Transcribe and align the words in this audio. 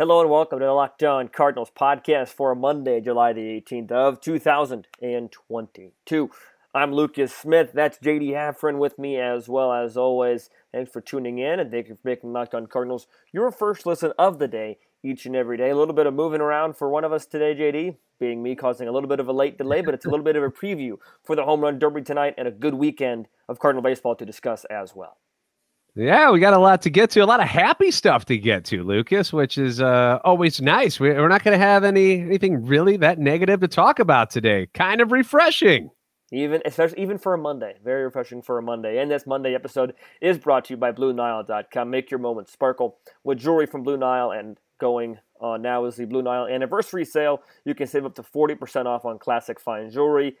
Hello 0.00 0.22
and 0.22 0.30
welcome 0.30 0.60
to 0.60 0.64
the 0.64 0.72
Locked 0.72 1.02
On 1.02 1.28
Cardinals 1.28 1.70
podcast 1.78 2.28
for 2.28 2.54
Monday, 2.54 3.02
July 3.02 3.34
the 3.34 3.60
18th 3.60 3.92
of 3.92 4.18
2022. 4.22 6.30
I'm 6.74 6.94
Lucas 6.94 7.36
Smith. 7.36 7.72
That's 7.74 7.98
JD 7.98 8.30
Haffron 8.30 8.78
with 8.78 8.98
me 8.98 9.18
as 9.18 9.46
well 9.46 9.74
as 9.74 9.98
always. 9.98 10.48
Thanks 10.72 10.90
for 10.90 11.02
tuning 11.02 11.36
in 11.36 11.60
and 11.60 11.70
thank 11.70 11.88
you 11.88 11.96
for 11.96 12.08
making 12.08 12.32
Locked 12.32 12.54
On 12.54 12.66
Cardinals 12.66 13.08
your 13.30 13.50
first 13.50 13.84
listen 13.84 14.14
of 14.18 14.38
the 14.38 14.48
day 14.48 14.78
each 15.02 15.26
and 15.26 15.36
every 15.36 15.58
day. 15.58 15.68
A 15.68 15.76
little 15.76 15.92
bit 15.92 16.06
of 16.06 16.14
moving 16.14 16.40
around 16.40 16.78
for 16.78 16.88
one 16.88 17.04
of 17.04 17.12
us 17.12 17.26
today, 17.26 17.54
JD, 17.54 17.96
being 18.18 18.42
me 18.42 18.54
causing 18.54 18.88
a 18.88 18.92
little 18.92 19.06
bit 19.06 19.20
of 19.20 19.28
a 19.28 19.34
late 19.34 19.58
delay, 19.58 19.82
but 19.82 19.92
it's 19.92 20.06
a 20.06 20.08
little 20.08 20.24
bit 20.24 20.36
of 20.36 20.42
a 20.42 20.48
preview 20.48 20.96
for 21.22 21.36
the 21.36 21.44
home 21.44 21.60
run 21.60 21.78
derby 21.78 22.00
tonight 22.00 22.32
and 22.38 22.48
a 22.48 22.52
good 22.52 22.72
weekend 22.72 23.28
of 23.50 23.58
Cardinal 23.58 23.82
baseball 23.82 24.16
to 24.16 24.24
discuss 24.24 24.64
as 24.70 24.96
well. 24.96 25.18
Yeah, 25.96 26.30
we 26.30 26.38
got 26.38 26.54
a 26.54 26.58
lot 26.58 26.82
to 26.82 26.90
get 26.90 27.10
to, 27.10 27.20
a 27.20 27.26
lot 27.26 27.40
of 27.40 27.48
happy 27.48 27.90
stuff 27.90 28.24
to 28.26 28.38
get 28.38 28.64
to, 28.66 28.84
Lucas, 28.84 29.32
which 29.32 29.58
is 29.58 29.80
uh, 29.80 30.20
always 30.24 30.60
nice. 30.60 31.00
We, 31.00 31.10
are 31.10 31.28
not 31.28 31.42
going 31.42 31.58
to 31.58 31.64
have 31.64 31.82
any 31.82 32.20
anything 32.20 32.64
really 32.64 32.96
that 32.98 33.18
negative 33.18 33.60
to 33.60 33.68
talk 33.68 33.98
about 33.98 34.30
today. 34.30 34.68
Kind 34.72 35.00
of 35.00 35.10
refreshing. 35.10 35.90
Even 36.32 36.62
especially 36.64 37.02
even 37.02 37.18
for 37.18 37.34
a 37.34 37.38
Monday, 37.38 37.74
very 37.82 38.04
refreshing 38.04 38.40
for 38.40 38.58
a 38.58 38.62
Monday. 38.62 38.98
And 38.98 39.10
this 39.10 39.26
Monday 39.26 39.54
episode 39.54 39.94
is 40.20 40.38
brought 40.38 40.66
to 40.66 40.74
you 40.74 40.76
by 40.76 40.92
BlueNile.com. 40.92 41.90
Make 41.90 42.10
your 42.10 42.20
moments 42.20 42.52
sparkle 42.52 42.98
with 43.24 43.38
jewelry 43.38 43.66
from 43.66 43.82
Blue 43.82 43.96
Nile, 43.96 44.30
and 44.30 44.56
going 44.78 45.18
on 45.40 45.60
now 45.62 45.86
is 45.86 45.96
the 45.96 46.04
Blue 46.04 46.22
Nile 46.22 46.46
anniversary 46.46 47.04
sale. 47.04 47.42
You 47.64 47.74
can 47.74 47.88
save 47.88 48.04
up 48.04 48.14
to 48.14 48.22
forty 48.22 48.54
percent 48.54 48.86
off 48.86 49.04
on 49.04 49.18
classic 49.18 49.58
fine 49.58 49.90
jewelry 49.90 50.36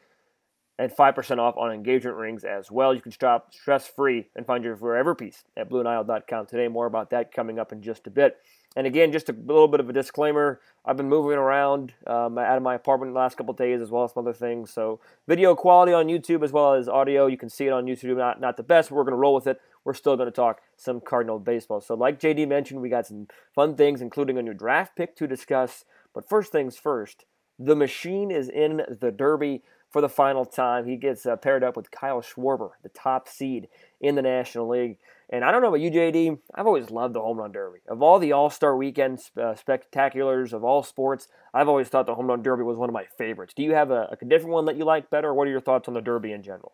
and 0.80 0.90
5% 0.90 1.38
off 1.38 1.58
on 1.58 1.70
engagement 1.72 2.16
rings 2.16 2.42
as 2.42 2.70
well. 2.70 2.94
You 2.94 3.02
can 3.02 3.12
shop 3.12 3.52
stress 3.52 3.86
free 3.86 4.28
and 4.34 4.46
find 4.46 4.64
your 4.64 4.76
forever 4.76 5.14
piece 5.14 5.44
at 5.54 5.68
BlueNile.com 5.68 6.46
today. 6.46 6.68
More 6.68 6.86
about 6.86 7.10
that 7.10 7.34
coming 7.34 7.58
up 7.58 7.70
in 7.70 7.82
just 7.82 8.06
a 8.06 8.10
bit. 8.10 8.38
And 8.76 8.86
again, 8.86 9.12
just 9.12 9.28
a 9.28 9.32
little 9.32 9.68
bit 9.68 9.80
of 9.80 9.90
a 9.90 9.92
disclaimer 9.92 10.58
I've 10.86 10.96
been 10.96 11.08
moving 11.10 11.36
around 11.36 11.92
um, 12.06 12.38
out 12.38 12.56
of 12.56 12.62
my 12.62 12.76
apartment 12.76 13.12
the 13.12 13.18
last 13.18 13.36
couple 13.36 13.52
days 13.52 13.82
as 13.82 13.90
well 13.90 14.04
as 14.04 14.14
some 14.14 14.22
other 14.22 14.32
things. 14.32 14.72
So, 14.72 15.00
video 15.28 15.54
quality 15.54 15.92
on 15.92 16.06
YouTube 16.06 16.42
as 16.42 16.52
well 16.52 16.72
as 16.72 16.88
audio, 16.88 17.26
you 17.26 17.36
can 17.36 17.50
see 17.50 17.66
it 17.66 17.72
on 17.72 17.84
YouTube, 17.84 18.16
not, 18.16 18.40
not 18.40 18.56
the 18.56 18.62
best, 18.62 18.90
we're 18.90 19.04
going 19.04 19.12
to 19.12 19.18
roll 19.18 19.34
with 19.34 19.46
it. 19.46 19.60
We're 19.84 19.92
still 19.92 20.16
going 20.16 20.28
to 20.28 20.32
talk 20.34 20.62
some 20.76 21.00
Cardinal 21.00 21.38
baseball. 21.38 21.82
So, 21.82 21.94
like 21.94 22.18
JD 22.18 22.48
mentioned, 22.48 22.80
we 22.80 22.88
got 22.88 23.06
some 23.06 23.26
fun 23.54 23.76
things, 23.76 24.00
including 24.00 24.38
a 24.38 24.42
new 24.42 24.54
draft 24.54 24.96
pick 24.96 25.14
to 25.16 25.26
discuss. 25.26 25.84
But 26.14 26.26
first 26.26 26.52
things 26.52 26.78
first, 26.78 27.26
the 27.58 27.76
machine 27.76 28.30
is 28.30 28.48
in 28.48 28.82
the 29.00 29.10
Derby 29.10 29.62
for 29.90 30.00
the 30.00 30.08
final 30.08 30.44
time. 30.44 30.86
He 30.86 30.96
gets 30.96 31.26
uh, 31.26 31.36
paired 31.36 31.64
up 31.64 31.76
with 31.76 31.90
Kyle 31.90 32.22
Schwarber, 32.22 32.70
the 32.82 32.88
top 32.90 33.28
seed 33.28 33.68
in 34.00 34.14
the 34.14 34.22
National 34.22 34.68
League. 34.68 34.98
And 35.32 35.44
I 35.44 35.52
don't 35.52 35.62
know 35.62 35.68
about 35.68 35.80
you, 35.80 35.90
JD. 35.90 36.38
I've 36.54 36.66
always 36.66 36.90
loved 36.90 37.14
the 37.14 37.20
home 37.20 37.38
run 37.38 37.52
derby. 37.52 37.80
Of 37.88 38.02
all 38.02 38.18
the 38.18 38.32
All 38.32 38.50
Star 38.50 38.76
Weekend 38.76 39.20
uh, 39.36 39.54
spectaculars 39.54 40.52
of 40.52 40.64
all 40.64 40.82
sports, 40.82 41.28
I've 41.54 41.68
always 41.68 41.88
thought 41.88 42.06
the 42.06 42.14
home 42.14 42.26
run 42.26 42.42
derby 42.42 42.64
was 42.64 42.76
one 42.76 42.88
of 42.88 42.94
my 42.94 43.04
favorites. 43.16 43.54
Do 43.54 43.62
you 43.62 43.74
have 43.74 43.90
a, 43.90 44.16
a 44.20 44.24
different 44.24 44.54
one 44.54 44.64
that 44.66 44.76
you 44.76 44.84
like 44.84 45.10
better, 45.10 45.32
what 45.32 45.46
are 45.46 45.50
your 45.50 45.60
thoughts 45.60 45.88
on 45.88 45.94
the 45.94 46.00
derby 46.00 46.32
in 46.32 46.42
general? 46.42 46.72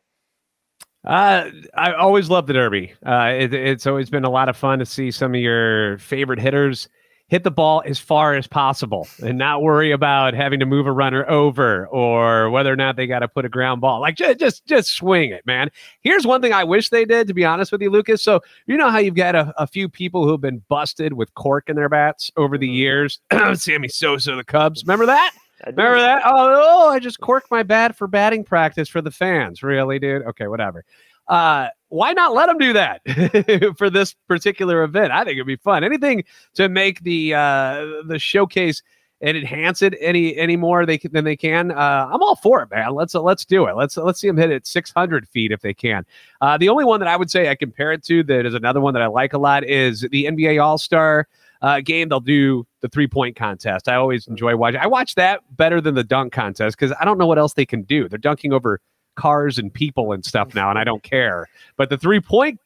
Uh, 1.04 1.50
I 1.74 1.92
always 1.92 2.28
love 2.28 2.48
the 2.48 2.52
Derby. 2.52 2.92
Uh, 3.06 3.32
it, 3.38 3.54
it's 3.54 3.86
always 3.86 4.10
been 4.10 4.24
a 4.24 4.30
lot 4.30 4.48
of 4.48 4.56
fun 4.56 4.80
to 4.80 4.86
see 4.86 5.12
some 5.12 5.36
of 5.36 5.40
your 5.40 5.98
favorite 5.98 6.40
hitters 6.40 6.88
hit 7.28 7.42
the 7.42 7.50
ball 7.50 7.82
as 7.84 7.98
far 7.98 8.34
as 8.34 8.46
possible 8.46 9.08
and 9.22 9.36
not 9.36 9.62
worry 9.62 9.90
about 9.90 10.32
having 10.32 10.60
to 10.60 10.66
move 10.66 10.86
a 10.86 10.92
runner 10.92 11.28
over 11.28 11.88
or 11.88 12.50
whether 12.50 12.72
or 12.72 12.76
not 12.76 12.96
they 12.96 13.06
got 13.06 13.18
to 13.20 13.28
put 13.28 13.44
a 13.44 13.48
ground 13.48 13.80
ball. 13.80 14.00
Like 14.00 14.16
just, 14.16 14.38
just 14.38 14.66
just 14.66 14.92
swing 14.92 15.30
it, 15.30 15.44
man. 15.44 15.70
Here's 16.02 16.26
one 16.26 16.40
thing 16.40 16.52
I 16.52 16.64
wish 16.64 16.90
they 16.90 17.04
did, 17.04 17.26
to 17.26 17.34
be 17.34 17.44
honest 17.44 17.72
with 17.72 17.82
you, 17.82 17.90
Lucas. 17.90 18.22
So 18.22 18.40
you 18.66 18.76
know 18.76 18.90
how 18.90 18.98
you've 18.98 19.16
got 19.16 19.34
a, 19.34 19.52
a 19.58 19.66
few 19.66 19.88
people 19.88 20.24
who 20.24 20.30
have 20.30 20.40
been 20.40 20.62
busted 20.68 21.14
with 21.14 21.34
cork 21.34 21.68
in 21.68 21.76
their 21.76 21.88
bats 21.88 22.30
over 22.36 22.56
the 22.56 22.68
mm-hmm. 22.68 22.74
years. 22.74 23.20
Sammy 23.54 23.88
Sosa, 23.88 24.36
the 24.36 24.44
Cubs. 24.44 24.84
Remember 24.84 25.06
that? 25.06 25.32
Remember 25.64 25.98
that? 25.98 26.22
Oh, 26.24 26.62
oh, 26.62 26.88
I 26.90 26.98
just 26.98 27.18
corked 27.20 27.50
my 27.50 27.62
bat 27.62 27.96
for 27.96 28.06
batting 28.06 28.44
practice 28.44 28.88
for 28.88 29.00
the 29.00 29.10
fans. 29.10 29.62
Really, 29.62 29.98
dude? 29.98 30.22
Okay, 30.22 30.48
whatever. 30.48 30.84
Uh, 31.28 31.68
why 31.88 32.12
not 32.12 32.34
let 32.34 32.46
them 32.46 32.58
do 32.58 32.72
that 32.72 33.74
for 33.78 33.90
this 33.90 34.14
particular 34.26 34.82
event? 34.82 35.12
I 35.12 35.24
think 35.24 35.36
it'd 35.36 35.46
be 35.46 35.56
fun. 35.56 35.84
Anything 35.84 36.24
to 36.54 36.68
make 36.68 37.00
the 37.02 37.34
uh, 37.34 37.86
the 38.06 38.18
showcase 38.18 38.82
and 39.20 39.36
enhance 39.36 39.82
it 39.82 39.94
any 40.00 40.36
any 40.36 40.56
more 40.56 40.84
they 40.84 40.98
can, 40.98 41.12
than 41.12 41.24
they 41.24 41.36
can. 41.36 41.70
Uh, 41.70 42.08
I'm 42.12 42.22
all 42.22 42.36
for 42.36 42.62
it, 42.62 42.70
man. 42.70 42.94
Let's 42.94 43.14
uh, 43.14 43.22
let's 43.22 43.44
do 43.44 43.66
it. 43.66 43.76
Let's 43.76 43.96
let's 43.96 44.20
see 44.20 44.26
them 44.26 44.36
hit 44.36 44.50
it 44.50 44.66
600 44.66 45.28
feet 45.28 45.52
if 45.52 45.60
they 45.60 45.74
can. 45.74 46.04
Uh, 46.40 46.58
the 46.58 46.68
only 46.68 46.84
one 46.84 47.00
that 47.00 47.08
I 47.08 47.16
would 47.16 47.30
say 47.30 47.48
I 47.48 47.54
compare 47.54 47.92
it 47.92 48.02
to 48.04 48.22
that 48.24 48.46
is 48.46 48.54
another 48.54 48.80
one 48.80 48.94
that 48.94 49.02
I 49.02 49.06
like 49.06 49.32
a 49.32 49.38
lot 49.38 49.64
is 49.64 50.06
the 50.10 50.24
NBA 50.24 50.62
All 50.62 50.78
Star. 50.78 51.28
Uh, 51.62 51.80
game 51.80 52.08
they'll 52.10 52.20
do 52.20 52.66
the 52.80 52.88
three 52.88 53.06
point 53.06 53.34
contest. 53.34 53.88
I 53.88 53.94
always 53.94 54.26
enjoy 54.26 54.54
watching. 54.56 54.80
I 54.80 54.86
watch 54.86 55.14
that 55.14 55.40
better 55.56 55.80
than 55.80 55.94
the 55.94 56.04
dunk 56.04 56.32
contest 56.32 56.76
because 56.78 56.94
I 57.00 57.04
don't 57.04 57.16
know 57.16 57.26
what 57.26 57.38
else 57.38 57.54
they 57.54 57.64
can 57.64 57.82
do. 57.82 58.08
They're 58.08 58.18
dunking 58.18 58.52
over 58.52 58.80
cars 59.16 59.58
and 59.58 59.72
people 59.72 60.12
and 60.12 60.24
stuff 60.24 60.54
now, 60.54 60.70
and 60.70 60.78
I 60.78 60.84
don't 60.84 61.02
care. 61.02 61.48
But 61.76 61.90
the 61.90 61.98
three 61.98 62.20
point 62.20 62.60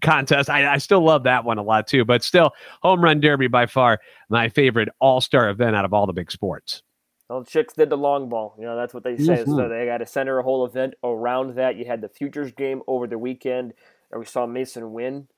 contest, 0.00 0.48
I, 0.48 0.74
I 0.74 0.78
still 0.78 1.04
love 1.04 1.24
that 1.24 1.44
one 1.44 1.58
a 1.58 1.62
lot 1.62 1.86
too. 1.86 2.04
But 2.04 2.22
still, 2.22 2.52
home 2.82 3.02
run 3.02 3.20
derby 3.20 3.48
by 3.48 3.66
far 3.66 4.00
my 4.28 4.48
favorite 4.48 4.88
all 5.00 5.20
star 5.20 5.50
event 5.50 5.76
out 5.76 5.84
of 5.84 5.92
all 5.92 6.06
the 6.06 6.12
big 6.12 6.30
sports. 6.30 6.82
Well, 7.28 7.44
chicks 7.44 7.74
did 7.74 7.90
the 7.90 7.96
long 7.96 8.28
ball. 8.28 8.56
You 8.58 8.64
know, 8.64 8.76
that's 8.76 8.92
what 8.92 9.04
they 9.04 9.16
say. 9.16 9.36
Mm-hmm. 9.36 9.54
So 9.54 9.68
they 9.68 9.86
got 9.86 9.98
to 9.98 10.06
center 10.06 10.40
a 10.40 10.42
whole 10.42 10.64
event 10.64 10.94
around 11.04 11.54
that. 11.54 11.76
You 11.76 11.84
had 11.84 12.00
the 12.00 12.08
futures 12.08 12.50
game 12.50 12.82
over 12.88 13.06
the 13.06 13.18
weekend, 13.18 13.72
and 14.10 14.18
we 14.18 14.26
saw 14.26 14.46
Masyn 14.46 14.90
Winn 14.90 15.28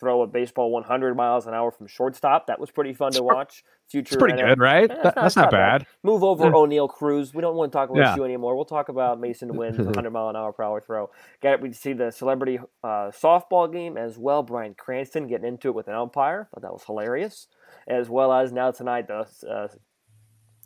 throw 0.00 0.22
a 0.22 0.26
baseball 0.26 0.70
100 0.70 1.14
miles 1.14 1.46
an 1.46 1.54
hour 1.54 1.70
from 1.70 1.86
shortstop. 1.86 2.46
That 2.46 2.58
was 2.58 2.70
pretty 2.70 2.94
fun 2.94 3.12
to 3.12 3.22
watch. 3.22 3.62
Future, 3.88 4.14
it's 4.14 4.16
pretty 4.16 4.40
good, 4.40 4.58
right? 4.58 4.90
Eh, 4.90 5.02
that, 5.02 5.14
that's 5.14 5.36
not, 5.36 5.46
not 5.46 5.50
bad. 5.50 5.78
bad. 5.80 5.86
Move 6.02 6.24
over 6.24 6.44
yeah. 6.44 6.52
Oneil 6.52 6.88
Cruz. 6.88 7.34
We 7.34 7.42
don't 7.42 7.56
want 7.56 7.70
to 7.70 7.76
talk 7.76 7.90
about 7.90 8.00
yeah. 8.00 8.16
you 8.16 8.24
anymore. 8.24 8.56
We'll 8.56 8.64
talk 8.64 8.88
about 8.88 9.20
Masyn 9.20 9.50
Winn's 9.54 9.78
100 9.78 10.10
mile 10.10 10.28
an 10.30 10.36
hour 10.36 10.52
per 10.52 10.62
hour 10.62 10.80
throw. 10.80 11.10
Got 11.42 11.60
we 11.60 11.72
see 11.72 11.92
the 11.92 12.10
celebrity 12.10 12.58
uh, 12.82 13.10
softball 13.10 13.70
game 13.70 13.96
as 13.96 14.16
well. 14.16 14.42
Bryan 14.42 14.74
Cranston 14.74 15.26
getting 15.26 15.46
into 15.46 15.68
it 15.68 15.74
with 15.74 15.88
an 15.88 15.94
umpire. 15.94 16.48
Thought 16.54 16.62
that 16.62 16.72
was 16.72 16.84
hilarious. 16.84 17.48
As 17.86 18.08
well 18.08 18.32
as 18.32 18.52
now 18.52 18.70
tonight 18.70 19.08
the 19.08 19.26
uh, 19.48 19.68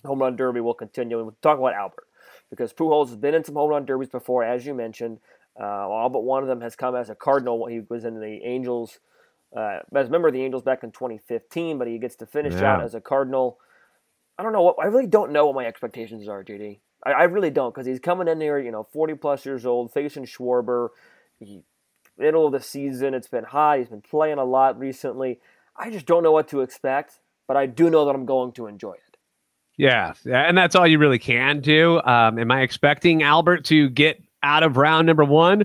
home 0.06 0.20
run 0.20 0.36
derby 0.36 0.60
will 0.60 0.74
continue. 0.74 1.16
We'll 1.16 1.36
talk 1.42 1.58
about 1.58 1.74
Albert 1.74 2.06
because 2.50 2.72
Pujols 2.72 3.08
has 3.08 3.16
been 3.16 3.34
in 3.34 3.42
some 3.42 3.54
home 3.54 3.70
run 3.70 3.84
derbies 3.84 4.10
before, 4.10 4.44
as 4.44 4.64
you 4.66 4.74
mentioned. 4.74 5.18
Uh, 5.58 5.64
all 5.88 6.08
but 6.08 6.24
one 6.24 6.42
of 6.42 6.48
them 6.48 6.60
has 6.60 6.76
come 6.76 6.96
as 6.96 7.10
a 7.10 7.14
Cardinal. 7.14 7.66
He 7.66 7.80
was 7.88 8.04
in 8.04 8.20
the 8.20 8.40
Angels 8.44 8.98
uh, 9.56 9.80
as 9.94 10.08
a 10.08 10.10
member 10.10 10.28
of 10.28 10.34
the 10.34 10.42
Angels 10.42 10.62
back 10.62 10.82
in 10.82 10.90
2015, 10.90 11.78
but 11.78 11.86
he 11.86 11.98
gets 11.98 12.16
to 12.16 12.26
finish 12.26 12.54
yeah. 12.54 12.74
out 12.74 12.82
as 12.82 12.94
a 12.94 13.00
Cardinal. 13.00 13.58
I 14.38 14.42
don't 14.42 14.52
know 14.52 14.62
what 14.62 14.76
I 14.82 14.86
really 14.86 15.06
don't 15.06 15.32
know 15.32 15.46
what 15.46 15.54
my 15.54 15.66
expectations 15.66 16.28
are, 16.28 16.42
JD. 16.42 16.80
I, 17.04 17.12
I 17.12 17.22
really 17.24 17.50
don't 17.50 17.72
because 17.72 17.86
he's 17.86 18.00
coming 18.00 18.28
in 18.28 18.40
here, 18.40 18.58
you 18.58 18.72
know, 18.72 18.86
40 18.92 19.14
plus 19.14 19.46
years 19.46 19.64
old, 19.64 19.92
facing 19.92 20.24
Schwarber. 20.24 20.88
He, 21.38 21.62
middle 22.18 22.46
of 22.46 22.52
the 22.52 22.60
season, 22.60 23.14
it's 23.14 23.28
been 23.28 23.44
hot. 23.44 23.78
He's 23.78 23.88
been 23.88 24.02
playing 24.02 24.38
a 24.38 24.44
lot 24.44 24.78
recently. 24.78 25.40
I 25.76 25.90
just 25.90 26.06
don't 26.06 26.22
know 26.22 26.32
what 26.32 26.48
to 26.48 26.60
expect, 26.60 27.20
but 27.46 27.56
I 27.56 27.66
do 27.66 27.90
know 27.90 28.04
that 28.06 28.14
I'm 28.14 28.26
going 28.26 28.52
to 28.52 28.66
enjoy 28.66 28.92
it. 28.92 29.00
Yeah, 29.76 30.14
and 30.24 30.56
that's 30.56 30.76
all 30.76 30.86
you 30.86 30.98
really 30.98 31.18
can 31.18 31.60
do. 31.60 32.00
Um, 32.00 32.38
am 32.38 32.50
I 32.52 32.62
expecting 32.62 33.24
Albert 33.24 33.64
to 33.66 33.88
get 33.90 34.22
out 34.42 34.62
of 34.62 34.76
round 34.76 35.08
number 35.08 35.24
one? 35.24 35.64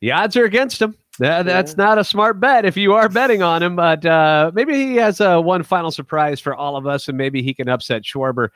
The 0.00 0.12
odds 0.12 0.36
are 0.36 0.44
against 0.44 0.80
him. 0.80 0.96
That, 1.18 1.46
that's 1.46 1.76
not 1.76 1.98
a 1.98 2.04
smart 2.04 2.40
bet 2.40 2.64
if 2.64 2.76
you 2.76 2.92
are 2.94 3.08
betting 3.08 3.42
on 3.42 3.62
him, 3.62 3.76
but 3.76 4.04
uh, 4.04 4.50
maybe 4.54 4.74
he 4.74 4.96
has 4.96 5.20
uh, 5.20 5.40
one 5.40 5.62
final 5.62 5.90
surprise 5.90 6.40
for 6.40 6.54
all 6.54 6.76
of 6.76 6.86
us, 6.86 7.08
and 7.08 7.16
maybe 7.16 7.42
he 7.42 7.54
can 7.54 7.68
upset 7.68 8.02
Schwarber. 8.02 8.48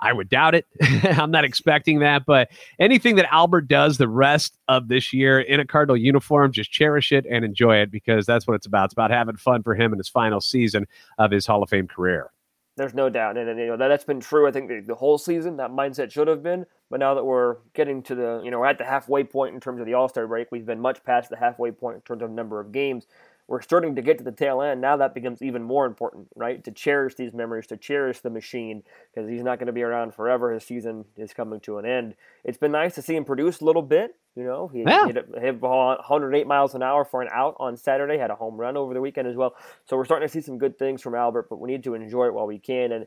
I 0.00 0.12
would 0.12 0.28
doubt 0.28 0.54
it. 0.54 0.66
I'm 1.18 1.30
not 1.30 1.44
expecting 1.44 2.00
that, 2.00 2.26
but 2.26 2.48
anything 2.78 3.16
that 3.16 3.32
Albert 3.32 3.68
does 3.68 3.98
the 3.98 4.08
rest 4.08 4.58
of 4.68 4.88
this 4.88 5.12
year 5.12 5.40
in 5.40 5.58
a 5.58 5.66
Cardinal 5.66 5.96
uniform, 5.96 6.52
just 6.52 6.70
cherish 6.70 7.12
it 7.12 7.24
and 7.30 7.44
enjoy 7.44 7.76
it 7.76 7.90
because 7.90 8.26
that's 8.26 8.46
what 8.46 8.54
it's 8.54 8.66
about. 8.66 8.86
It's 8.86 8.92
about 8.92 9.10
having 9.10 9.36
fun 9.36 9.62
for 9.62 9.74
him 9.74 9.92
in 9.92 9.98
his 9.98 10.08
final 10.08 10.40
season 10.40 10.86
of 11.18 11.30
his 11.30 11.46
Hall 11.46 11.62
of 11.62 11.70
Fame 11.70 11.88
career. 11.88 12.30
There's 12.76 12.92
no 12.92 13.08
doubt, 13.08 13.38
and, 13.38 13.48
and 13.48 13.58
you 13.58 13.66
know 13.68 13.76
that, 13.78 13.88
that's 13.88 14.04
been 14.04 14.20
true. 14.20 14.46
I 14.46 14.50
think 14.50 14.68
the, 14.68 14.82
the, 14.86 14.94
whole 14.94 15.16
season 15.16 15.56
that 15.56 15.70
mindset 15.70 16.10
should 16.10 16.28
have 16.28 16.42
been, 16.42 16.66
but 16.90 17.00
now 17.00 17.14
that 17.14 17.24
we're 17.24 17.56
getting 17.72 18.02
to 18.02 18.14
the 18.14 18.42
you 18.44 18.50
know 18.50 18.64
at 18.64 18.76
the 18.76 18.84
halfway 18.84 19.24
point 19.24 19.54
in 19.54 19.60
terms 19.60 19.80
of 19.80 19.86
the 19.86 19.94
All 19.94 20.10
Star 20.10 20.26
break, 20.26 20.48
we've 20.52 20.66
been 20.66 20.80
much 20.80 21.02
past 21.02 21.30
the 21.30 21.38
halfway 21.38 21.70
point 21.70 21.96
in 21.96 22.02
terms 22.02 22.22
of 22.22 22.30
number 22.30 22.60
of 22.60 22.72
games 22.72 23.06
we're 23.48 23.62
starting 23.62 23.94
to 23.94 24.02
get 24.02 24.18
to 24.18 24.24
the 24.24 24.32
tail 24.32 24.60
end. 24.60 24.80
Now 24.80 24.96
that 24.96 25.14
becomes 25.14 25.40
even 25.40 25.62
more 25.62 25.86
important, 25.86 26.28
right? 26.34 26.62
To 26.64 26.72
cherish 26.72 27.14
these 27.14 27.32
memories, 27.32 27.66
to 27.68 27.76
cherish 27.76 28.20
the 28.20 28.30
machine, 28.30 28.82
because 29.14 29.28
he's 29.28 29.42
not 29.42 29.58
going 29.58 29.68
to 29.68 29.72
be 29.72 29.82
around 29.82 30.14
forever. 30.14 30.52
His 30.52 30.64
season 30.64 31.04
is 31.16 31.32
coming 31.32 31.60
to 31.60 31.78
an 31.78 31.86
end. 31.86 32.14
It's 32.44 32.58
been 32.58 32.72
nice 32.72 32.94
to 32.96 33.02
see 33.02 33.14
him 33.14 33.24
produce 33.24 33.60
a 33.60 33.64
little 33.64 33.82
bit. 33.82 34.16
You 34.34 34.44
know, 34.44 34.68
he 34.68 34.82
yeah. 34.82 35.06
hit, 35.06 35.28
hit 35.40 35.62
108 35.62 36.46
miles 36.46 36.74
an 36.74 36.82
hour 36.82 37.04
for 37.06 37.22
an 37.22 37.28
out 37.32 37.56
on 37.58 37.76
Saturday, 37.76 38.18
had 38.18 38.30
a 38.30 38.34
home 38.34 38.56
run 38.56 38.76
over 38.76 38.92
the 38.92 39.00
weekend 39.00 39.28
as 39.28 39.36
well. 39.36 39.54
So 39.86 39.96
we're 39.96 40.04
starting 40.04 40.28
to 40.28 40.32
see 40.32 40.42
some 40.42 40.58
good 40.58 40.78
things 40.78 41.00
from 41.00 41.14
Albert, 41.14 41.48
but 41.48 41.58
we 41.58 41.70
need 41.70 41.84
to 41.84 41.94
enjoy 41.94 42.26
it 42.26 42.34
while 42.34 42.46
we 42.46 42.58
can. 42.58 42.92
And 42.92 43.06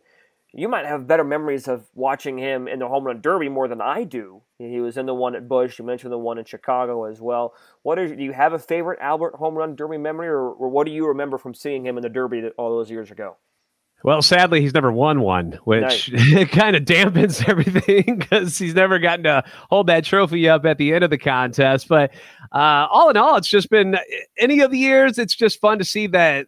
you 0.54 0.68
might 0.68 0.86
have 0.86 1.08
better 1.08 1.24
memories 1.24 1.68
of 1.68 1.88
watching 1.94 2.38
him 2.38 2.68
in 2.68 2.80
the 2.80 2.88
home 2.88 3.04
run 3.04 3.22
derby 3.22 3.50
more 3.50 3.68
than 3.68 3.82
I 3.82 4.04
do. 4.04 4.42
He 4.58 4.80
was 4.80 4.98
in 4.98 5.06
the 5.06 5.14
one 5.14 5.36
at 5.36 5.48
Busch. 5.48 5.78
You 5.78 5.86
mentioned 5.86 6.12
the 6.12 6.18
one 6.18 6.38
in 6.38 6.46
Chicago 6.46 7.06
as 7.06 7.22
well. 7.22 7.54
What 7.84 8.00
is? 8.00 8.12
Do 8.12 8.24
you 8.24 8.34
have 8.34 8.54
a 8.54 8.60
favorite 8.60 9.00
Albert 9.02 9.36
home 9.36 9.56
run 9.56 9.76
derby 9.76 9.98
memory, 9.98 10.28
or, 10.28 10.50
or 10.50 10.70
what 10.70 10.86
do 10.86 10.92
you 10.92 11.08
remember 11.08 11.38
from 11.38 11.54
seeing 11.54 11.86
him 11.86 11.98
in 11.98 12.04
the 12.04 12.10
derby 12.10 12.50
all 12.58 12.76
those 12.76 12.90
years 12.90 13.12
ago? 13.12 13.38
Well, 14.04 14.22
sadly, 14.22 14.62
he's 14.62 14.74
never 14.74 14.92
won 14.92 15.20
one, 15.22 15.60
which 15.66 16.12
nice. 16.12 16.50
kind 16.52 16.76
of 16.76 16.84
dampens 16.84 17.46
everything 17.50 18.18
because 18.18 18.58
he's 18.58 18.74
never 18.74 18.98
gotten 18.98 19.26
to 19.26 19.44
hold 19.70 19.88
that 19.88 20.06
trophy 20.06 20.48
up 20.48 20.66
at 20.66 20.78
the 20.78 20.94
end 20.94 21.04
of 21.04 21.10
the 21.10 21.18
contest. 21.18 21.88
But 21.88 22.12
uh, 22.54 22.88
all 22.90 23.10
in 23.10 23.18
all, 23.18 23.36
it's 23.36 23.50
just 23.50 23.70
been 23.70 23.98
any 24.38 24.62
of 24.62 24.72
the 24.72 24.78
years. 24.78 25.20
It's 25.20 25.36
just 25.36 25.60
fun 25.60 25.80
to 25.80 25.86
see 25.86 26.08
that 26.08 26.48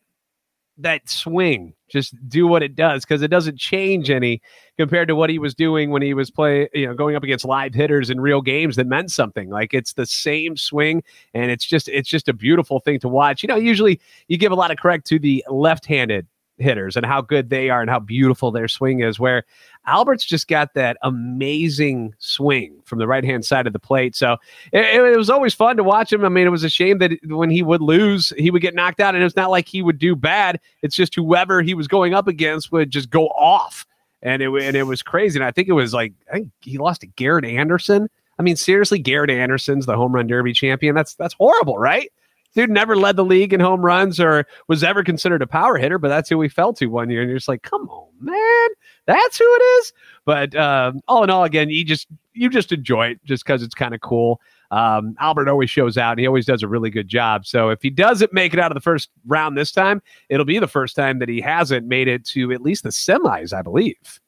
that 0.78 1.10
swing 1.10 1.74
just 1.92 2.16
do 2.28 2.48
what 2.48 2.64
it 2.64 2.76
does 2.76 3.04
because 3.06 3.22
it 3.22 3.28
doesn't 3.28 3.60
change 3.60 4.10
any 4.10 4.42
compared 4.78 5.08
to 5.08 5.16
what 5.16 5.30
he 5.30 5.38
was 5.38 5.54
doing 5.54 5.92
when 5.92 6.02
he 6.02 6.14
was 6.14 6.32
playing, 6.32 6.68
you 6.74 6.88
know 6.88 6.94
going 6.94 7.16
up 7.16 7.24
against 7.24 7.46
live 7.46 7.74
hitters 7.74 8.10
in 8.10 8.20
real 8.20 8.42
games 8.42 8.76
that 8.78 8.88
meant 8.88 9.12
something. 9.12 9.50
Like 9.50 9.74
it's 9.74 9.94
the 9.94 10.06
same 10.06 10.58
swing 10.58 11.04
and 11.34 11.52
it's 11.52 11.66
just 11.66 11.88
it's 11.90 12.10
just 12.10 12.30
a 12.30 12.34
beautiful 12.34 12.80
thing 12.80 13.00
to 13.00 13.08
watch. 13.08 13.44
You 13.44 13.48
know 13.48 13.56
usually 13.56 14.00
you 14.28 14.38
give 14.38 14.52
a 14.52 14.56
lot 14.56 14.72
of 14.72 14.78
credit 14.78 15.06
to 15.06 15.20
the 15.20 15.44
left-handed 15.50 16.28
hitters 16.62 16.96
and 16.96 17.06
how 17.06 17.22
good 17.22 17.50
they 17.50 17.70
are 17.70 17.82
and 17.82 17.90
how 17.90 18.00
beautiful 18.00 18.52
their 18.52 18.68
swing 18.68 19.02
is. 19.02 19.20
Where 19.20 19.44
Albert's 19.88 20.26
just 20.26 20.48
got 20.48 20.74
that 20.76 20.98
amazing 21.02 22.14
swing 22.20 22.82
from 22.86 23.00
the 23.00 23.08
right 23.08 23.24
hand 23.24 23.46
side 23.46 23.68
of 23.68 23.74
the 23.74 23.80
plate. 23.80 24.16
So 24.16 24.38
it, 24.72 24.84
it, 24.96 25.18
was 25.18 25.30
always 25.30 25.54
fun 25.54 25.78
to 25.78 25.84
watch 25.84 26.14
him. 26.14 26.24
I 26.24 26.30
mean, 26.30 26.46
it 26.46 26.52
was 26.52 26.64
a 26.64 26.70
shame 26.70 27.00
that 27.00 27.12
when 27.26 27.50
he 27.50 27.64
would 27.64 27.82
lose, 27.82 28.32
he 28.38 28.52
would 28.52 28.62
get 28.62 28.76
knocked 28.76 29.00
out. 29.00 29.16
And 29.16 29.24
it's 29.24 29.36
not 29.36 29.50
like 29.50 29.68
he 29.68 29.82
would 29.82 29.98
do 29.98 30.16
bad. 30.16 30.60
It's 30.82 30.96
just 30.96 31.16
whoever 31.16 31.62
he 31.62 31.74
was 31.74 31.88
going 31.88 32.14
up 32.14 32.28
against 32.28 32.72
would 32.72 32.92
just 32.92 33.10
go 33.10 33.28
off. 33.28 33.86
And 34.22 34.42
it, 34.42 34.50
and 34.50 34.76
it 34.76 34.84
was 34.84 35.02
crazy. 35.02 35.40
And 35.40 35.46
I 35.46 35.52
think 35.52 35.68
it 35.68 35.74
was 35.74 35.94
like, 35.94 36.14
I 36.30 36.34
think 36.34 36.52
he 36.62 36.78
lost 36.78 37.02
to 37.02 37.08
Garrett 37.08 37.46
Anderson. 37.46 38.08
I 38.38 38.44
mean, 38.44 38.56
seriously, 38.56 39.00
Garrett 39.00 39.30
Anderson's 39.30 39.86
the 39.86 39.96
home 39.96 40.14
run 40.14 40.28
derby 40.28 40.54
champion. 40.54 40.96
That's 40.96 41.14
that's 41.16 41.34
horrible, 41.36 41.78
right? 41.78 42.12
Dude 42.54 42.70
never 42.70 42.96
led 42.96 43.16
the 43.16 43.26
league 43.26 43.54
in 43.54 43.60
home 43.60 43.82
runs 43.82 44.20
or 44.20 44.46
was 44.68 44.84
ever 44.84 45.04
considered 45.04 45.42
a 45.42 45.48
power 45.48 45.78
hitter, 45.78 45.98
but 45.98 46.10
that's 46.10 46.30
who 46.30 46.38
we 46.38 46.50
fell 46.50 46.74
to 46.74 46.88
one 46.88 47.10
year. 47.10 47.22
And 47.22 47.30
you're 47.30 47.38
just 47.38 47.48
like, 47.48 47.64
come 47.64 47.88
on, 47.90 48.10
man, 48.20 48.70
that's 49.06 49.38
who 49.38 49.46
it 49.46 49.64
is. 49.64 49.94
But 50.26 50.56
uh, 50.56 50.94
all 51.08 51.24
in 51.24 51.30
all, 51.30 51.44
again, 51.44 51.70
you 51.70 51.84
just 51.84 52.08
you 52.34 52.50
just 52.50 52.72
enjoy 52.72 53.08
it 53.08 53.24
just 53.26 53.46
because 53.46 53.64
it's 53.64 53.76
kind 53.76 53.94
of 53.94 54.02
cool. 54.02 54.42
Um, 54.72 55.16
Albert 55.20 55.50
always 55.50 55.70
shows 55.70 55.98
out 55.98 56.12
and 56.12 56.20
he 56.22 56.28
always 56.28 56.46
does 56.46 56.64
a 56.64 56.68
really 56.68 56.90
good 56.90 57.10
job. 57.10 57.46
So 57.46 57.70
if 57.70 57.82
he 57.82 57.90
doesn't 57.90 58.32
make 58.32 58.54
it 58.54 58.60
out 58.60 58.72
of 58.72 58.76
the 58.76 58.82
first 58.82 59.10
round 59.28 59.58
this 59.58 59.72
time, 59.72 60.02
it'll 60.30 60.46
be 60.46 60.60
the 60.60 60.68
first 60.68 60.96
time 60.96 61.20
that 61.20 61.28
he 61.28 61.42
hasn't 61.42 61.88
made 61.88 62.08
it 62.08 62.26
to 62.28 62.54
at 62.54 62.62
least 62.62 62.84
the 62.84 62.90
semis, 62.90 63.54
I 63.54 63.62
believe. 63.62 64.22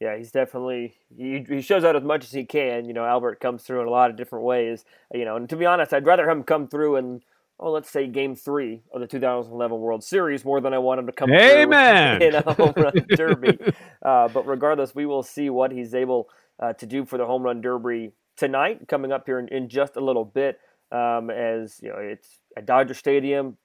Yeah, 0.00 0.16
he's 0.16 0.32
definitely 0.32 0.94
he, 1.14 1.44
he 1.46 1.60
shows 1.60 1.84
out 1.84 1.94
as 1.94 2.02
much 2.02 2.24
as 2.24 2.32
he 2.32 2.44
can. 2.44 2.86
You 2.86 2.94
know, 2.94 3.04
Albert 3.04 3.38
comes 3.38 3.62
through 3.62 3.82
in 3.82 3.86
a 3.86 3.90
lot 3.90 4.10
of 4.10 4.16
different 4.16 4.44
ways. 4.44 4.84
You 5.14 5.24
know, 5.26 5.36
and 5.36 5.48
to 5.50 5.56
be 5.56 5.66
honest, 5.66 5.92
I'd 5.92 6.06
rather 6.06 6.28
him 6.28 6.42
come 6.42 6.66
through 6.66 6.96
and 6.96 7.22
oh, 7.60 7.70
let's 7.70 7.90
say 7.90 8.06
game 8.06 8.34
three 8.34 8.82
of 8.92 9.00
the 9.00 9.06
2011 9.06 9.78
World 9.78 10.02
Series 10.02 10.44
more 10.44 10.60
than 10.60 10.72
I 10.72 10.78
want 10.78 11.00
him 11.00 11.06
to 11.06 11.12
come 11.12 11.30
Amen. 11.30 12.22
in 12.22 12.34
a 12.34 12.54
home 12.54 12.72
run 12.76 12.92
derby. 13.10 13.58
uh, 14.02 14.28
but 14.28 14.46
regardless, 14.46 14.94
we 14.94 15.06
will 15.06 15.22
see 15.22 15.50
what 15.50 15.70
he's 15.70 15.94
able 15.94 16.28
uh, 16.58 16.72
to 16.74 16.86
do 16.86 17.04
for 17.04 17.18
the 17.18 17.26
home 17.26 17.42
run 17.42 17.60
derby 17.60 18.12
tonight, 18.36 18.88
coming 18.88 19.12
up 19.12 19.24
here 19.26 19.38
in, 19.38 19.48
in 19.48 19.68
just 19.68 19.96
a 19.96 20.00
little 20.00 20.24
bit. 20.24 20.58
Um, 20.90 21.30
as 21.30 21.78
you 21.82 21.90
know, 21.90 21.98
it's 21.98 22.40
at 22.56 22.66
Dodger 22.66 22.94
Stadium. 22.94 23.56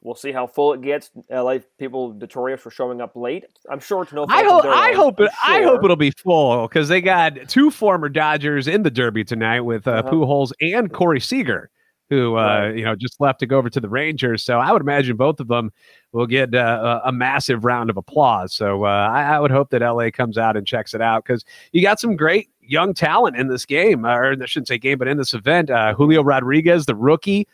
We'll 0.00 0.14
see 0.14 0.32
how 0.32 0.46
full 0.46 0.74
it 0.74 0.82
gets. 0.82 1.10
LA 1.30 1.58
people 1.78 2.12
notorious 2.12 2.60
for 2.60 2.70
showing 2.70 3.00
up 3.00 3.16
late. 3.16 3.44
I'm 3.70 3.80
sure 3.80 4.02
it's 4.02 4.12
no. 4.12 4.26
I 4.28 4.44
hope. 4.44 4.64
I 4.66 4.92
hope 4.92 5.20
it. 5.20 5.30
Sure. 5.44 5.54
I 5.54 5.62
hope 5.62 5.82
it'll 5.82 5.96
be 5.96 6.10
full 6.10 6.68
because 6.68 6.88
they 6.88 7.00
got 7.00 7.48
two 7.48 7.70
former 7.70 8.10
Dodgers 8.10 8.68
in 8.68 8.82
the 8.82 8.90
Derby 8.90 9.24
tonight 9.24 9.60
with 9.60 9.86
uh, 9.86 9.92
uh-huh. 9.92 10.10
Pujols 10.10 10.52
and 10.60 10.92
Corey 10.92 11.20
Seager 11.20 11.70
who 12.10 12.36
uh, 12.36 12.72
you 12.74 12.84
know 12.84 12.94
just 12.94 13.20
left 13.20 13.40
to 13.40 13.46
go 13.46 13.58
over 13.58 13.70
to 13.70 13.80
the 13.80 13.88
Rangers. 13.88 14.42
So 14.42 14.58
I 14.58 14.72
would 14.72 14.82
imagine 14.82 15.16
both 15.16 15.40
of 15.40 15.48
them 15.48 15.72
will 16.12 16.26
get 16.26 16.54
uh, 16.54 17.00
a 17.04 17.12
massive 17.12 17.64
round 17.64 17.90
of 17.90 17.96
applause. 17.96 18.52
So 18.52 18.84
uh, 18.84 19.08
I, 19.12 19.22
I, 19.22 19.40
would 19.40 19.50
hope 19.50 19.70
that 19.70 19.82
LA 19.82 20.10
comes 20.10 20.38
out 20.38 20.56
and 20.56 20.66
checks 20.66 20.94
it 20.94 21.00
out 21.00 21.24
because 21.24 21.44
you 21.72 21.82
got 21.82 21.98
some 21.98 22.14
great 22.16 22.50
young 22.60 22.94
talent 22.94 23.36
in 23.36 23.48
this 23.48 23.66
game, 23.66 24.06
or 24.06 24.32
I 24.32 24.46
shouldn't 24.46 24.68
say 24.68 24.78
game, 24.78 24.98
but 24.98 25.08
in 25.08 25.16
this 25.16 25.34
event. 25.34 25.70
Uh, 25.70 25.94
Julio 25.94 26.22
Rodriguez, 26.22 26.86
the 26.86 26.94
rookie. 26.94 27.48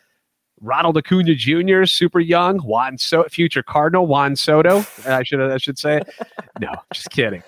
Ronald 0.63 0.95
Acuna 0.95 1.33
Jr., 1.33 1.85
super 1.85 2.19
young. 2.19 2.59
Juan 2.59 2.97
so- 2.99 3.23
future 3.23 3.63
Cardinal 3.63 4.05
Juan 4.05 4.35
Soto. 4.35 4.85
I 5.07 5.23
should 5.23 5.41
I 5.41 5.57
should 5.57 5.79
say. 5.79 6.01
No, 6.59 6.71
just 6.93 7.09
kidding. 7.09 7.41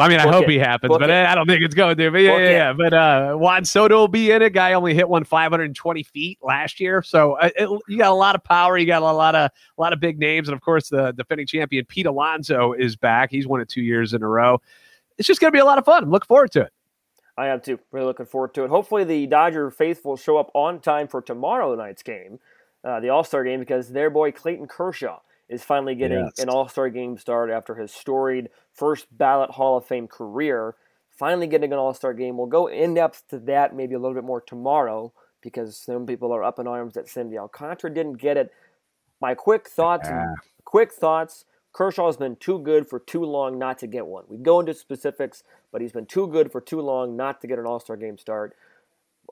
Well, 0.00 0.06
I 0.06 0.10
mean, 0.16 0.18
I 0.18 0.32
hope 0.32 0.44
it. 0.44 0.50
he 0.50 0.58
happens, 0.58 0.88
Book 0.88 1.00
but 1.00 1.10
it. 1.10 1.26
I 1.26 1.34
don't 1.34 1.46
think 1.46 1.60
it's 1.60 1.74
going 1.74 1.94
to. 1.94 2.10
But 2.10 2.22
yeah, 2.22 2.38
yeah, 2.38 2.50
yeah, 2.50 2.72
But 2.72 2.94
uh, 2.94 3.34
Juan 3.34 3.66
Soto 3.66 3.98
will 3.98 4.08
be 4.08 4.30
in 4.30 4.40
it. 4.40 4.54
Guy 4.54 4.72
only 4.72 4.94
hit 4.94 5.06
one 5.06 5.24
520 5.24 6.02
feet 6.04 6.38
last 6.40 6.80
year, 6.80 7.02
so 7.02 7.34
uh, 7.34 7.50
you 7.86 7.98
got 7.98 8.10
a 8.10 8.14
lot 8.14 8.34
of 8.34 8.42
power. 8.42 8.78
You 8.78 8.86
got 8.86 9.02
a 9.02 9.04
lot 9.04 9.34
of 9.34 9.50
a 9.50 9.80
lot 9.80 9.92
of 9.92 10.00
big 10.00 10.18
names, 10.18 10.48
and 10.48 10.54
of 10.54 10.62
course, 10.62 10.88
the 10.88 11.12
defending 11.12 11.46
champion 11.46 11.84
Pete 11.84 12.06
Alonso 12.06 12.72
is 12.72 12.96
back. 12.96 13.30
He's 13.30 13.46
won 13.46 13.60
it 13.60 13.68
two 13.68 13.82
years 13.82 14.14
in 14.14 14.22
a 14.22 14.26
row. 14.26 14.62
It's 15.18 15.26
just 15.26 15.38
going 15.38 15.50
to 15.50 15.54
be 15.54 15.60
a 15.60 15.66
lot 15.66 15.76
of 15.76 15.84
fun. 15.84 16.02
I'm 16.02 16.10
looking 16.10 16.28
forward 16.28 16.50
to 16.52 16.62
it. 16.62 16.72
I 17.36 17.48
am 17.48 17.60
too. 17.60 17.78
Really 17.92 18.06
looking 18.06 18.24
forward 18.24 18.54
to 18.54 18.64
it. 18.64 18.70
Hopefully, 18.70 19.04
the 19.04 19.26
Dodger 19.26 19.70
faithful 19.70 20.16
show 20.16 20.38
up 20.38 20.50
on 20.54 20.80
time 20.80 21.08
for 21.08 21.20
tomorrow 21.20 21.74
night's 21.74 22.02
game, 22.02 22.40
uh, 22.84 23.00
the 23.00 23.10
All 23.10 23.22
Star 23.22 23.44
game, 23.44 23.60
because 23.60 23.90
their 23.90 24.08
boy 24.08 24.32
Clayton 24.32 24.66
Kershaw 24.66 25.18
is 25.50 25.64
finally 25.64 25.96
getting 25.96 26.24
yes. 26.24 26.38
an 26.38 26.48
All 26.48 26.68
Star 26.68 26.88
game 26.88 27.18
start 27.18 27.50
after 27.50 27.74
his 27.74 27.92
storied 27.92 28.48
first 28.72 29.06
ballot 29.10 29.50
Hall 29.50 29.76
of 29.76 29.84
Fame 29.84 30.06
career. 30.06 30.76
Finally 31.10 31.48
getting 31.48 31.72
an 31.72 31.78
All 31.78 31.92
Star 31.92 32.14
game. 32.14 32.38
We'll 32.38 32.46
go 32.46 32.68
in 32.68 32.94
depth 32.94 33.24
to 33.30 33.38
that 33.40 33.74
maybe 33.74 33.94
a 33.94 33.98
little 33.98 34.14
bit 34.14 34.24
more 34.24 34.40
tomorrow 34.40 35.12
because 35.42 35.76
some 35.76 36.06
people 36.06 36.32
are 36.32 36.44
up 36.44 36.60
in 36.60 36.68
arms 36.68 36.94
that 36.94 37.08
Sandy 37.08 37.36
Alcantara 37.36 37.92
didn't 37.92 38.14
get 38.14 38.36
it. 38.36 38.52
My 39.20 39.34
quick 39.34 39.68
thoughts, 39.68 40.08
yeah. 40.08 40.34
quick 40.64 40.92
thoughts. 40.92 41.44
Kershaw's 41.72 42.16
been 42.16 42.36
too 42.36 42.58
good 42.60 42.88
for 42.88 43.00
too 43.00 43.24
long 43.24 43.58
not 43.58 43.78
to 43.78 43.86
get 43.86 44.06
one. 44.06 44.24
We 44.28 44.38
go 44.38 44.60
into 44.60 44.74
specifics, 44.74 45.42
but 45.72 45.80
he's 45.80 45.92
been 45.92 46.06
too 46.06 46.26
good 46.28 46.50
for 46.50 46.60
too 46.60 46.80
long 46.80 47.16
not 47.16 47.40
to 47.40 47.46
get 47.48 47.58
an 47.58 47.66
All 47.66 47.80
Star 47.80 47.96
game 47.96 48.18
start. 48.18 48.56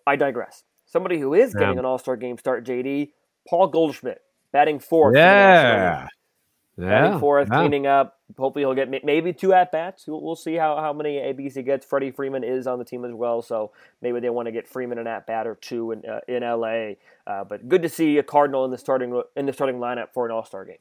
I 0.04 0.16
digress. 0.16 0.64
Somebody 0.84 1.20
who 1.20 1.34
is 1.34 1.54
getting 1.54 1.74
yeah. 1.74 1.80
an 1.80 1.84
All 1.84 1.98
Star 1.98 2.16
game 2.16 2.38
start, 2.38 2.66
JD, 2.66 3.12
Paul 3.48 3.68
Goldschmidt 3.68 4.22
batting 4.52 4.80
fourth. 4.80 5.16
Yeah. 5.16 6.08
Yeah, 6.78 6.86
batting 6.86 7.18
fourth, 7.18 7.48
yeah. 7.50 7.58
cleaning 7.58 7.86
up. 7.88 8.18
Hopefully, 8.36 8.62
he'll 8.62 8.74
get 8.74 8.88
maybe 9.04 9.32
two 9.32 9.52
at 9.52 9.72
bats. 9.72 10.04
We'll 10.06 10.36
see 10.36 10.54
how, 10.54 10.76
how 10.76 10.92
many 10.92 11.18
ABs 11.18 11.56
he 11.56 11.62
gets. 11.62 11.84
Freddie 11.84 12.12
Freeman 12.12 12.44
is 12.44 12.68
on 12.68 12.78
the 12.78 12.84
team 12.84 13.04
as 13.04 13.12
well, 13.12 13.42
so 13.42 13.72
maybe 14.00 14.20
they 14.20 14.30
want 14.30 14.46
to 14.46 14.52
get 14.52 14.68
Freeman 14.68 14.98
an 14.98 15.08
at 15.08 15.26
bat 15.26 15.46
or 15.46 15.56
two 15.56 15.90
in 15.90 16.04
uh, 16.06 16.20
in 16.28 16.42
LA. 16.42 16.92
Uh, 17.26 17.42
but 17.42 17.68
good 17.68 17.82
to 17.82 17.88
see 17.88 18.18
a 18.18 18.22
Cardinal 18.22 18.64
in 18.64 18.70
the 18.70 18.78
starting 18.78 19.20
in 19.34 19.46
the 19.46 19.52
starting 19.52 19.78
lineup 19.78 20.12
for 20.12 20.24
an 20.24 20.30
All 20.30 20.44
Star 20.44 20.64
game. 20.64 20.76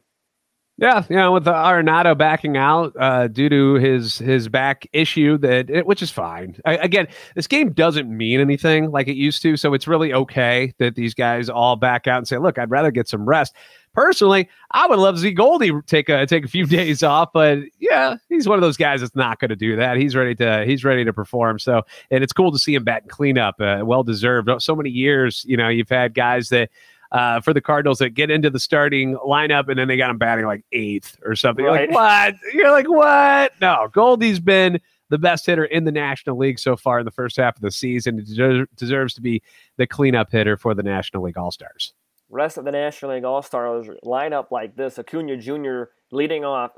Yeah, 0.80 1.04
you 1.10 1.16
know, 1.16 1.32
with 1.32 1.44
the 1.44 1.54
Arenado 1.54 2.16
backing 2.16 2.56
out 2.56 2.94
uh, 3.00 3.28
due 3.28 3.50
to 3.50 3.74
his 3.76 4.20
his 4.20 4.48
back 4.48 4.88
issue, 4.94 5.36
that 5.40 5.72
it, 5.72 5.88
which 5.88 6.04
is 6.04 6.12
fine. 6.12 6.56
I, 6.66 6.78
again, 6.78 7.08
this 7.34 7.48
game 7.48 7.74
doesn't 7.74 8.16
mean 8.16 8.40
anything 8.40 8.92
like 8.92 9.08
it 9.08 9.16
used 9.16 9.42
to, 9.42 9.58
so 9.58 9.74
it's 9.74 9.88
really 9.88 10.14
okay 10.14 10.76
that 10.78 10.94
these 10.94 11.16
guys 11.16 11.50
all 11.50 11.78
back 11.78 12.06
out 12.06 12.20
and 12.20 12.28
say, 12.28 12.38
"Look, 12.38 12.60
I'd 12.60 12.70
rather 12.70 12.92
get 12.92 13.08
some 13.08 13.26
rest." 13.28 13.56
Personally, 13.96 14.48
I 14.70 14.86
would 14.86 15.00
love 15.00 15.20
see 15.20 15.32
Goldie 15.32 15.72
take 15.88 16.10
a 16.10 16.28
take 16.28 16.46
a 16.46 16.48
few 16.48 16.66
days 16.68 17.02
off, 17.02 17.30
but 17.34 17.58
yeah, 17.80 18.18
he's 18.30 18.48
one 18.48 18.60
of 18.60 18.62
those 18.62 18.78
guys 18.78 19.02
that's 19.02 19.16
not 19.16 19.40
going 19.40 19.50
to 19.50 19.56
do 19.56 19.76
that. 19.78 19.98
He's 19.98 20.16
ready 20.16 20.36
to 20.36 20.64
he's 20.64 20.84
ready 20.84 21.04
to 21.04 21.12
perform. 21.12 21.58
So, 21.58 21.82
and 22.12 22.24
it's 22.24 22.34
cool 22.34 22.52
to 22.52 22.60
see 22.60 22.76
him 22.76 22.84
bat 22.84 23.02
and 23.02 23.12
clean 23.12 23.40
up. 23.40 23.60
Uh, 23.60 23.82
well 23.84 24.04
deserved. 24.04 24.48
So 24.60 24.76
many 24.76 24.92
years, 24.92 25.44
you 25.48 25.58
know, 25.58 25.70
you've 25.70 25.90
had 25.90 26.14
guys 26.14 26.50
that 26.50 26.70
uh, 27.12 27.42
for 27.42 27.54
the 27.54 27.62
Cardinals 27.62 28.00
that 28.00 28.12
get 28.12 28.30
into 28.30 28.50
the 28.50 28.60
starting 28.60 29.16
lineup 29.16 29.70
and 29.70 29.78
then 29.78 29.88
they 29.88 29.98
got 29.98 30.10
him 30.10 30.18
batting 30.18 30.46
like 30.46 30.66
eighth 30.72 31.18
or 31.26 31.36
something. 31.36 31.66
Right. 31.66 31.90
You're 31.90 32.00
like, 32.00 32.34
what? 32.42 32.54
You're 32.54 32.72
like, 32.72 32.90
what? 32.90 33.54
No, 33.62 33.88
Goldie's 33.92 34.40
been 34.40 34.80
the 35.10 35.18
best 35.18 35.46
hitter 35.46 35.66
in 35.66 35.86
the 35.86 35.92
National 35.92 36.38
League 36.38 36.60
so 36.60 36.76
far 36.76 37.00
in 37.00 37.06
the 37.06 37.12
first 37.12 37.38
half 37.38 37.56
of 37.56 37.62
the 37.62 37.72
season. 37.72 38.20
He 38.20 38.66
deserves 38.76 39.14
to 39.14 39.22
be 39.22 39.42
the 39.78 39.88
cleanup 39.88 40.32
hitter 40.32 40.58
for 40.58 40.74
the 40.74 40.84
National 40.84 41.24
League 41.24 41.38
All 41.38 41.52
Stars. 41.52 41.94
Rest 42.30 42.58
of 42.58 42.66
the 42.66 42.72
National 42.72 43.14
League 43.14 43.24
All 43.24 43.42
Stars 43.42 43.88
lineup 44.04 44.52
like 44.52 44.76
this: 44.76 45.00
Acuna 45.00 45.38
Jr. 45.38 45.84
leading 46.12 46.44
off. 46.44 46.72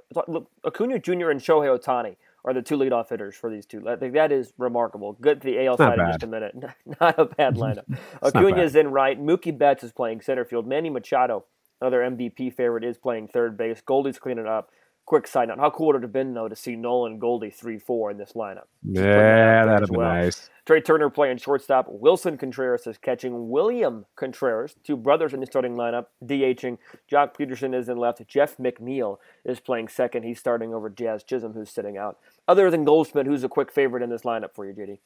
Acuna 0.64 1.00
Jr. 1.00 1.32
and 1.32 1.42
Shohei 1.42 1.76
Ohtani 1.76 2.18
are 2.46 2.54
the 2.54 2.62
two 2.62 2.78
leadoff 2.78 3.10
hitters 3.10 3.36
for 3.36 3.50
these 3.50 3.66
two. 3.66 3.88
I 3.88 3.96
think 3.96 4.14
that 4.14 4.32
is 4.32 4.54
remarkable. 4.58 5.14
Good 5.14 5.42
to 5.42 5.46
the 5.48 5.66
AL 5.66 5.78
side 5.78 6.00
in 6.00 6.06
just 6.08 6.24
a 6.24 6.28
minute. 6.28 6.56
Not 7.02 7.20
a 7.20 7.26
bad 7.26 7.56
lineup. 7.58 7.86
Acuna 8.24 8.62
is 8.64 8.76
in 8.76 8.90
right. 8.90 9.20
Mookie 9.22 9.58
Betts 9.58 9.84
is 9.84 9.92
playing 9.92 10.22
center 10.22 10.46
field. 10.46 10.68
Manny 10.68 10.90
Machado, 10.90 11.46
another 11.82 12.00
MVP 12.00 12.54
favorite, 12.54 12.84
is 12.84 12.98
playing 12.98 13.28
third 13.28 13.58
base. 13.58 13.82
Goldie's 13.82 14.20
cleaning 14.20 14.48
up. 14.48 14.70
Quick 15.10 15.26
side 15.26 15.48
note: 15.48 15.58
How 15.58 15.72
cool 15.72 15.90
it 15.90 15.94
would 15.94 15.96
it 15.96 16.02
have 16.04 16.14
been 16.14 16.36
though 16.36 16.48
to 16.48 16.56
see 16.56 16.76
Nolan 16.76 17.18
Goldie 17.18 17.50
three 17.50 17.80
four 17.80 18.12
in 18.12 18.20
this 18.20 18.34
lineup? 18.34 18.66
Yeah, 18.84 19.66
that'd 19.66 19.82
have 19.82 19.90
been 19.90 20.02
nice. 20.02 20.52
Trea 20.68 20.82
Turner 20.82 21.10
playing 21.10 21.38
shortstop. 21.38 21.88
Willson 21.90 22.38
Contreras 22.38 22.86
is 22.86 23.00
catching. 23.00 23.50
William 23.50 24.06
Contreras, 24.16 24.76
two 24.84 24.96
brothers 24.96 25.34
in 25.34 25.40
the 25.40 25.48
starting 25.48 25.76
lineup, 25.76 26.06
DHing. 26.24 26.78
Joc 27.12 27.34
Pederson 27.36 27.74
is 27.74 27.90
in 27.90 27.98
left. 27.98 28.22
Jeff 28.28 28.58
McNeil 28.58 29.18
is 29.44 29.60
playing 29.60 29.88
second. 29.88 30.22
He's 30.22 30.38
starting 30.38 30.76
over 30.76 30.92
Jazz 30.92 31.24
Chisholm, 31.24 31.54
who's 31.54 31.72
sitting 31.72 31.98
out. 31.98 32.20
Other 32.48 32.70
than 32.70 32.86
Goldschmidt, 32.86 33.26
who's 33.26 33.44
a 33.44 33.50
quick 33.50 33.72
favorite 33.72 34.04
in 34.04 34.12
this 34.12 34.22
lineup 34.22 34.54
for 34.54 34.68
you, 34.68 34.76
JD? 34.76 35.00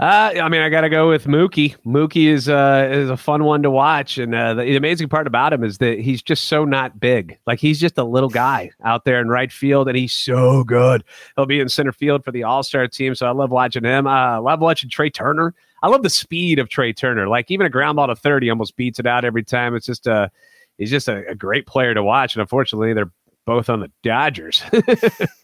Uh, 0.00 0.32
I 0.42 0.48
mean, 0.48 0.62
I 0.62 0.70
got 0.70 0.80
to 0.80 0.88
go 0.88 1.10
with 1.10 1.26
Mookie. 1.26 1.76
Mookie 1.84 2.28
is 2.28 2.48
uh, 2.48 2.88
is 2.90 3.10
a 3.10 3.18
fun 3.18 3.44
one 3.44 3.62
to 3.64 3.70
watch, 3.70 4.16
and 4.16 4.34
uh, 4.34 4.54
the, 4.54 4.62
the, 4.62 4.76
amazing 4.76 5.10
part 5.10 5.26
about 5.26 5.52
him 5.52 5.62
is 5.62 5.76
that 5.76 5.98
he's 5.98 6.22
just 6.22 6.44
so 6.46 6.64
not 6.64 6.98
big. 6.98 7.38
Like 7.46 7.60
he's 7.60 7.78
just 7.78 7.98
a 7.98 8.04
little 8.04 8.30
guy 8.30 8.70
out 8.82 9.04
there 9.04 9.20
in 9.20 9.28
right 9.28 9.52
field, 9.52 9.88
and 9.88 9.98
he's 9.98 10.14
so 10.14 10.64
good. 10.64 11.04
He'll 11.36 11.44
be 11.44 11.60
in 11.60 11.68
center 11.68 11.92
field 11.92 12.24
for 12.24 12.32
the 12.32 12.44
All 12.44 12.62
Star 12.62 12.88
team, 12.88 13.14
so 13.14 13.26
I 13.26 13.32
love 13.32 13.50
watching 13.50 13.84
him. 13.84 14.06
Uh, 14.06 14.10
I 14.10 14.36
love 14.38 14.60
watching 14.60 14.88
Trea 14.88 15.10
Turner. 15.10 15.54
I 15.82 15.88
love 15.88 16.02
the 16.02 16.08
speed 16.08 16.58
of 16.58 16.70
Trea 16.70 16.94
Turner. 16.94 17.28
Like 17.28 17.50
even 17.50 17.66
a 17.66 17.70
ground 17.70 17.96
ball 17.96 18.06
to 18.06 18.16
third, 18.16 18.42
he 18.42 18.48
almost 18.48 18.76
beats 18.76 18.98
it 18.98 19.06
out 19.06 19.26
every 19.26 19.44
time. 19.44 19.76
It's 19.76 19.84
just 19.84 20.06
a 20.06 20.30
he's 20.78 20.90
just 20.90 21.08
a, 21.08 21.28
a 21.28 21.34
great 21.34 21.66
player 21.66 21.92
to 21.92 22.02
watch, 22.02 22.34
and 22.34 22.40
unfortunately, 22.40 22.94
they're 22.94 23.12
both 23.44 23.68
on 23.68 23.80
the 23.80 23.92
Dodgers. 24.02 24.62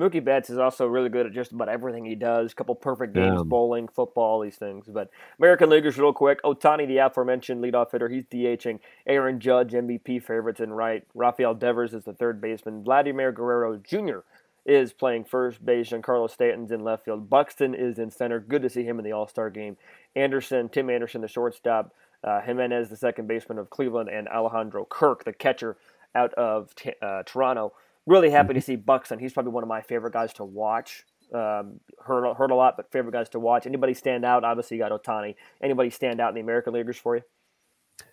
Mookie 0.00 0.24
Betts 0.24 0.48
is 0.48 0.56
also 0.56 0.86
really 0.86 1.10
good 1.10 1.26
at 1.26 1.32
just 1.32 1.52
about 1.52 1.68
everything 1.68 2.06
he 2.06 2.14
does. 2.14 2.52
A 2.52 2.54
couple 2.54 2.74
perfect 2.74 3.12
games, 3.12 3.36
yeah. 3.36 3.42
bowling, 3.44 3.86
football, 3.86 4.40
these 4.40 4.56
things. 4.56 4.86
But 4.88 5.10
American 5.38 5.68
Leaguers, 5.68 5.98
real 5.98 6.14
quick. 6.14 6.42
Ohtani, 6.42 6.88
the 6.88 6.96
aforementioned 6.98 7.62
leadoff 7.62 7.92
hitter, 7.92 8.08
he's 8.08 8.24
DHing. 8.24 8.80
Aaron 9.06 9.38
Judge, 9.38 9.72
MVP 9.72 10.22
favorites 10.22 10.60
in 10.60 10.72
right. 10.72 11.04
Rafael 11.14 11.54
Devers 11.54 11.92
is 11.92 12.04
the 12.04 12.14
third 12.14 12.40
baseman. 12.40 12.82
Vladimir 12.82 13.30
Guerrero 13.30 13.76
Jr. 13.76 14.20
is 14.64 14.94
playing 14.94 15.24
first 15.24 15.64
base. 15.64 15.92
and 15.92 16.02
Carlos 16.02 16.32
Stanton's 16.32 16.72
in 16.72 16.82
left 16.82 17.04
field. 17.04 17.28
Buxton 17.28 17.74
is 17.74 17.98
in 17.98 18.10
center. 18.10 18.40
Good 18.40 18.62
to 18.62 18.70
see 18.70 18.84
him 18.84 18.98
in 18.98 19.04
the 19.04 19.12
All 19.12 19.28
Star 19.28 19.50
game. 19.50 19.76
Anderson, 20.16 20.70
Tim 20.70 20.88
Anderson, 20.88 21.20
the 21.20 21.28
shortstop. 21.28 21.92
Uh, 22.22 22.40
Jimenez, 22.40 22.90
the 22.90 22.96
second 22.96 23.28
baseman 23.28 23.58
of 23.58 23.70
Cleveland, 23.70 24.10
and 24.10 24.28
Alejandro 24.28 24.84
Kirk, 24.84 25.24
the 25.24 25.32
catcher 25.32 25.78
out 26.14 26.34
of 26.34 26.74
t- 26.74 26.92
uh, 27.00 27.22
Toronto 27.24 27.72
really 28.10 28.30
happy 28.30 28.54
to 28.54 28.60
mm-hmm. 28.60 28.66
see 28.66 28.76
Buxton. 28.76 29.18
He's 29.18 29.32
probably 29.32 29.52
one 29.52 29.62
of 29.62 29.68
my 29.68 29.80
favorite 29.80 30.12
guys 30.12 30.32
to 30.34 30.44
watch. 30.44 31.04
Um, 31.32 31.78
heard 32.04 32.34
heard 32.34 32.50
a 32.50 32.56
lot, 32.56 32.76
but 32.76 32.90
favorite 32.90 33.12
guys 33.12 33.28
to 33.30 33.38
watch. 33.38 33.66
Anybody 33.66 33.94
stand 33.94 34.24
out? 34.24 34.44
Obviously, 34.44 34.76
you 34.76 34.82
got 34.82 34.90
Ohtani. 34.90 35.36
Anybody 35.62 35.88
stand 35.90 36.20
out 36.20 36.30
in 36.30 36.34
the 36.34 36.40
American 36.40 36.74
Leaguers 36.74 36.98
for 36.98 37.16
you? 37.16 37.22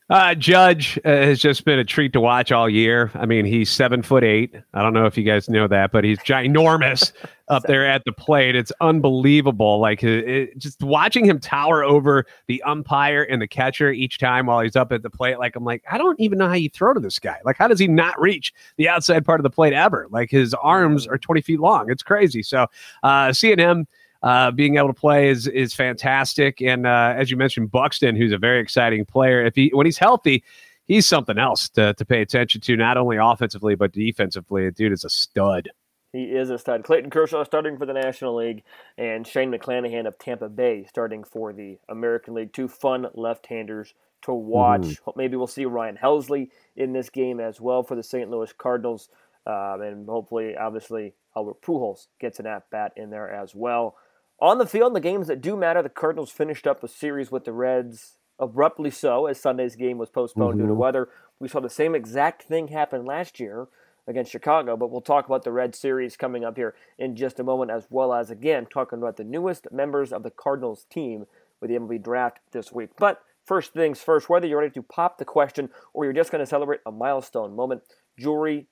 Uh, 0.09 0.33
Judge 0.33 0.97
uh, 1.03 1.09
has 1.09 1.39
just 1.39 1.65
been 1.65 1.79
a 1.79 1.83
treat 1.83 2.13
to 2.13 2.21
watch 2.21 2.53
all 2.53 2.69
year. 2.69 3.11
I 3.13 3.25
mean, 3.25 3.43
he's 3.43 3.69
seven 3.69 4.01
foot 4.01 4.23
eight. 4.23 4.55
I 4.73 4.81
don't 4.81 4.93
know 4.93 5.05
if 5.05 5.17
you 5.17 5.25
guys 5.25 5.49
know 5.49 5.67
that, 5.67 5.91
but 5.91 6.05
he's 6.05 6.17
ginormous 6.19 7.11
up 7.49 7.63
there 7.63 7.85
at 7.85 8.05
the 8.05 8.13
plate. 8.13 8.55
It's 8.55 8.71
unbelievable. 8.79 9.79
Like 9.79 10.03
it, 10.03 10.29
it, 10.29 10.57
just 10.57 10.81
watching 10.81 11.25
him 11.25 11.39
tower 11.39 11.83
over 11.83 12.25
the 12.47 12.63
umpire 12.63 13.23
and 13.23 13.41
the 13.41 13.49
catcher 13.49 13.91
each 13.91 14.17
time 14.17 14.45
while 14.45 14.61
he's 14.61 14.77
up 14.77 14.93
at 14.93 15.03
the 15.03 15.09
plate. 15.09 15.39
Like 15.39 15.57
I'm 15.57 15.65
like, 15.65 15.83
I 15.91 15.97
don't 15.97 16.19
even 16.21 16.37
know 16.37 16.47
how 16.47 16.53
you 16.53 16.69
throw 16.69 16.93
to 16.93 17.01
this 17.01 17.19
guy. 17.19 17.39
Like, 17.43 17.57
how 17.57 17.67
does 17.67 17.79
he 17.79 17.89
not 17.89 18.17
reach 18.17 18.53
the 18.77 18.87
outside 18.87 19.25
part 19.25 19.41
of 19.41 19.43
the 19.43 19.49
plate 19.49 19.73
ever? 19.73 20.07
Like 20.09 20.31
his 20.31 20.53
arms 20.53 21.05
are 21.05 21.17
20 21.17 21.41
feet 21.41 21.59
long. 21.59 21.91
It's 21.91 22.03
crazy. 22.03 22.43
So 22.43 22.67
uh, 23.03 23.33
seeing 23.33 23.59
him 23.59 23.87
uh, 24.27 24.51
being 24.51 24.75
able 24.75 24.89
to 24.89 24.93
play 24.93 25.29
is 25.29 25.47
is 25.47 25.73
fantastic. 25.73 26.61
And 26.61 26.85
uh, 26.85 27.13
as 27.15 27.31
you 27.31 27.37
mentioned, 27.37 27.71
Buxton, 27.71 28.17
who's 28.17 28.33
a 28.33 28.37
very 28.37 28.59
exciting 28.59 29.05
player, 29.05 29.45
if 29.45 29.55
he 29.55 29.71
when 29.73 29.85
he's 29.85 29.97
healthy, 29.97 30.43
he's 30.85 31.07
something 31.07 31.37
else 31.37 31.69
to, 31.69 31.93
to 31.93 32.05
pay 32.05 32.21
attention 32.21 32.59
to, 32.61 32.75
not 32.75 32.97
only 32.97 33.15
offensively 33.15 33.75
but 33.75 33.93
defensively. 33.93 34.69
Dude 34.71 34.91
is 34.91 35.05
a 35.05 35.09
stud. 35.09 35.69
He 36.11 36.23
is 36.23 36.49
a 36.49 36.57
stud. 36.57 36.83
Clayton 36.83 37.09
Kershaw 37.09 37.45
starting 37.45 37.77
for 37.77 37.85
the 37.85 37.93
National 37.93 38.35
League, 38.35 38.63
and 38.97 39.25
Shane 39.25 39.49
McClanahan 39.49 40.05
of 40.05 40.19
Tampa 40.19 40.49
Bay 40.49 40.85
starting 40.89 41.23
for 41.23 41.53
the 41.53 41.77
American 41.87 42.33
League. 42.33 42.51
Two 42.51 42.67
fun 42.67 43.07
left-handers 43.13 43.93
to 44.23 44.33
watch. 44.33 44.81
Mm-hmm. 44.81 45.11
Maybe 45.15 45.37
we'll 45.37 45.47
see 45.47 45.63
Ryan 45.63 45.97
Helsley 46.01 46.49
in 46.75 46.91
this 46.91 47.09
game 47.09 47.39
as 47.39 47.61
well 47.61 47.81
for 47.81 47.95
the 47.95 48.03
St. 48.03 48.29
Louis 48.29 48.51
Cardinals, 48.57 49.07
um, 49.45 49.81
and 49.81 50.05
hopefully, 50.05 50.57
obviously, 50.57 51.13
Albert 51.33 51.61
Pujols 51.61 52.07
gets 52.19 52.39
an 52.39 52.45
at 52.45 52.69
bat 52.71 52.91
in 52.97 53.09
there 53.09 53.29
as 53.29 53.55
well. 53.55 53.95
On 54.39 54.59
the 54.59 54.67
field, 54.67 54.91
in 54.91 54.93
the 54.93 54.99
games 54.99 55.27
that 55.27 55.41
do 55.41 55.55
matter, 55.55 55.81
the 55.81 55.89
Cardinals 55.89 56.31
finished 56.31 56.67
up 56.67 56.83
a 56.83 56.87
series 56.87 57.31
with 57.31 57.45
the 57.45 57.51
Reds, 57.51 58.17
abruptly 58.39 58.91
so, 58.91 59.25
as 59.25 59.39
Sunday's 59.39 59.75
game 59.75 59.97
was 59.97 60.09
postponed 60.09 60.51
mm-hmm. 60.51 60.59
due 60.59 60.67
to 60.67 60.73
mm-hmm. 60.73 60.81
weather. 60.81 61.09
We 61.39 61.47
saw 61.47 61.59
the 61.59 61.69
same 61.69 61.95
exact 61.95 62.43
thing 62.43 62.67
happen 62.67 63.03
last 63.03 63.39
year 63.39 63.67
against 64.07 64.31
Chicago, 64.31 64.77
but 64.77 64.91
we'll 64.91 65.01
talk 65.01 65.25
about 65.25 65.43
the 65.43 65.51
Red 65.51 65.75
Series 65.75 66.15
coming 66.15 66.45
up 66.45 66.55
here 66.55 66.75
in 66.99 67.15
just 67.15 67.39
a 67.39 67.43
moment, 67.43 67.71
as 67.71 67.87
well 67.89 68.13
as, 68.13 68.29
again, 68.29 68.67
talking 68.67 68.99
about 68.99 69.17
the 69.17 69.23
newest 69.23 69.71
members 69.71 70.13
of 70.13 70.21
the 70.21 70.31
Cardinals 70.31 70.85
team 70.89 71.25
with 71.59 71.71
the 71.71 71.77
MLB 71.77 72.03
draft 72.03 72.39
this 72.51 72.71
week. 72.71 72.91
But 72.97 73.21
first 73.43 73.73
things 73.73 74.01
first, 74.01 74.29
whether 74.29 74.45
you're 74.45 74.59
ready 74.59 74.73
to 74.73 74.83
pop 74.83 75.17
the 75.17 75.25
question 75.25 75.69
or 75.93 76.05
you're 76.05 76.13
just 76.13 76.31
going 76.31 76.43
to 76.43 76.45
celebrate 76.45 76.81
a 76.85 76.91
milestone 76.91 77.55
moment, 77.55 77.81
jewelry 78.19 78.67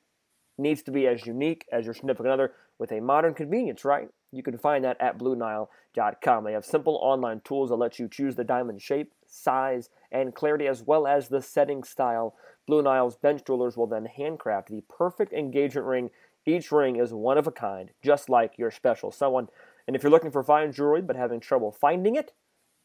needs 0.58 0.82
to 0.84 0.92
be 0.92 1.08
as 1.08 1.26
unique 1.26 1.66
as 1.72 1.86
your 1.86 1.94
significant 1.94 2.30
other 2.30 2.54
with 2.78 2.92
a 2.92 3.00
modern 3.00 3.34
convenience, 3.34 3.86
right? 3.86 4.10
You 4.32 4.44
can 4.44 4.58
find 4.58 4.84
that 4.84 5.00
at 5.00 5.18
BlueNile.com. 5.18 6.44
They 6.44 6.54
have 6.54 6.66
simple 6.66 7.00
online 7.02 7.42
tools 7.44 7.70
that 7.70 7.76
let 7.76 8.00
you 8.00 8.10
choose 8.10 8.36
the 8.36 8.44
diamond 8.44 8.82
shape, 8.82 9.14
size, 9.26 9.90
and 10.12 10.36
clarity, 10.36 10.68
as 10.68 10.84
well 10.84 11.08
as 11.08 11.30
the 11.30 11.42
setting 11.42 11.84
style. 11.84 12.36
Blue 12.68 12.82
Nile's 12.82 13.16
bench 13.16 13.44
jewelers 13.46 13.78
will 13.78 13.88
then 13.88 14.06
handcraft 14.06 14.70
the 14.70 14.84
perfect 14.90 15.32
engagement 15.34 15.88
ring. 15.88 16.10
Each 16.46 16.72
ring 16.72 16.98
is 16.98 17.14
one 17.14 17.38
of 17.38 17.48
a 17.48 17.52
kind, 17.52 17.92
just 18.04 18.30
like 18.30 18.58
your 18.58 18.72
special 18.72 19.12
someone. 19.12 19.48
And 19.88 19.96
if 19.96 20.04
you're 20.04 20.12
looking 20.12 20.32
for 20.32 20.44
fine 20.44 20.74
jewelry 20.74 21.02
but 21.02 21.16
having 21.16 21.40
trouble 21.40 21.72
finding 21.72 22.16
it, 22.16 22.34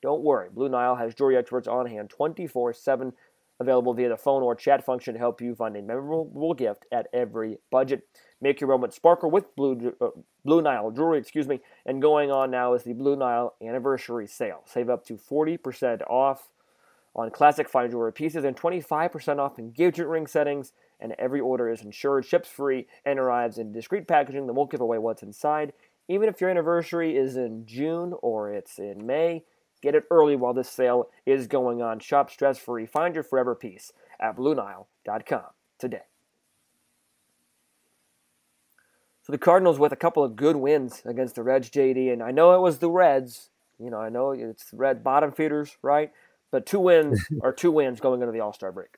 don't 0.02 0.22
worry. 0.22 0.48
Blue 0.50 0.68
Nile 0.68 0.96
has 0.96 1.14
jewelry 1.14 1.36
experts 1.36 1.68
on 1.68 1.86
hand 1.86 2.10
24 2.10 2.72
7 2.72 3.12
available 3.60 3.92
via 3.92 4.08
the 4.08 4.16
phone 4.16 4.42
or 4.42 4.54
chat 4.54 4.84
function 4.84 5.14
to 5.14 5.20
help 5.20 5.40
you 5.40 5.54
find 5.54 5.76
a 5.76 5.82
memorable 5.82 6.54
gift 6.54 6.86
at 6.90 7.06
every 7.12 7.58
budget. 7.70 8.02
Make 8.40 8.60
your 8.60 8.68
moment 8.68 8.94
sparkle 8.94 9.30
with 9.30 9.54
Blue, 9.54 9.94
uh, 10.00 10.08
Blue 10.44 10.62
Nile 10.62 10.90
jewelry, 10.90 11.18
excuse 11.18 11.46
me. 11.46 11.60
And 11.84 12.00
going 12.00 12.30
on 12.30 12.50
now 12.50 12.72
is 12.72 12.82
the 12.84 12.94
Blue 12.94 13.16
Nile 13.16 13.54
anniversary 13.62 14.26
sale. 14.26 14.62
Save 14.64 14.88
up 14.88 15.04
to 15.06 15.14
40% 15.14 16.00
off 16.08 16.48
on 17.14 17.30
classic 17.30 17.68
fine 17.68 17.90
jewelry 17.90 18.12
pieces 18.12 18.44
and 18.44 18.56
25% 18.56 19.38
off 19.38 19.58
engagement 19.58 20.08
ring 20.08 20.26
settings. 20.26 20.72
And 20.98 21.14
every 21.18 21.40
order 21.40 21.68
is 21.68 21.82
insured, 21.82 22.24
ships 22.24 22.48
free, 22.48 22.86
and 23.04 23.18
arrives 23.18 23.58
in 23.58 23.72
discreet 23.72 24.08
packaging 24.08 24.46
that 24.46 24.52
won't 24.54 24.70
give 24.70 24.80
away 24.80 24.98
what's 24.98 25.22
inside. 25.22 25.72
Even 26.08 26.28
if 26.28 26.40
your 26.40 26.50
anniversary 26.50 27.16
is 27.16 27.36
in 27.36 27.66
June 27.66 28.14
or 28.22 28.52
it's 28.52 28.78
in 28.78 29.06
May, 29.06 29.44
get 29.82 29.94
it 29.94 30.04
early 30.10 30.36
while 30.36 30.54
this 30.54 30.68
sale 30.68 31.08
is 31.26 31.46
going 31.46 31.82
on. 31.82 31.98
Shop 32.00 32.30
stress 32.30 32.58
free. 32.58 32.86
Find 32.86 33.14
your 33.14 33.24
forever 33.24 33.54
piece 33.54 33.92
at 34.20 34.36
BlueNile.com 34.36 35.44
today. 35.78 36.02
So 39.22 39.32
the 39.32 39.38
Cardinals 39.38 39.78
with 39.78 39.92
a 39.92 39.96
couple 39.96 40.24
of 40.24 40.36
good 40.36 40.56
wins 40.56 41.02
against 41.04 41.34
the 41.34 41.42
Reds, 41.42 41.70
JD, 41.70 42.12
and 42.12 42.22
I 42.22 42.30
know 42.30 42.54
it 42.54 42.60
was 42.60 42.78
the 42.78 42.90
Reds. 42.90 43.50
You 43.78 43.90
know, 43.90 43.98
I 43.98 44.08
know 44.08 44.32
it's 44.32 44.72
Red 44.72 45.04
bottom 45.04 45.32
feeders, 45.32 45.76
right? 45.82 46.10
But 46.50 46.66
two 46.66 46.80
wins 46.80 47.24
are 47.42 47.52
two 47.52 47.70
wins 47.70 48.00
going 48.00 48.22
into 48.22 48.32
the 48.32 48.40
All 48.40 48.52
Star 48.52 48.72
break. 48.72 48.96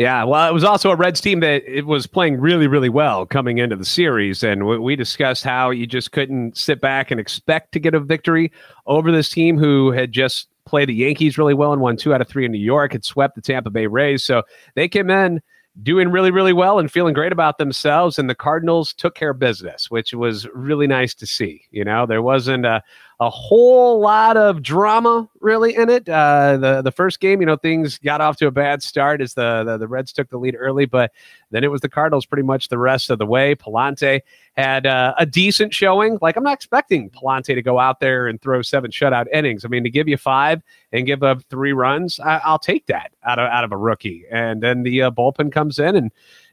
Yeah, 0.00 0.24
well, 0.24 0.48
it 0.48 0.54
was 0.54 0.64
also 0.64 0.90
a 0.90 0.96
Reds 0.96 1.20
team 1.20 1.40
that 1.40 1.62
it 1.66 1.84
was 1.84 2.06
playing 2.06 2.40
really, 2.40 2.66
really 2.66 2.88
well 2.88 3.26
coming 3.26 3.58
into 3.58 3.76
the 3.76 3.84
series, 3.84 4.42
and 4.42 4.66
we 4.66 4.96
discussed 4.96 5.44
how 5.44 5.68
you 5.68 5.86
just 5.86 6.10
couldn't 6.12 6.56
sit 6.56 6.80
back 6.80 7.10
and 7.10 7.20
expect 7.20 7.72
to 7.72 7.80
get 7.80 7.92
a 7.92 8.00
victory 8.00 8.50
over 8.86 9.12
this 9.12 9.28
team 9.28 9.58
who 9.58 9.92
had 9.92 10.10
just 10.10 10.48
played 10.64 10.88
the 10.88 10.94
Yankees 10.94 11.36
really 11.36 11.52
well 11.52 11.74
and 11.74 11.82
won 11.82 11.98
two 11.98 12.14
out 12.14 12.22
of 12.22 12.28
three 12.28 12.46
in 12.46 12.50
New 12.50 12.56
York, 12.56 12.92
had 12.92 13.04
swept 13.04 13.34
the 13.34 13.42
Tampa 13.42 13.68
Bay 13.68 13.88
Rays, 13.88 14.24
so 14.24 14.42
they 14.74 14.88
came 14.88 15.10
in 15.10 15.42
doing 15.82 16.08
really, 16.08 16.30
really 16.30 16.54
well 16.54 16.78
and 16.78 16.90
feeling 16.90 17.12
great 17.12 17.30
about 17.32 17.58
themselves. 17.58 18.18
And 18.18 18.28
the 18.28 18.34
Cardinals 18.34 18.94
took 18.94 19.14
care 19.14 19.30
of 19.30 19.38
business, 19.38 19.90
which 19.90 20.14
was 20.14 20.46
really 20.54 20.86
nice 20.86 21.14
to 21.16 21.26
see. 21.26 21.66
You 21.72 21.84
know, 21.84 22.06
there 22.06 22.22
wasn't 22.22 22.64
a, 22.64 22.82
a 23.20 23.28
whole 23.28 24.00
lot 24.00 24.38
of 24.38 24.62
drama 24.62 25.28
really 25.40 25.76
in 25.76 25.90
it. 25.90 26.08
Uh, 26.08 26.56
the 26.56 26.80
the 26.80 26.90
first 26.90 27.20
game, 27.20 27.40
you 27.40 27.46
know, 27.46 27.56
things 27.56 27.98
got 27.98 28.22
off 28.22 28.38
to 28.38 28.46
a 28.46 28.50
bad 28.50 28.82
start 28.82 29.20
as 29.20 29.34
the, 29.34 29.62
the, 29.62 29.76
the 29.76 29.86
Reds 29.86 30.10
took 30.10 30.30
the 30.30 30.38
lead 30.38 30.56
early, 30.58 30.86
but 30.86 31.12
then 31.50 31.62
it 31.62 31.70
was 31.70 31.82
the 31.82 31.88
Cardinals 31.88 32.24
pretty 32.24 32.44
much 32.44 32.68
the 32.68 32.78
rest 32.78 33.10
of 33.10 33.18
the 33.18 33.26
way. 33.26 33.54
Pallante 33.54 34.22
had 34.56 34.86
uh, 34.86 35.14
a 35.18 35.26
decent 35.26 35.74
showing. 35.74 36.18
Like 36.22 36.36
I'm 36.36 36.42
not 36.42 36.54
expecting 36.54 37.10
Pallante 37.10 37.54
to 37.54 37.62
go 37.62 37.78
out 37.78 38.00
there 38.00 38.26
and 38.26 38.40
throw 38.40 38.62
seven 38.62 38.90
shutout 38.90 39.26
innings. 39.34 39.66
I 39.66 39.68
mean, 39.68 39.84
to 39.84 39.90
give 39.90 40.08
you 40.08 40.16
five 40.16 40.62
and 40.90 41.04
give 41.04 41.22
up 41.22 41.42
three 41.50 41.74
runs, 41.74 42.18
I, 42.20 42.40
will 42.50 42.58
take 42.58 42.86
that 42.86 43.12
out 43.22 43.38
of 43.38 43.50
out 43.50 43.64
of 43.64 43.72
a 43.72 43.76
rookie. 43.76 44.24
And 44.30 44.62
then 44.62 44.82
the 44.82 45.02
uh, 45.02 45.10
bullpen 45.10 45.52
comes 45.52 45.78
in 45.78 45.94
and 45.94 46.10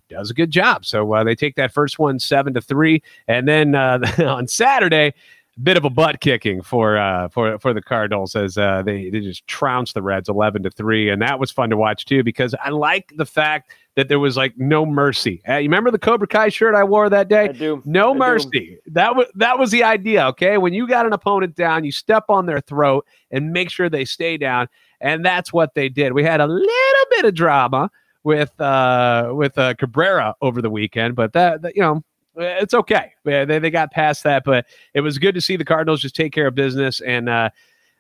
does 0.09 0.31
a 0.31 0.33
good 0.33 0.51
job. 0.51 0.85
So 0.85 1.13
uh, 1.13 1.23
they 1.23 1.35
take 1.35 1.55
that 1.55 1.73
first 1.73 1.99
one 1.99 2.19
seven 2.19 2.53
to 2.55 2.61
three, 2.61 3.03
and 3.27 3.47
then 3.47 3.75
uh, 3.75 3.99
on 4.19 4.47
Saturday 4.47 5.13
bit 5.61 5.77
of 5.77 5.85
a 5.85 5.89
butt 5.89 6.19
kicking 6.21 6.61
for 6.61 6.97
uh, 6.97 7.29
for 7.29 7.57
for 7.59 7.73
the 7.73 7.81
Cardinals 7.81 8.35
as 8.35 8.57
uh, 8.57 8.83
they 8.83 9.09
they 9.09 9.19
just 9.19 9.45
trounced 9.47 9.93
the 9.93 10.01
Reds 10.01 10.29
eleven 10.29 10.63
to 10.63 10.69
three, 10.69 11.09
and 11.09 11.21
that 11.21 11.39
was 11.39 11.51
fun 11.51 11.69
to 11.69 11.77
watch 11.77 12.05
too 12.05 12.23
because 12.23 12.53
I 12.63 12.69
like 12.69 13.13
the 13.15 13.25
fact 13.25 13.71
that 13.95 14.07
there 14.07 14.19
was 14.19 14.37
like 14.37 14.57
no 14.57 14.85
mercy. 14.85 15.41
Uh, 15.47 15.55
you 15.55 15.63
remember 15.63 15.91
the 15.91 15.99
Cobra 15.99 16.27
Kai 16.27 16.49
shirt 16.49 16.75
I 16.75 16.83
wore 16.83 17.09
that 17.09 17.27
day? 17.27 17.45
I 17.45 17.47
do. 17.47 17.81
No 17.85 18.13
I 18.13 18.17
mercy. 18.17 18.49
Do. 18.85 18.91
That 18.91 19.15
was 19.15 19.27
that 19.35 19.57
was 19.57 19.71
the 19.71 19.83
idea. 19.83 20.27
Okay, 20.27 20.57
when 20.57 20.73
you 20.73 20.87
got 20.87 21.05
an 21.05 21.13
opponent 21.13 21.55
down, 21.55 21.83
you 21.83 21.91
step 21.91 22.25
on 22.29 22.45
their 22.45 22.61
throat 22.61 23.05
and 23.31 23.51
make 23.51 23.69
sure 23.69 23.89
they 23.89 24.05
stay 24.05 24.37
down, 24.37 24.67
and 25.01 25.25
that's 25.25 25.51
what 25.51 25.73
they 25.73 25.89
did. 25.89 26.13
We 26.13 26.23
had 26.23 26.41
a 26.41 26.47
little 26.47 27.05
bit 27.11 27.25
of 27.25 27.33
drama 27.33 27.89
with 28.23 28.59
uh 28.61 29.31
with 29.33 29.57
uh 29.57 29.73
Cabrera 29.75 30.35
over 30.41 30.61
the 30.61 30.69
weekend, 30.69 31.15
but 31.15 31.33
that, 31.33 31.61
that 31.63 31.75
you 31.75 31.81
know 31.81 32.03
it's 32.37 32.73
okay. 32.73 33.13
They, 33.23 33.45
they 33.45 33.69
got 33.69 33.91
past 33.91 34.23
that, 34.23 34.43
but 34.43 34.65
it 34.93 35.01
was 35.01 35.17
good 35.17 35.35
to 35.35 35.41
see 35.41 35.55
the 35.55 35.65
Cardinals 35.65 36.01
just 36.01 36.15
take 36.15 36.33
care 36.33 36.47
of 36.47 36.55
business. 36.55 37.01
And 37.01 37.29
uh, 37.29 37.49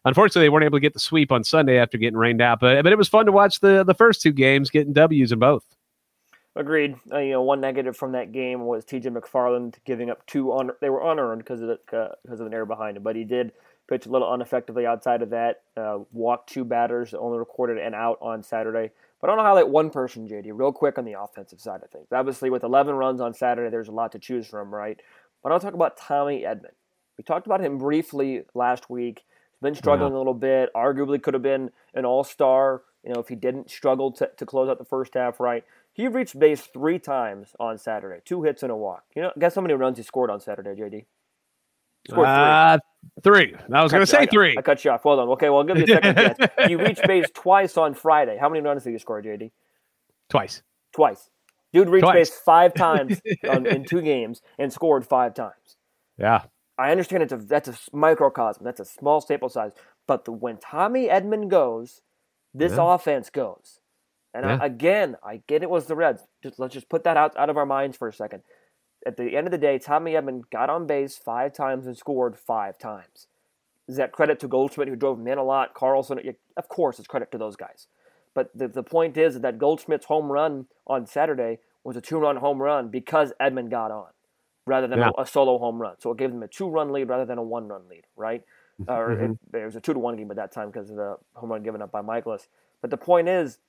unfortunately, 0.05 0.45
they 0.45 0.49
weren't 0.49 0.65
able 0.65 0.77
to 0.77 0.81
get 0.81 0.93
the 0.93 0.99
sweep 0.99 1.31
on 1.31 1.43
Sunday 1.43 1.77
after 1.77 1.97
getting 1.97 2.17
rained 2.17 2.41
out. 2.41 2.59
But 2.59 2.83
but 2.83 2.91
it 2.91 2.97
was 2.97 3.07
fun 3.07 3.25
to 3.25 3.31
watch 3.31 3.59
the 3.59 3.83
the 3.83 3.93
first 3.93 4.21
two 4.21 4.31
games 4.31 4.69
getting 4.69 4.93
W's 4.93 5.31
in 5.31 5.39
both. 5.39 5.63
Agreed. 6.55 6.95
Uh, 7.11 7.19
you 7.19 7.31
know, 7.33 7.43
one 7.43 7.61
negative 7.61 7.95
from 7.95 8.13
that 8.13 8.31
game 8.31 8.65
was 8.65 8.83
T.J. 8.83 9.09
McFarland 9.09 9.75
giving 9.85 10.09
up 10.09 10.25
two 10.25 10.51
on. 10.51 10.71
They 10.81 10.89
were 10.89 11.11
unearned 11.11 11.43
because 11.43 11.61
of 11.61 11.67
the, 11.67 11.97
uh, 11.97 12.15
because 12.23 12.39
of 12.39 12.47
an 12.47 12.53
error 12.53 12.65
behind 12.65 12.97
him, 12.97 13.03
but 13.03 13.15
he 13.15 13.23
did 13.23 13.51
pitch 13.87 14.07
a 14.07 14.09
little 14.09 14.33
ineffectively 14.33 14.85
outside 14.85 15.21
of 15.21 15.29
that. 15.29 15.61
Uh, 15.75 15.99
walked 16.11 16.49
two 16.49 16.65
batters, 16.65 17.13
only 17.13 17.37
recorded 17.37 17.77
an 17.77 17.93
out 17.93 18.17
on 18.21 18.41
Saturday. 18.41 18.91
But 19.19 19.29
I 19.29 19.33
want 19.33 19.39
to 19.39 19.43
highlight 19.43 19.69
one 19.69 19.89
person, 19.89 20.27
JD, 20.27 20.51
real 20.53 20.71
quick 20.71 20.97
on 20.97 21.05
the 21.05 21.19
offensive 21.19 21.59
side 21.59 21.81
of 21.83 21.89
things. 21.89 22.07
Obviously, 22.11 22.49
with 22.49 22.63
11 22.63 22.95
runs 22.95 23.19
on 23.19 23.33
Saturday, 23.33 23.69
there's 23.69 23.87
a 23.87 23.93
lot 23.93 24.11
to 24.11 24.19
choose 24.19 24.47
from, 24.47 24.73
right? 24.73 24.99
But 25.41 25.51
I'll 25.51 25.59
talk 25.59 25.73
about 25.73 25.97
Tommy 25.97 26.43
Edman. 26.43 26.75
We 27.17 27.23
talked 27.23 27.47
about 27.47 27.61
him 27.61 27.79
briefly 27.79 28.43
last 28.53 28.89
week. 28.89 29.23
He's 29.53 29.61
been 29.61 29.75
struggling 29.75 30.11
yeah. 30.11 30.17
a 30.17 30.19
little 30.19 30.35
bit. 30.35 30.69
Arguably, 30.75 31.21
could 31.21 31.33
have 31.33 31.43
been 31.43 31.71
an 31.95 32.05
All 32.05 32.23
Star. 32.23 32.83
You 33.03 33.13
know, 33.13 33.19
if 33.19 33.27
he 33.27 33.35
didn't 33.35 33.71
struggle 33.71 34.11
to, 34.13 34.29
to 34.37 34.45
close 34.45 34.69
out 34.69 34.77
the 34.77 34.85
first 34.85 35.13
half 35.13 35.39
right. 35.39 35.63
He 35.93 36.07
reached 36.07 36.37
base 36.37 36.61
three 36.61 36.99
times 36.99 37.55
on 37.59 37.79
Saturday, 37.79 38.21
two 38.23 38.43
hits 38.43 38.61
and 38.61 38.71
a 38.71 38.75
walk. 38.75 39.05
You 39.15 39.23
know, 39.23 39.31
guess 39.39 39.55
how 39.55 39.61
many 39.61 39.73
runs 39.73 39.97
he 39.97 40.03
scored 40.03 40.29
on 40.29 40.39
Saturday, 40.39 40.79
JD? 40.79 41.05
Scored 42.07 42.27
uh, 42.27 42.79
three. 43.23 43.55
I 43.71 43.83
was 43.83 43.91
going 43.91 44.01
to 44.01 44.07
say 44.07 44.19
I, 44.19 44.25
three. 44.25 44.55
I 44.57 44.61
cut 44.61 44.83
you 44.85 44.91
off. 44.91 45.03
Hold 45.03 45.19
on. 45.19 45.29
Okay, 45.29 45.49
well, 45.49 45.59
I'll 45.59 45.63
give 45.63 45.77
you 45.77 45.83
a 45.83 45.87
second 45.87 46.15
guess. 46.15 46.67
He 46.67 46.75
reached 46.87 47.05
base 47.07 47.27
twice 47.33 47.77
on 47.77 47.93
Friday. 47.93 48.37
How 48.39 48.49
many 48.49 48.61
runs 48.61 48.83
did 48.83 48.91
you 48.91 48.99
score, 48.99 49.21
JD? 49.21 49.51
Twice. 50.29 50.61
Twice. 50.93 51.29
Dude 51.73 51.89
reached 51.89 52.03
Twice. 52.03 52.29
base 52.29 52.39
five 52.39 52.73
times 52.75 53.21
on, 53.49 53.65
in 53.65 53.85
two 53.85 54.01
games 54.01 54.41
and 54.57 54.71
scored 54.71 55.05
five 55.05 55.33
times. 55.33 55.77
Yeah. 56.17 56.43
I 56.77 56.91
understand 56.91 57.23
it's 57.23 57.33
a 57.33 57.37
that's 57.37 57.67
a 57.67 57.75
microcosm. 57.91 58.63
That's 58.63 58.79
a 58.79 58.85
small 58.85 59.19
sample 59.19 59.49
size. 59.49 59.71
But 60.07 60.25
the, 60.25 60.31
when 60.31 60.57
Tommy 60.57 61.07
Edman 61.07 61.49
goes, 61.49 62.01
this 62.53 62.73
yeah. 62.73 62.93
offense 62.93 63.29
goes. 63.29 63.79
And 64.33 64.45
yeah. 64.45 64.59
I, 64.61 64.65
again, 64.65 65.17
I 65.23 65.41
get 65.47 65.63
it 65.63 65.69
was 65.69 65.87
the 65.87 65.95
Reds. 65.95 66.21
Just 66.43 66.59
let's 66.59 66.73
just 66.73 66.89
put 66.89 67.03
that 67.05 67.17
out, 67.17 67.35
out 67.37 67.49
of 67.49 67.57
our 67.57 67.65
minds 67.65 67.97
for 67.97 68.07
a 68.07 68.13
second. 68.13 68.43
At 69.07 69.15
the 69.15 69.37
end 69.37 69.47
of 69.47 69.51
the 69.51 69.57
day, 69.57 69.79
Tommy 69.79 70.11
Edman 70.11 70.41
got 70.51 70.69
on 70.69 70.85
base 70.85 71.15
five 71.15 71.53
times 71.53 71.87
and 71.87 71.95
scored 71.95 72.37
five 72.37 72.77
times. 72.77 73.27
Is 73.87 73.95
that 73.95 74.11
credit 74.11 74.37
to 74.41 74.49
Goldschmidt 74.49 74.89
who 74.89 74.97
drove 74.97 75.17
him 75.17 75.27
in 75.27 75.37
a 75.37 75.43
lot? 75.45 75.73
Carlson, 75.73 76.19
of 76.57 76.67
course, 76.67 76.99
it's 76.99 77.07
credit 77.07 77.31
to 77.31 77.37
those 77.37 77.55
guys. 77.55 77.87
But 78.33 78.51
the, 78.53 78.67
the 78.67 78.83
point 78.83 79.15
is 79.15 79.39
that 79.39 79.57
Goldschmidt's 79.59 80.07
home 80.07 80.29
run 80.29 80.65
on 80.85 81.05
Saturday 81.05 81.59
was 81.85 81.95
a 81.95 82.01
two-run 82.01 82.35
home 82.35 82.61
run 82.61 82.89
because 82.89 83.31
Edman 83.39 83.71
got 83.71 83.91
on, 83.91 84.09
rather 84.65 84.87
than 84.87 84.99
yeah. 84.99 85.11
a, 85.17 85.21
a, 85.21 85.25
solo 85.25 85.57
home 85.57 85.81
run. 85.81 85.95
So 85.99 86.11
it 86.11 86.17
gave 86.17 86.31
them 86.31 86.43
a 86.43 86.47
two-run 86.49 86.91
lead 86.91 87.07
rather 87.07 87.25
than 87.25 87.37
a 87.37 87.43
one-run 87.43 87.83
lead, 87.89 88.03
right? 88.17 88.43
Mm-hmm. 88.81 88.91
Or 88.91 89.11
it, 89.13 89.37
it, 89.53 89.65
was 89.65 89.77
a 89.77 89.79
two-to-one 89.79 90.17
game 90.17 90.29
at 90.31 90.35
that 90.35 90.51
time 90.51 90.69
because 90.69 90.89
of 90.89 90.97
the 90.97 91.15
home 91.33 91.49
run 91.49 91.63
given 91.63 91.81
up 91.81 91.93
by 91.93 92.01
Mikolas. 92.01 92.47
But 92.81 92.89
the 92.89 92.97
point 92.97 93.29
is, 93.29 93.59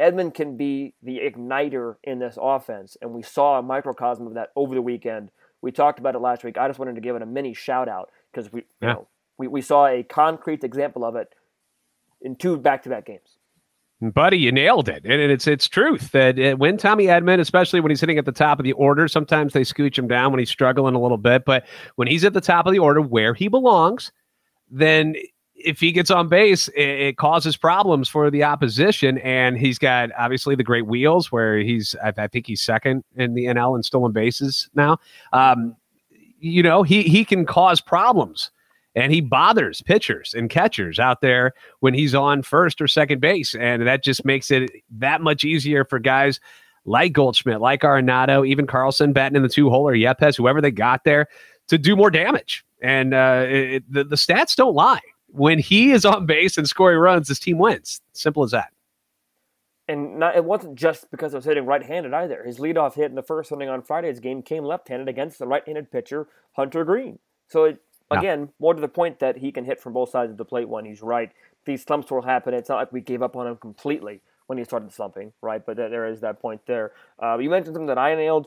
Edman 0.00 0.34
can 0.34 0.56
be 0.56 0.94
the 1.02 1.18
igniter 1.18 1.96
in 2.04 2.18
this 2.18 2.38
offense, 2.40 2.96
and 3.02 3.12
we 3.12 3.22
saw 3.22 3.58
a 3.58 3.62
microcosm 3.62 4.26
of 4.26 4.34
that 4.34 4.50
over 4.56 4.74
the 4.74 4.82
weekend. 4.82 5.30
We 5.60 5.70
talked 5.70 5.98
about 5.98 6.14
it 6.14 6.20
last 6.20 6.44
week. 6.44 6.58
I 6.58 6.66
just 6.66 6.78
wanted 6.78 6.94
to 6.94 7.00
give 7.00 7.14
it 7.14 7.22
a 7.22 7.26
mini 7.26 7.54
shout 7.54 7.88
out 7.88 8.10
because 8.32 8.52
we, 8.52 8.64
yeah. 8.80 8.88
you 8.88 8.94
know, 8.94 9.08
we, 9.38 9.48
we 9.48 9.60
saw 9.60 9.86
a 9.86 10.02
concrete 10.02 10.64
example 10.64 11.04
of 11.04 11.16
it 11.16 11.28
in 12.20 12.36
two 12.36 12.56
back-to-back 12.56 13.06
games. 13.06 13.36
Buddy, 14.00 14.38
you 14.38 14.50
nailed 14.50 14.88
it, 14.88 15.04
and 15.04 15.20
it's 15.30 15.46
it's 15.46 15.68
truth 15.68 16.10
that 16.10 16.36
uh, 16.36 16.56
when 16.56 16.76
Tommy 16.76 17.06
Edman, 17.06 17.38
especially 17.38 17.78
when 17.78 17.90
he's 17.90 18.00
hitting 18.00 18.18
at 18.18 18.24
the 18.24 18.32
top 18.32 18.58
of 18.58 18.64
the 18.64 18.72
order, 18.72 19.06
sometimes 19.06 19.52
they 19.52 19.60
scooch 19.60 19.96
him 19.96 20.08
down 20.08 20.32
when 20.32 20.40
he's 20.40 20.50
struggling 20.50 20.96
a 20.96 21.00
little 21.00 21.18
bit. 21.18 21.44
But 21.44 21.64
when 21.94 22.08
he's 22.08 22.24
at 22.24 22.32
the 22.32 22.40
top 22.40 22.66
of 22.66 22.72
the 22.72 22.80
order, 22.80 23.00
where 23.00 23.32
he 23.32 23.46
belongs, 23.46 24.10
then 24.68 25.14
if 25.64 25.80
he 25.80 25.92
gets 25.92 26.10
on 26.10 26.28
base, 26.28 26.68
it, 26.68 26.82
it, 26.82 27.16
causes 27.16 27.56
problems 27.56 28.08
for 28.08 28.30
the 28.30 28.44
opposition. 28.44 29.18
And 29.18 29.58
he's 29.58 29.78
got 29.78 30.10
obviously 30.18 30.54
the 30.54 30.64
great 30.64 30.86
wheels 30.86 31.30
where 31.30 31.58
he's, 31.58 31.94
I, 32.02 32.12
I 32.16 32.26
think 32.28 32.46
he's 32.46 32.60
second 32.60 33.04
in 33.16 33.34
the 33.34 33.46
NL 33.46 33.76
in 33.76 33.82
stolen 33.82 34.12
bases 34.12 34.68
now. 34.74 34.98
Um, 35.32 35.76
you 36.38 36.62
know, 36.62 36.82
he, 36.82 37.02
he 37.02 37.24
can 37.24 37.46
cause 37.46 37.80
problems 37.80 38.50
and 38.94 39.12
he 39.12 39.20
bothers 39.20 39.80
pitchers 39.82 40.34
and 40.34 40.50
catchers 40.50 40.98
out 40.98 41.20
there 41.20 41.52
when 41.80 41.94
he's 41.94 42.14
on 42.14 42.42
first 42.42 42.80
or 42.80 42.88
second 42.88 43.20
base. 43.20 43.54
And 43.54 43.86
that 43.86 44.04
just 44.04 44.24
makes 44.24 44.50
it 44.50 44.70
that 44.90 45.20
much 45.20 45.44
easier 45.44 45.84
for 45.84 45.98
guys 45.98 46.40
like 46.84 47.12
Goldschmidt, 47.12 47.60
like 47.60 47.82
Arenado, 47.82 48.46
even 48.46 48.66
Carlson 48.66 49.12
batting 49.12 49.36
in 49.36 49.42
the 49.42 49.48
two 49.48 49.70
hole 49.70 49.88
or 49.88 49.94
Yepez, 49.94 50.36
whoever 50.36 50.60
they 50.60 50.72
got 50.72 51.04
there 51.04 51.28
to 51.68 51.78
do 51.78 51.94
more 51.94 52.10
damage. 52.10 52.64
And 52.82 53.14
uh, 53.14 53.44
it, 53.46 53.92
the, 53.92 54.02
the 54.02 54.16
stats 54.16 54.56
don't 54.56 54.74
lie 54.74 55.00
when 55.32 55.58
he 55.58 55.92
is 55.92 56.04
on 56.04 56.26
base 56.26 56.58
and 56.58 56.68
scoring 56.68 56.98
runs, 56.98 57.28
his 57.28 57.40
team 57.40 57.58
wins. 57.58 58.00
Simple 58.12 58.44
as 58.44 58.50
that. 58.50 58.72
And 59.88 60.18
not, 60.18 60.36
it 60.36 60.44
wasn't 60.44 60.76
just 60.76 61.10
because 61.10 61.34
I 61.34 61.38
was 61.38 61.44
hitting 61.44 61.66
right-handed 61.66 62.14
either. 62.14 62.44
His 62.44 62.58
leadoff 62.58 62.94
hit 62.94 63.06
in 63.06 63.14
the 63.14 63.22
first 63.22 63.50
inning 63.50 63.68
on 63.68 63.82
Friday's 63.82 64.20
game 64.20 64.42
came 64.42 64.64
left-handed 64.64 65.08
against 65.08 65.38
the 65.38 65.46
right-handed 65.46 65.90
pitcher 65.90 66.28
Hunter 66.52 66.84
Greene. 66.84 67.18
So 67.48 67.64
it, 67.64 67.82
again, 68.10 68.40
yeah. 68.40 68.46
more 68.60 68.74
to 68.74 68.80
the 68.80 68.88
point 68.88 69.18
that 69.18 69.38
he 69.38 69.50
can 69.50 69.64
hit 69.64 69.80
from 69.80 69.92
both 69.92 70.10
sides 70.10 70.30
of 70.30 70.38
the 70.38 70.44
plate 70.44 70.68
when 70.68 70.84
he's 70.84 71.02
right. 71.02 71.32
These 71.64 71.82
slumps 71.82 72.10
will 72.10 72.22
happen. 72.22 72.54
It's 72.54 72.68
not 72.68 72.76
like 72.76 72.92
we 72.92 73.00
gave 73.00 73.22
up 73.22 73.36
on 73.36 73.46
him 73.46 73.56
completely 73.56 74.20
when 74.46 74.58
he 74.58 74.64
started 74.64 74.92
slumping, 74.92 75.32
right? 75.40 75.64
But 75.64 75.76
there 75.76 76.06
is 76.06 76.20
that 76.20 76.40
point 76.40 76.60
there. 76.66 76.92
Uh, 77.22 77.38
you 77.38 77.50
mentioned 77.50 77.74
something 77.74 77.86
that 77.86 77.98
I 77.98 78.14
nailed. 78.14 78.46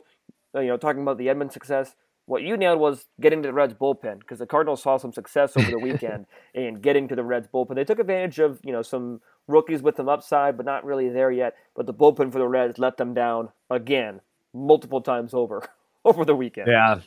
You 0.54 0.68
know, 0.68 0.76
talking 0.76 1.02
about 1.02 1.18
the 1.18 1.26
Edman 1.26 1.52
success 1.52 1.94
what 2.26 2.42
you 2.42 2.56
nailed 2.56 2.80
was 2.80 3.06
getting 3.20 3.42
to 3.42 3.48
the 3.48 3.52
Reds 3.52 3.74
bullpen 3.74 4.18
because 4.20 4.38
the 4.38 4.46
Cardinals 4.46 4.82
saw 4.82 4.96
some 4.96 5.12
success 5.12 5.56
over 5.56 5.70
the 5.70 5.78
weekend 5.82 6.26
in 6.54 6.80
getting 6.80 7.08
to 7.08 7.16
the 7.16 7.24
Reds 7.24 7.48
bullpen. 7.52 7.76
They 7.76 7.84
took 7.84 7.98
advantage 7.98 8.38
of 8.40 8.60
you 8.62 8.72
know 8.72 8.82
some 8.82 9.20
rookies 9.46 9.82
with 9.82 9.96
some 9.96 10.08
upside, 10.08 10.56
but 10.56 10.66
not 10.66 10.84
really 10.84 11.08
there 11.08 11.30
yet. 11.30 11.54
But 11.74 11.86
the 11.86 11.94
bullpen 11.94 12.32
for 12.32 12.38
the 12.38 12.48
Reds 12.48 12.78
let 12.78 12.96
them 12.96 13.14
down 13.14 13.50
again, 13.70 14.20
multiple 14.52 15.00
times 15.00 15.34
over 15.34 15.68
over 16.04 16.24
the 16.24 16.36
weekend. 16.36 16.68
Yeah. 16.68 17.00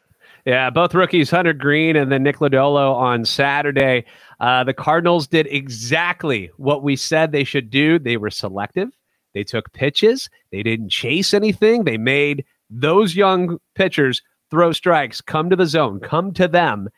Yeah, 0.46 0.70
both 0.70 0.94
rookies, 0.94 1.32
Hunter 1.32 1.54
Greene 1.54 1.96
and 1.96 2.12
then 2.12 2.22
Nick 2.22 2.38
Lodolo 2.38 2.94
on 2.94 3.26
Saturday. 3.26 4.06
Uh, 4.40 4.64
the 4.64 4.76
Cardinals 4.76 5.28
did 5.28 5.48
exactly 5.48 6.52
what 6.58 6.84
we 6.84 6.96
said 6.96 7.32
they 7.32 7.44
should 7.44 7.72
do. 7.72 7.98
They 7.98 8.16
were 8.16 8.30
selective. 8.30 8.90
They 9.34 9.44
took 9.44 9.74
pitches. 9.74 10.30
They 10.52 10.62
didn't 10.62 10.90
chase 10.90 11.34
anything. 11.34 11.84
They 11.84 11.98
made 11.98 12.46
those 12.70 13.16
young 13.16 13.58
pitchers 13.74 14.22
throw 14.52 14.72
strikes, 14.72 15.22
come 15.22 15.50
to 15.50 15.56
the 15.56 15.66
zone, 15.66 16.00
come 16.00 16.34
to 16.34 16.48
them. 16.48 16.90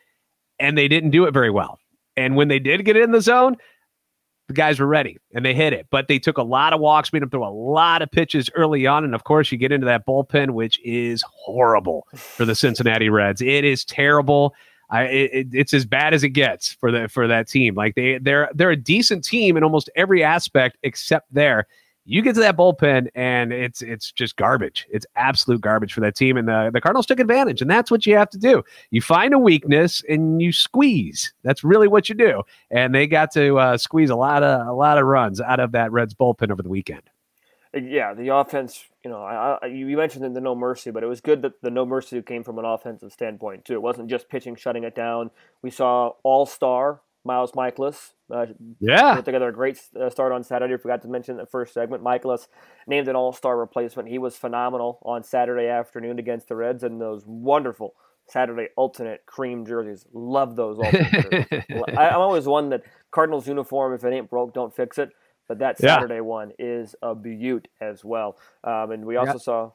And 0.58 0.78
they 0.78 0.88
didn't 0.88 1.10
do 1.10 1.24
it 1.24 1.32
very 1.32 1.50
well. 1.50 1.78
And 2.16 2.36
when 2.36 2.48
they 2.48 2.58
did 2.58 2.84
get 2.84 2.96
in 2.96 3.10
the 3.10 3.20
zone, 3.20 3.56
the 4.48 4.54
guys 4.54 4.78
were 4.78 4.86
ready 4.86 5.18
and 5.34 5.44
they 5.44 5.54
hit 5.54 5.72
it. 5.72 5.86
But 5.90 6.08
they 6.08 6.18
took 6.18 6.38
a 6.38 6.42
lot 6.42 6.72
of 6.72 6.80
walks, 6.80 7.12
made 7.12 7.22
them 7.22 7.30
throw 7.30 7.46
a 7.46 7.50
lot 7.50 8.02
of 8.02 8.10
pitches 8.10 8.50
early 8.54 8.86
on. 8.86 9.04
And 9.04 9.14
of 9.14 9.24
course, 9.24 9.50
you 9.50 9.58
get 9.58 9.72
into 9.72 9.86
that 9.86 10.06
bullpen, 10.06 10.50
which 10.50 10.78
is 10.84 11.24
horrible 11.28 12.06
for 12.14 12.44
the 12.44 12.54
Cincinnati 12.54 13.08
Reds. 13.08 13.40
It 13.40 13.64
is 13.64 13.84
terrible. 13.84 14.54
I, 14.90 15.04
it, 15.04 15.48
it's 15.52 15.72
as 15.72 15.86
bad 15.86 16.12
as 16.12 16.22
it 16.22 16.30
gets 16.30 16.72
for 16.72 16.92
the 16.92 17.08
for 17.08 17.26
that 17.26 17.48
team. 17.48 17.74
Like 17.74 17.94
they 17.94 18.18
they're 18.18 18.50
they're 18.54 18.70
a 18.70 18.76
decent 18.76 19.24
team 19.24 19.56
in 19.56 19.64
almost 19.64 19.88
every 19.96 20.22
aspect 20.22 20.76
except 20.82 21.32
there 21.32 21.66
you 22.04 22.22
get 22.22 22.34
to 22.34 22.40
that 22.40 22.56
bullpen 22.56 23.08
and 23.14 23.52
it's 23.52 23.82
it's 23.82 24.10
just 24.10 24.36
garbage. 24.36 24.86
It's 24.90 25.06
absolute 25.16 25.60
garbage 25.60 25.92
for 25.92 26.00
that 26.00 26.16
team. 26.16 26.36
And 26.36 26.48
the, 26.48 26.70
the 26.72 26.80
Cardinals 26.80 27.06
took 27.06 27.20
advantage, 27.20 27.62
and 27.62 27.70
that's 27.70 27.90
what 27.90 28.06
you 28.06 28.16
have 28.16 28.30
to 28.30 28.38
do. 28.38 28.62
You 28.90 29.00
find 29.00 29.32
a 29.34 29.38
weakness 29.38 30.02
and 30.08 30.42
you 30.42 30.52
squeeze. 30.52 31.32
That's 31.42 31.62
really 31.62 31.88
what 31.88 32.08
you 32.08 32.14
do. 32.14 32.42
And 32.70 32.94
they 32.94 33.06
got 33.06 33.30
to 33.32 33.58
uh, 33.58 33.76
squeeze 33.76 34.10
a 34.10 34.16
lot 34.16 34.42
of 34.42 34.66
a 34.66 34.72
lot 34.72 34.98
of 34.98 35.04
runs 35.04 35.40
out 35.40 35.60
of 35.60 35.72
that 35.72 35.92
Reds 35.92 36.14
bullpen 36.14 36.50
over 36.50 36.62
the 36.62 36.68
weekend. 36.68 37.02
Yeah, 37.74 38.12
the 38.12 38.28
offense. 38.28 38.84
You 39.02 39.10
know, 39.10 39.22
I, 39.22 39.58
I, 39.62 39.66
you 39.66 39.96
mentioned 39.96 40.36
the 40.36 40.40
no 40.40 40.54
mercy, 40.54 40.90
but 40.90 41.02
it 41.02 41.06
was 41.06 41.20
good 41.20 41.42
that 41.42 41.60
the 41.62 41.70
no 41.70 41.86
mercy 41.86 42.20
came 42.22 42.44
from 42.44 42.58
an 42.58 42.64
offensive 42.64 43.12
standpoint 43.12 43.64
too. 43.64 43.74
It 43.74 43.82
wasn't 43.82 44.10
just 44.10 44.28
pitching 44.28 44.56
shutting 44.56 44.84
it 44.84 44.94
down. 44.94 45.30
We 45.62 45.70
saw 45.70 46.12
all 46.22 46.46
star 46.46 47.00
Miles 47.24 47.52
Mikolas. 47.52 48.10
Uh, 48.32 48.46
yeah. 48.80 49.16
Put 49.16 49.26
together 49.26 49.48
a 49.48 49.52
great 49.52 49.78
uh, 50.00 50.08
start 50.08 50.32
on 50.32 50.42
Saturday. 50.42 50.76
Forgot 50.76 51.02
to 51.02 51.08
mention 51.08 51.36
the 51.36 51.46
first 51.46 51.74
segment. 51.74 52.02
Mikolas 52.02 52.48
named 52.86 53.08
an 53.08 53.16
all 53.16 53.32
star 53.32 53.58
replacement. 53.58 54.08
He 54.08 54.18
was 54.18 54.36
phenomenal 54.36 54.98
on 55.02 55.22
Saturday 55.22 55.66
afternoon 55.66 56.18
against 56.18 56.48
the 56.48 56.56
Reds 56.56 56.82
and 56.82 57.00
those 57.00 57.24
wonderful 57.26 57.94
Saturday 58.26 58.68
alternate 58.76 59.26
cream 59.26 59.66
jerseys. 59.66 60.06
Love 60.12 60.56
those 60.56 60.78
alternate 60.78 61.46
I, 61.96 62.08
am 62.08 62.20
always 62.20 62.46
one 62.46 62.70
that 62.70 62.82
Cardinals 63.10 63.46
uniform, 63.46 63.94
if 63.94 64.04
it 64.04 64.12
ain't 64.12 64.30
broke, 64.30 64.54
don't 64.54 64.74
fix 64.74 64.98
it. 64.98 65.10
But 65.48 65.58
that 65.58 65.78
Saturday 65.78 66.14
yeah. 66.14 66.20
one 66.20 66.52
is 66.58 66.94
a 67.02 67.14
beaut 67.14 67.68
as 67.80 68.04
well. 68.04 68.38
Um, 68.64 68.92
and 68.92 69.04
we 69.04 69.16
also 69.16 69.32
yep. 69.32 69.40
saw 69.42 69.70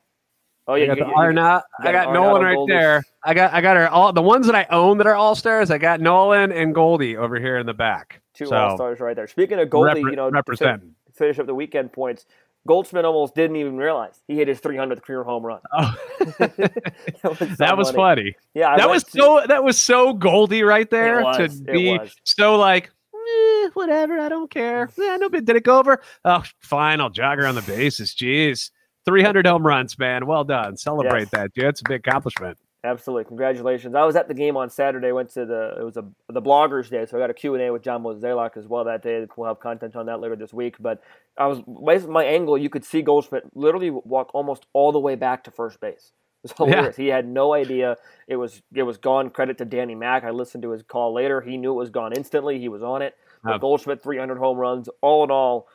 Oh 0.67 0.75
yeah, 0.75 0.83
I 0.83 0.87
got, 0.87 0.97
you, 0.97 1.05
the 1.05 1.11
Arnott, 1.11 1.63
I 1.79 1.91
got 1.91 2.13
Nolan 2.13 2.41
right 2.41 2.55
Goldie. 2.55 2.73
there. 2.73 3.03
I 3.23 3.33
got 3.33 3.53
I 3.53 3.61
got 3.61 3.77
her 3.77 3.87
all 3.87 4.11
the 4.11 4.21
ones 4.21 4.47
that 4.47 4.55
I 4.55 4.67
own 4.69 4.97
that 4.97 5.07
are 5.07 5.15
all 5.15 5.33
stars. 5.33 5.71
I 5.71 5.77
got 5.77 6.01
Nolan 6.01 6.51
and 6.51 6.75
Goldie 6.75 7.15
over 7.15 7.39
here 7.39 7.57
in 7.57 7.65
the 7.65 7.73
back. 7.73 8.21
Two 8.33 8.47
so, 8.47 8.55
all 8.55 8.75
stars 8.75 8.99
right 8.99 9.15
there. 9.15 9.27
Speaking 9.27 9.59
of 9.59 9.69
Goldie, 9.69 10.01
you 10.01 10.15
know, 10.15 10.29
represent. 10.29 10.83
finish 11.13 11.39
up 11.39 11.45
the 11.45 11.55
weekend 11.55 11.93
points. 11.93 12.25
Goldschmidt 12.67 13.05
almost 13.05 13.33
didn't 13.33 13.55
even 13.55 13.77
realize 13.77 14.21
he 14.27 14.35
hit 14.35 14.49
his 14.49 14.59
300th 14.59 15.01
career 15.01 15.23
home 15.23 15.45
run. 15.45 15.61
Oh. 15.71 15.95
that 16.19 17.21
was, 17.23 17.39
so 17.39 17.45
that 17.57 17.77
was 17.77 17.91
funny. 17.91 18.35
Yeah, 18.53 18.71
I 18.71 18.77
that 18.77 18.89
was 18.89 19.05
to- 19.05 19.11
so 19.11 19.41
that 19.47 19.63
was 19.63 19.79
so 19.79 20.13
Goldie 20.13 20.63
right 20.63 20.89
there 20.89 21.23
was, 21.23 21.59
to 21.59 21.63
be 21.63 21.97
so 22.25 22.57
like 22.57 22.91
eh, 23.15 23.69
whatever. 23.73 24.19
I 24.19 24.29
don't 24.29 24.51
care. 24.51 24.89
Yeah, 24.97 25.17
no 25.17 25.29
big. 25.29 25.45
Did 25.45 25.55
it 25.55 25.63
go 25.63 25.79
over? 25.79 26.01
Oh, 26.25 26.43
fine. 26.59 26.99
I'll 26.99 27.09
jog 27.09 27.39
around 27.39 27.55
the 27.55 27.61
bases. 27.61 28.13
Jeez, 28.13 28.69
300 29.07 29.47
home 29.47 29.65
runs, 29.65 29.97
man. 29.97 30.25
Well 30.27 30.43
done. 30.43 30.75
Celebrate 30.77 31.21
Yes. 31.21 31.29
that, 31.31 31.53
dude. 31.53 31.63
It's 31.65 31.81
a 31.81 31.83
big 31.87 32.05
accomplishment. 32.07 32.57
Absolutely, 32.83 33.23
congratulations! 33.25 33.95
I 33.95 34.05
was 34.05 34.15
at 34.15 34.27
the 34.27 34.33
game 34.33 34.55
on 34.55 34.69
Saturday. 34.69 35.11
Went 35.11 35.29
to 35.31 35.45
the 35.45 35.75
it 35.79 35.83
was 35.83 35.97
a 35.97 36.05
the 36.31 36.41
bloggers 36.41 36.89
day, 36.89 37.05
so 37.05 37.17
I 37.17 37.19
got 37.19 37.29
a 37.29 37.33
Q 37.33 37.55
and 37.55 37.63
A 37.63 37.71
with 37.73 37.81
John 37.81 38.03
Mozeliak 38.03 38.55
as 38.55 38.67
well 38.67 38.83
that 38.83 39.01
day. 39.01 39.25
We'll 39.35 39.47
have 39.47 39.59
content 39.59 39.95
on 39.95 40.05
that 40.05 40.19
later 40.19 40.35
this 40.35 40.53
week. 40.53 40.75
But 40.79 41.01
I 41.37 41.47
was 41.47 41.59
based 41.85 42.07
my 42.07 42.23
angle, 42.23 42.57
you 42.57 42.69
could 42.69 42.85
see 42.85 43.01
Goldschmidt 43.01 43.43
literally 43.55 43.89
walk 43.89 44.29
almost 44.33 44.67
all 44.73 44.91
the 44.91 44.99
way 44.99 45.15
back 45.15 45.43
to 45.45 45.51
first 45.51 45.79
base. 45.81 46.11
It 46.43 46.51
was 46.51 46.51
hilarious. 46.57 46.95
He 46.95 47.07
had 47.07 47.27
no 47.27 47.53
idea 47.53 47.97
it 48.27 48.35
was 48.35 48.61
it 48.73 48.83
was 48.83 48.97
gone. 48.97 49.31
Credit 49.31 49.57
to 49.57 49.65
Danny 49.65 49.95
Mack. 49.95 50.23
I 50.23 50.29
listened 50.29 50.61
to 50.63 50.69
his 50.71 50.83
call 50.83 51.13
later. 51.13 51.41
He 51.41 51.57
knew 51.57 51.71
it 51.71 51.77
was 51.77 51.89
gone 51.89 52.13
instantly. 52.13 52.59
He 52.59 52.69
was 52.69 52.83
on 52.83 53.01
it. 53.01 53.15
But 53.43 53.55
Oh. 53.55 53.59
Goldschmidt 53.59 54.01
300 54.03 54.37
home 54.37 54.57
runs. 54.57 54.87
All 55.01 55.23
in 55.23 55.31
all, 55.31 55.67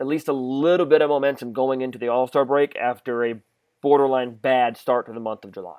at 0.00 0.06
least 0.06 0.28
a 0.28 0.32
little 0.32 0.86
bit 0.86 1.02
of 1.02 1.10
momentum 1.10 1.52
going 1.52 1.82
into 1.82 1.98
the 1.98 2.08
All 2.08 2.26
Star 2.26 2.44
break 2.44 2.74
after 2.76 3.24
a 3.24 3.40
borderline 3.82 4.34
bad 4.34 4.76
start 4.76 5.06
to 5.06 5.12
the 5.12 5.20
month 5.20 5.44
of 5.44 5.52
July. 5.52 5.76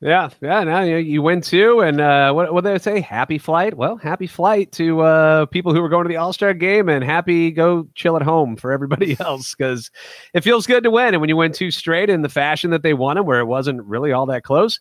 Yeah, 0.00 0.30
yeah. 0.40 0.62
Now 0.62 0.82
you, 0.82 0.96
you 0.96 1.22
win 1.22 1.40
two, 1.40 1.80
and 1.80 2.00
uh, 2.00 2.32
what 2.32 2.52
what 2.52 2.62
did 2.62 2.72
they 2.74 2.78
say? 2.78 3.00
Happy 3.00 3.36
flight. 3.36 3.74
Well, 3.74 3.96
happy 3.96 4.28
flight 4.28 4.70
to 4.72 5.00
uh, 5.00 5.46
people 5.46 5.74
who 5.74 5.82
were 5.82 5.88
going 5.88 6.04
to 6.04 6.08
the 6.08 6.16
All 6.16 6.32
Star 6.32 6.54
game, 6.54 6.88
and 6.88 7.02
happy 7.02 7.50
go 7.50 7.88
chill 7.94 8.14
at 8.14 8.22
home 8.22 8.56
for 8.56 8.70
everybody 8.70 9.16
else 9.20 9.54
because 9.54 9.90
it 10.34 10.44
feels 10.44 10.66
good 10.66 10.84
to 10.84 10.90
win. 10.90 11.14
And 11.14 11.20
when 11.20 11.28
you 11.28 11.36
win 11.36 11.52
two 11.52 11.72
straight 11.72 12.10
in 12.10 12.22
the 12.22 12.28
fashion 12.28 12.70
that 12.70 12.82
they 12.82 12.94
won 12.94 13.16
them, 13.16 13.26
where 13.26 13.40
it 13.40 13.46
wasn't 13.46 13.82
really 13.84 14.12
all 14.12 14.26
that 14.26 14.44
close, 14.44 14.78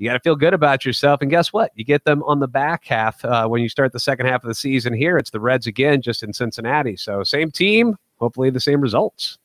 you 0.00 0.08
got 0.08 0.14
to 0.14 0.20
feel 0.20 0.34
good 0.34 0.54
about 0.54 0.84
yourself. 0.84 1.20
And 1.20 1.30
guess 1.30 1.52
what? 1.52 1.70
You 1.76 1.84
get 1.84 2.04
them 2.04 2.22
on 2.24 2.40
the 2.40 2.48
back 2.48 2.84
half 2.86 3.24
uh, 3.24 3.46
when 3.46 3.62
you 3.62 3.68
start 3.68 3.92
the 3.92 4.00
second 4.00 4.26
half 4.26 4.42
of 4.42 4.48
the 4.48 4.54
season. 4.54 4.92
Here, 4.94 5.16
it's 5.16 5.30
the 5.30 5.38
Reds 5.40 5.66
again, 5.68 6.02
just 6.02 6.22
in 6.22 6.32
Cincinnati. 6.32 6.96
So 6.96 7.22
same 7.22 7.50
team, 7.52 7.96
hopefully 8.18 8.50
the 8.50 8.60
same 8.60 8.80
results. 8.80 9.38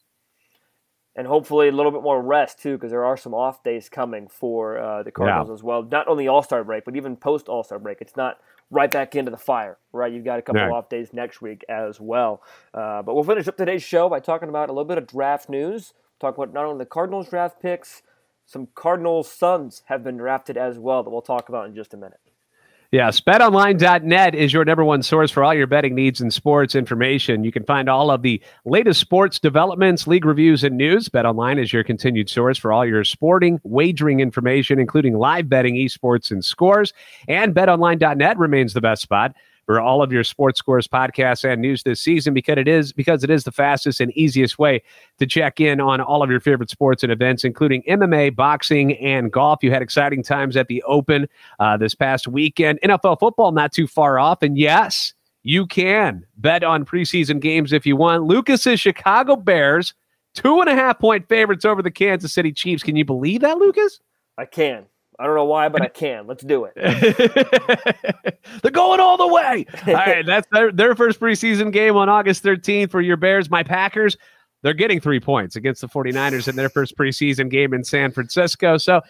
and 1.17 1.27
hopefully 1.27 1.67
a 1.69 1.71
little 1.71 1.91
bit 1.91 2.01
more 2.03 2.21
rest 2.21 2.59
too, 2.59 2.73
because 2.77 2.91
there 2.91 3.05
are 3.05 3.15
some 3.17 3.33
off 3.33 3.63
days 3.63 3.87
coming 3.89 4.27
for 4.27 4.77
uh, 4.77 5.03
the 5.03 5.11
Cardinals 5.11 5.49
as 5.49 5.63
well. 5.63 5.83
Not 5.83 6.07
only 6.07 6.27
All 6.27 6.43
Star 6.43 6.63
break, 6.63 6.83
but 6.85 6.95
even 6.95 7.15
post 7.15 7.47
All 7.47 7.63
Star 7.63 7.79
break. 7.79 7.99
It's 8.01 8.15
not 8.17 8.39
right 8.71 8.91
back 8.91 9.15
into 9.15 9.31
the 9.31 9.37
fire, 9.37 9.77
right? 9.93 10.11
You've 10.11 10.25
got 10.25 10.39
a 10.39 10.41
couple 10.41 10.61
Right. 10.61 10.71
off 10.71 10.89
days 10.89 11.13
next 11.13 11.41
week 11.41 11.63
as 11.69 12.01
well. 12.01 12.41
Uh, 12.73 13.01
but 13.03 13.13
we'll 13.13 13.23
finish 13.23 13.47
up 13.47 13.57
today's 13.57 13.83
show 13.83 14.09
by 14.09 14.19
talking 14.19 14.49
about 14.49 14.69
a 14.69 14.71
little 14.73 14.85
bit 14.85 14.97
of 14.97 15.05
draft 15.07 15.47
news. 15.49 15.93
Talk 16.19 16.35
about 16.37 16.51
not 16.53 16.65
only 16.65 16.79
the 16.79 16.85
Cardinals 16.85 17.29
draft 17.29 17.61
picks, 17.61 18.01
some 18.45 18.67
Cardinals 18.75 19.31
sons 19.31 19.81
have 19.85 20.03
been 20.03 20.17
drafted 20.17 20.57
as 20.57 20.77
well 20.77 21.03
that 21.03 21.09
we'll 21.09 21.21
talk 21.21 21.49
about 21.49 21.67
in 21.67 21.75
just 21.75 21.93
a 21.93 21.97
minute. 21.97 22.19
Yes, 22.91 23.19
betonline.net 23.19 24.35
is 24.35 24.53
your 24.53 24.63
number 24.63 24.85
one 24.85 25.03
source 25.03 25.29
for 25.29 25.43
all 25.43 25.53
your 25.53 25.67
betting 25.67 25.95
needs 25.95 26.21
and 26.21 26.31
sports 26.31 26.75
information. 26.75 27.43
You 27.43 27.51
can 27.51 27.65
find 27.65 27.89
all 27.89 28.11
of 28.11 28.21
the 28.21 28.41
latest 28.63 29.01
sports 29.01 29.39
developments, 29.39 30.07
league 30.07 30.23
reviews, 30.23 30.63
and 30.63 30.77
news. 30.77 31.09
BetOnline 31.09 31.61
is 31.61 31.73
your 31.73 31.83
continued 31.83 32.29
source 32.29 32.57
for 32.57 32.71
all 32.71 32.85
your 32.85 33.03
sporting 33.03 33.59
wagering 33.63 34.21
information, 34.21 34.79
including 34.79 35.17
live 35.17 35.49
betting, 35.49 35.75
esports, 35.75 36.31
and 36.31 36.45
scores. 36.45 36.93
And 37.27 37.53
betonline.net 37.55 38.37
remains 38.37 38.73
the 38.73 38.81
best 38.81 39.01
spot 39.01 39.35
for 39.65 39.79
all 39.79 40.01
of 40.01 40.11
your 40.11 40.23
sports 40.23 40.59
scores 40.59 40.87
podcasts 40.87 41.43
and 41.43 41.61
news 41.61 41.83
this 41.83 41.99
season 41.99 42.33
because 42.33 42.57
it 42.57 42.67
is 42.67 42.93
because 42.93 43.23
it 43.23 43.29
is 43.29 43.43
the 43.43 43.51
fastest 43.51 43.99
and 43.99 44.11
easiest 44.11 44.59
way 44.59 44.81
to 45.19 45.25
check 45.25 45.59
in 45.59 45.81
on 45.81 46.01
all 46.01 46.23
of 46.23 46.29
your 46.29 46.39
favorite 46.39 46.69
sports 46.69 47.03
and 47.03 47.11
events, 47.11 47.43
including 47.43 47.81
MMA, 47.83 48.35
boxing, 48.35 48.93
and 48.97 49.31
golf. 49.31 49.63
You 49.63 49.71
had 49.71 49.81
exciting 49.81 50.23
times 50.23 50.55
at 50.55 50.67
the 50.67 50.83
Open 50.83 51.27
uh, 51.59 51.77
this 51.77 51.95
past 51.95 52.27
weekend. 52.27 52.79
NFL 52.83 53.19
football 53.19 53.51
not 53.51 53.71
too 53.71 53.87
far 53.87 54.19
off, 54.19 54.41
and 54.41 54.57
yes, 54.57 55.13
you 55.43 55.65
can 55.65 56.25
bet 56.37 56.63
on 56.63 56.85
preseason 56.85 57.39
games 57.39 57.73
if 57.73 57.85
you 57.85 57.95
want. 57.95 58.23
Lucas's 58.23 58.79
Chicago 58.79 59.35
Bears 59.35 59.93
two 60.35 60.59
and 60.59 60.69
a 60.69 60.75
half 60.75 60.99
point 60.99 61.27
favorites 61.27 61.65
over 61.65 61.81
the 61.81 61.91
Kansas 61.91 62.33
City 62.33 62.51
Chiefs. 62.51 62.83
Can 62.83 62.95
you 62.95 63.05
believe 63.05 63.41
that, 63.41 63.57
Lucas? 63.57 63.99
I 64.37 64.45
can. 64.45 64.85
I 65.19 65.25
don't 65.25 65.35
know 65.35 65.45
why, 65.45 65.69
but 65.69 65.81
I 65.81 65.87
can. 65.93 66.27
Let's 66.27 66.43
do 66.43 66.65
it. 66.65 66.73
They're 68.61 68.71
going 68.71 68.99
all 68.99 69.17
the 69.17 69.27
way. 69.27 69.65
All 69.87 69.93
right, 69.93 70.25
that's 70.25 70.47
their, 70.51 70.71
their 70.71 70.95
first 70.95 71.19
preseason 71.19 71.71
game 71.71 71.95
on 71.95 72.09
August 72.09 72.43
13th 72.43 72.91
for 72.91 73.01
your 73.01 73.17
Bears. 73.17 73.49
My 73.49 73.63
Packers, 73.63 74.17
they're 74.61 74.73
getting 74.73 74.99
three 74.99 75.19
points 75.19 75.55
against 75.55 75.81
the 75.81 75.87
49ers 75.87 76.47
in 76.47 76.55
their 76.55 76.69
first 76.69 76.97
preseason 76.97 77.49
game 77.49 77.73
in 77.73 77.83
San 77.83 78.11
Francisco. 78.11 78.77
So 78.77 79.01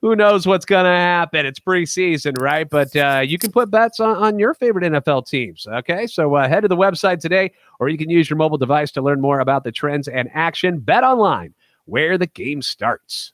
who 0.00 0.16
knows 0.16 0.46
what's 0.46 0.64
going 0.64 0.84
to 0.84 0.90
happen? 0.90 1.46
It's 1.46 1.60
preseason, 1.60 2.38
right? 2.38 2.68
But 2.68 2.94
uh, 2.94 3.22
you 3.24 3.38
can 3.38 3.50
put 3.52 3.70
bets 3.70 4.00
on, 4.00 4.16
on 4.16 4.38
your 4.38 4.54
favorite 4.54 4.84
NFL 4.84 5.26
teams. 5.26 5.66
Okay, 5.66 6.06
so 6.06 6.34
uh, 6.34 6.48
head 6.48 6.60
to 6.60 6.68
the 6.68 6.76
website 6.76 7.20
today, 7.20 7.52
or 7.80 7.88
you 7.88 7.98
can 7.98 8.10
use 8.10 8.28
your 8.28 8.36
mobile 8.36 8.58
device 8.58 8.90
to 8.92 9.02
learn 9.02 9.20
more 9.20 9.40
about 9.40 9.64
the 9.64 9.72
trends 9.72 10.08
and 10.08 10.28
action. 10.34 10.78
Bet 10.78 11.04
online, 11.04 11.54
where 11.84 12.18
the 12.18 12.26
game 12.26 12.60
starts. 12.62 13.33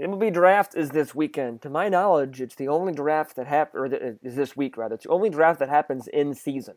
MLB 0.00 0.32
draft 0.32 0.74
is 0.74 0.90
this 0.90 1.14
weekend. 1.14 1.60
To 1.62 1.70
my 1.70 1.88
knowledge, 1.88 2.40
it's 2.40 2.54
the 2.54 2.68
only 2.68 2.92
draft 2.92 3.36
that 3.36 3.46
hap- 3.46 3.74
or 3.74 3.86
is 3.86 4.34
this 4.36 4.56
week 4.56 4.76
rather. 4.76 4.94
It's 4.94 5.04
the 5.04 5.10
only 5.10 5.30
draft 5.30 5.58
that 5.58 5.68
happens 5.68 6.08
in 6.08 6.34
season 6.34 6.76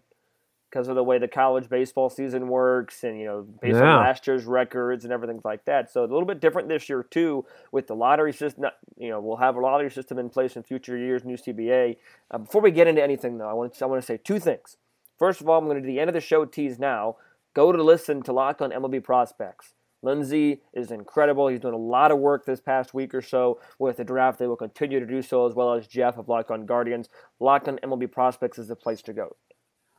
because 0.70 0.88
of 0.88 0.96
the 0.96 1.04
way 1.04 1.20
the 1.20 1.28
college 1.28 1.70
baseball 1.70 2.10
season 2.10 2.48
works, 2.48 3.04
and 3.04 3.18
you 3.20 3.26
know, 3.26 3.46
based 3.62 3.76
Yeah. 3.78 3.96
on 3.98 4.04
last 4.04 4.26
year's 4.28 4.46
records 4.46 5.04
and 5.06 5.14
everything 5.14 5.40
like 5.44 5.66
that. 5.66 5.92
So 5.92 6.02
a 6.02 6.06
little 6.08 6.26
bit 6.26 6.40
different 6.40 6.68
this 6.68 6.90
year 6.90 7.04
too, 7.04 7.46
with 7.72 7.88
the 7.88 7.96
lottery 7.96 8.34
system. 8.34 8.66
You 8.98 9.10
know, 9.10 9.22
we'll 9.22 9.38
have 9.38 9.56
a 9.56 9.60
lottery 9.62 9.92
system 9.92 10.18
in 10.20 10.30
place 10.30 10.56
in 10.58 10.64
future 10.64 10.98
years, 10.98 11.24
new 11.24 11.38
CBA. 11.38 11.98
Uh, 12.32 12.40
before 12.40 12.62
we 12.62 12.72
get 12.72 12.88
into 12.88 13.04
anything 13.04 13.38
though, 13.38 13.48
I 13.50 13.54
want 13.54 13.76
to, 13.76 13.86
I 13.86 13.88
want 13.88 14.02
to 14.02 14.06
say 14.06 14.18
two 14.18 14.40
things. 14.40 14.78
First 15.18 15.40
of 15.42 15.48
all, 15.48 15.60
I'm 15.60 15.66
going 15.66 15.78
to 15.78 15.82
do 15.82 15.88
the 15.94 16.00
end 16.00 16.10
of 16.10 16.16
the 16.16 16.22
show 16.22 16.44
tease 16.44 16.80
now. 16.80 17.18
Go 17.54 17.72
to 17.72 17.84
listen 17.84 18.24
to 18.24 18.34
Locked 18.34 18.62
on 18.64 18.72
MLB 18.72 19.00
Prospects. 19.04 19.76
Lindsay 20.04 20.62
is 20.74 20.92
incredible. 20.92 21.48
He's 21.48 21.62
doing 21.62 21.74
a 21.74 21.78
lot 21.78 22.12
of 22.12 22.20
work 22.20 22.46
this 22.46 22.60
past 22.60 22.94
week 22.94 23.16
or 23.16 23.22
so 23.22 23.60
with 23.80 23.98
the 23.98 24.04
draft. 24.04 24.38
They 24.38 24.48
will 24.48 24.58
continue 24.58 25.00
to 25.00 25.06
do 25.06 25.22
so, 25.22 25.48
as 25.48 25.56
well 25.56 25.74
as 25.74 25.88
Jeff 25.88 26.18
of 26.18 26.28
Locked 26.28 26.52
On 26.52 26.66
Guardians. 26.66 27.10
Locked 27.40 27.68
on 27.68 27.78
MLB 27.78 28.12
Prospects 28.12 28.60
is 28.60 28.68
the 28.68 28.76
place 28.76 29.02
to 29.04 29.14
go. 29.14 29.36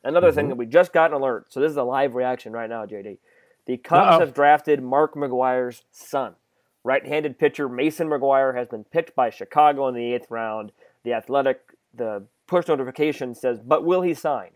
Another 0.03 0.31
thing 0.31 0.43
mm-hmm. 0.43 0.49
that 0.49 0.57
we 0.57 0.67
just 0.67 0.93
got 0.93 1.09
an 1.09 1.17
alert. 1.17 1.51
So 1.51 1.59
this 1.59 1.71
is 1.71 1.77
a 1.77 1.83
live 1.83 2.13
reaction 2.13 2.53
right 2.53 2.69
now, 2.69 2.85
JD. 2.85 3.17
The 3.65 3.77
Cubs 3.77 4.13
Uh-oh. 4.13 4.19
have 4.19 4.33
drafted 4.35 4.83
Mark 4.83 5.15
McGwire's 5.15 5.83
son. 5.91 6.35
Right-handed 6.83 7.39
pitcher 7.39 7.67
Mason 7.67 8.07
McGwire 8.07 8.55
has 8.55 8.67
been 8.67 8.83
picked 8.83 9.15
by 9.15 9.31
Chicago 9.31 9.87
in 9.87 9.95
the 9.95 10.13
eighth 10.13 10.27
round. 10.29 10.71
The 11.03 11.13
Athletic, 11.13 11.61
the 11.91 12.27
push 12.45 12.67
notification 12.67 13.33
says, 13.33 13.59
"But 13.59 13.83
will 13.83 14.03
he 14.03 14.13
sign?" 14.13 14.51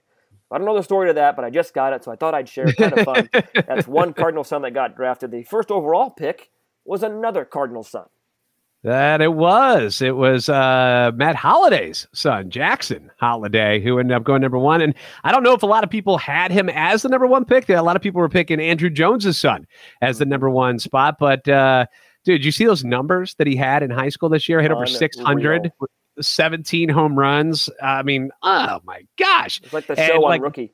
I 0.51 0.57
don't 0.57 0.65
know 0.65 0.75
the 0.75 0.83
story 0.83 1.09
to 1.09 1.13
that, 1.13 1.35
but 1.35 1.45
I 1.45 1.49
just 1.49 1.73
got 1.73 1.93
it, 1.93 2.03
so 2.03 2.11
I 2.11 2.15
thought 2.15 2.33
I'd 2.33 2.49
share. 2.49 2.67
It 2.67 2.77
kind 2.77 2.93
of 2.93 3.05
fun. 3.05 3.29
That's 3.67 3.87
one 3.87 4.13
Cardinal 4.13 4.43
son 4.43 4.63
that 4.63 4.73
got 4.73 4.95
drafted. 4.95 5.31
The 5.31 5.43
first 5.43 5.69
overall 5.69 6.09
pick 6.09 6.49
was 6.85 7.03
another 7.03 7.45
Cardinal 7.45 7.83
son. 7.83 8.05
That 8.83 9.21
it 9.21 9.33
was. 9.33 10.01
It 10.01 10.15
was 10.15 10.47
uh, 10.47 11.11
Matt 11.13 11.35
Holliday's 11.35 12.07
son, 12.13 12.49
Jackson 12.49 13.11
Holliday, 13.19 13.81
who 13.81 13.99
ended 13.99 14.15
up 14.15 14.23
going 14.23 14.41
number 14.41 14.57
one. 14.57 14.81
And 14.81 14.95
I 15.25 15.33
don't 15.33 15.43
know 15.43 15.53
if 15.53 15.63
a 15.63 15.67
lot 15.67 15.83
of 15.83 15.89
people 15.89 16.17
had 16.17 16.49
him 16.49 16.69
as 16.69 17.01
the 17.01 17.09
number 17.09 17.27
one 17.27 17.43
pick. 17.43 17.69
A 17.69 17.81
lot 17.81 17.97
of 17.97 18.01
people 18.01 18.21
were 18.21 18.29
picking 18.29 18.59
Andruw 18.59 18.91
Jones's 18.91 19.37
son 19.37 19.67
as 20.01 20.17
the 20.17 20.25
number 20.25 20.49
one 20.49 20.79
spot. 20.79 21.17
But 21.19 21.45
uh, 21.49 21.87
dude, 22.23 22.45
you 22.45 22.53
see 22.53 22.65
those 22.65 22.85
numbers 22.85 23.35
that 23.35 23.47
he 23.47 23.57
had 23.57 23.83
in 23.83 23.89
high 23.89 24.09
school 24.09 24.29
this 24.29 24.47
year? 24.47 24.61
Hit 24.61 24.71
over 24.71 24.85
600, 24.85 25.73
17 26.21 26.89
home 26.89 27.17
runs. 27.17 27.69
I 27.81 28.03
mean, 28.03 28.31
oh 28.43 28.79
my 28.85 29.05
gosh. 29.17 29.61
It's 29.63 29.73
like 29.73 29.87
the 29.87 29.99
And, 29.99 30.07
show 30.07 30.15
on 30.25 30.29
like, 30.29 30.41
Rookie. 30.41 30.73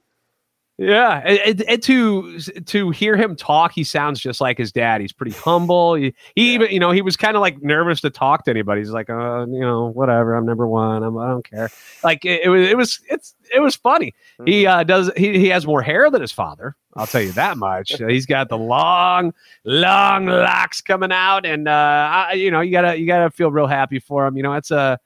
Yeah, 0.78 1.22
and, 1.24 1.40
and- 1.40 1.62
and 1.62 1.84
to 1.84 2.38
to 2.40 2.90
hear 2.90 3.16
him 3.16 3.38
talk, 3.38 3.72
he 3.72 3.86
sounds 3.86 4.20
just 4.20 4.42
like 4.42 4.58
his 4.58 4.74
dad. 4.74 5.00
He's 5.00 5.14
pretty 5.14 5.32
humble. 5.32 5.96
He, 5.96 6.14
he 6.36 6.54
even, 6.54 6.70
you 6.70 6.82
know, 6.82 6.92
he 6.92 7.02
was 7.02 7.16
kind 7.16 7.38
of 7.38 7.42
like 7.42 7.62
nervous 7.64 8.02
to 8.02 8.10
talk 8.10 8.44
to 8.44 8.52
anybody. 8.52 8.82
He's 8.82 8.90
like, 8.90 9.10
uh, 9.10 9.46
you 9.48 9.62
know, 9.62 9.86
whatever. 9.86 10.36
I'm 10.36 10.46
number 10.46 10.68
one. 10.68 11.02
I'm, 11.02 11.18
I 11.18 11.30
don't 11.30 11.50
care. 11.50 11.70
Like 12.04 12.26
it, 12.26 12.42
it 12.44 12.50
was, 12.50 12.68
it 12.68 12.76
was, 12.76 13.00
it's, 13.10 13.36
it 13.56 13.62
was 13.62 13.78
funny. 13.78 14.14
He 14.46 14.68
uh, 14.68 14.84
does. 14.84 15.10
He, 15.16 15.40
he 15.40 15.48
has 15.48 15.66
more 15.66 15.82
hair 15.82 16.12
than 16.12 16.20
his 16.20 16.34
father. 16.34 16.76
I'll 16.98 17.08
tell 17.08 17.22
you 17.22 17.32
that 17.34 17.58
much. 17.58 17.94
He's 18.10 18.26
got 18.26 18.50
the 18.50 18.58
long, 18.58 19.34
long 19.64 20.26
locks 20.26 20.82
coming 20.82 21.12
out, 21.14 21.46
and 21.46 21.70
uh, 21.70 21.72
I, 21.72 22.34
you 22.34 22.52
know, 22.52 22.60
you 22.60 22.72
gotta, 22.74 23.00
you 23.00 23.08
gotta 23.08 23.32
feel 23.32 23.50
real 23.50 23.68
happy 23.68 24.00
for 24.00 24.28
him. 24.28 24.36
You 24.36 24.44
know, 24.44 24.54
it's 24.56 24.72
a 24.72 25.00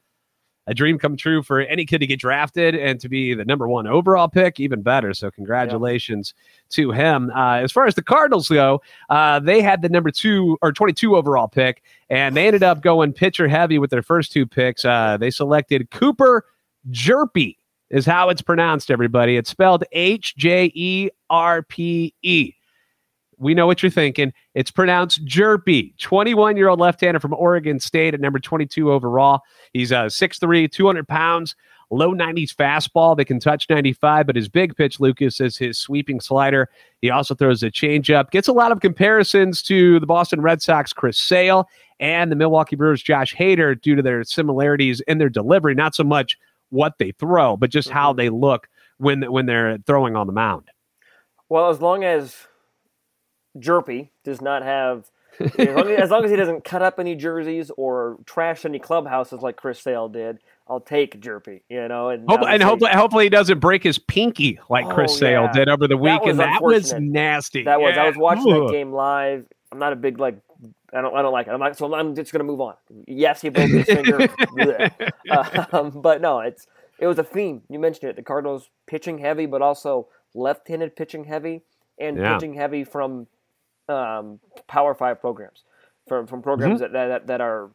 a 0.70 0.74
dream 0.74 1.00
come 1.00 1.18
true 1.18 1.42
for 1.42 1.62
any 1.62 1.84
kid 1.84 1.98
to 1.98 2.08
get 2.08 2.20
drafted 2.20 2.76
and 2.76 3.00
to 3.00 3.10
be 3.10 3.34
the 3.34 3.44
number 3.44 3.68
one 3.68 3.88
overall 3.88 4.28
pick, 4.28 4.60
even 4.60 4.84
better. 4.84 5.14
So, 5.16 5.32
congratulations 5.32 6.36
to 6.70 6.92
him. 6.92 7.32
Uh, 7.36 7.56
as 7.56 7.72
far 7.72 7.88
as 7.88 7.96
the 7.96 8.04
Cardinals 8.04 8.48
go, 8.48 8.82
uh, 9.10 9.40
they 9.40 9.62
had 9.62 9.82
the 9.82 9.90
number 9.90 10.12
two 10.12 10.58
or 10.62 10.72
22 10.72 11.18
overall 11.18 11.48
pick, 11.48 11.82
and 12.10 12.38
they 12.38 12.46
ended 12.46 12.64
up 12.64 12.82
going 12.82 13.12
pitcher 13.12 13.48
heavy 13.48 13.80
with 13.80 13.90
their 13.90 14.04
first 14.04 14.32
two 14.32 14.46
picks. 14.46 14.86
Uh, 14.86 15.18
they 15.18 15.32
selected 15.32 15.90
Cooper 15.90 16.46
Hjerpe 16.92 17.58
is 17.90 18.06
how 18.06 18.30
it's 18.30 18.42
pronounced, 18.42 18.92
everybody. 18.92 19.38
It's 19.38 19.50
spelled 19.50 19.84
H 19.92 20.36
J 20.38 20.72
E 20.76 21.10
R 21.30 21.64
P 21.64 22.14
E. 22.22 22.54
We 23.40 23.54
know 23.54 23.66
what 23.66 23.82
you're 23.82 23.90
thinking. 23.90 24.34
It's 24.54 24.70
pronounced 24.70 25.26
Jerpy. 25.26 25.98
21 25.98 26.58
year 26.58 26.68
old 26.68 26.80
left 26.80 27.02
hander 27.02 27.20
from 27.20 27.34
Oregon 27.34 27.80
State 27.80 28.14
at 28.14 28.20
number 28.20 28.40
22 28.40 28.92
overall. 28.92 29.42
He's 29.74 29.92
uh, 29.92 30.06
6'3, 30.06 30.72
200 30.72 31.08
pounds, 31.08 31.56
low 31.90 32.14
90s 32.14 32.54
fastball 32.54 33.16
that 33.18 33.26
can 33.26 33.40
touch 33.40 33.66
95, 33.70 34.28
but 34.28 34.36
his 34.36 34.50
big 34.50 34.76
pitch, 34.76 35.00
Lucas, 35.00 35.40
is 35.40 35.58
his 35.58 35.78
sweeping 35.78 36.20
slider. 36.20 36.70
He 37.02 37.10
also 37.10 37.34
throws 37.34 37.64
a 37.64 37.72
changeup. 37.72 38.30
Gets 38.32 38.50
a 38.50 38.54
lot 38.54 38.72
of 38.72 38.82
comparisons 38.82 39.64
to 39.64 40.00
the 40.00 40.06
Boston 40.06 40.42
Red 40.42 40.62
Sox, 40.62 40.92
Chris 40.92 41.18
Sale, 41.18 41.68
and 42.00 42.32
the 42.32 42.36
Milwaukee 42.36 42.76
Brewers, 42.76 43.02
Josh 43.02 43.34
Hader, 43.34 43.80
due 43.80 43.96
to 43.96 44.02
their 44.02 44.24
similarities 44.24 45.02
in 45.02 45.18
their 45.18 45.30
delivery. 45.30 45.76
Not 45.76 45.96
so 45.96 46.04
much 46.04 46.38
what 46.70 46.98
they 47.00 47.12
throw, 47.12 47.58
but 47.58 47.70
just 47.70 47.90
how 47.90 48.12
mm-hmm. 48.12 48.18
they 48.18 48.30
look 48.30 48.68
when 48.98 49.22
when 49.32 49.46
they're 49.46 49.78
throwing 49.86 50.16
on 50.16 50.28
the 50.28 50.34
mound. 50.34 50.70
Well, 51.50 51.70
as 51.70 51.82
long 51.82 52.04
as 52.04 52.36
Hjerpe 53.58 54.10
does 54.24 54.42
not 54.42 54.64
have, 54.64 55.10
as 55.40 55.58
long 55.58 55.90
as, 55.90 56.00
as 56.00 56.12
long 56.12 56.26
as, 56.26 56.32
he 56.32 56.38
doesn't 56.38 56.64
cut 56.64 56.82
up 56.82 57.00
any 57.00 57.16
jerseys 57.16 57.72
or 57.78 58.18
trash 58.26 58.66
any 58.66 58.80
clubhouses 58.80 59.42
like 59.42 59.56
Chris 59.56 59.80
Sale 59.80 60.10
did, 60.10 60.40
I'll 60.68 60.80
take 60.80 61.20
Hjerpe. 61.20 61.62
You 61.70 61.88
know, 61.88 62.10
and, 62.10 62.30
Hope, 62.30 62.42
and 62.48 62.62
hopefully, 62.62 62.92
hopefully 62.92 63.24
he 63.26 63.30
doesn't 63.30 63.60
break 63.60 63.84
his 63.84 63.98
pinky 63.98 64.60
like 64.70 64.86
oh, 64.86 64.94
Chris 64.94 65.18
Sale 65.18 65.44
yeah. 65.44 65.52
did 65.52 65.70
over 65.70 65.88
the 65.88 65.98
weekend. 65.98 66.40
That 66.40 66.62
was, 66.62 66.90
that 66.90 66.96
was 66.98 67.02
nasty. 67.02 67.64
That 67.64 67.80
was. 67.80 67.94
Yeah. 67.96 68.04
I 68.04 68.08
was 68.08 68.18
watching 68.18 68.54
Ugh. 68.54 68.68
that 68.68 68.74
game 68.74 68.92
live. 68.92 69.46
I'm 69.72 69.80
not 69.80 69.94
a 69.94 69.96
big 69.96 70.20
like 70.20 70.40
I 70.94 71.02
don't, 71.02 71.16
I 71.16 71.22
don't 71.22 71.32
like 71.32 71.48
it. 71.48 71.52
I'm 71.52 71.60
like, 71.60 71.76
so 71.76 71.94
I'm 71.94 72.16
just 72.16 72.32
going 72.32 72.40
to 72.40 72.46
move 72.46 72.62
on. 72.62 72.76
Yes, 73.08 73.42
he 73.42 73.50
broke 73.50 73.70
his 73.70 73.86
finger, 73.86 74.28
um, 75.72 75.92
but 76.02 76.22
no, 76.22 76.40
it's 76.40 76.68
it 77.00 77.08
was 77.08 77.20
a 77.20 77.24
theme. 77.24 77.62
You 77.70 77.80
mentioned 77.80 78.10
it. 78.10 78.16
The 78.16 78.24
Cardinals 78.24 78.70
pitching 78.88 79.20
heavy, 79.20 79.46
but 79.46 79.62
also 79.62 80.08
left-handed 80.34 80.96
pitching 80.96 81.24
heavy 81.24 81.62
and 82.00 82.18
yeah. 82.18 82.34
pitching 82.34 82.54
heavy 82.54 82.84
from 82.84 83.28
um, 83.90 84.40
Power 84.68 84.94
Five 84.94 85.20
programs, 85.20 85.64
from 86.08 86.28
from 86.28 86.42
programs 86.42 86.82
mm-hmm. 86.82 86.94
that, 86.94 87.08
that 87.08 87.28
that 87.28 87.42
are 87.42 87.72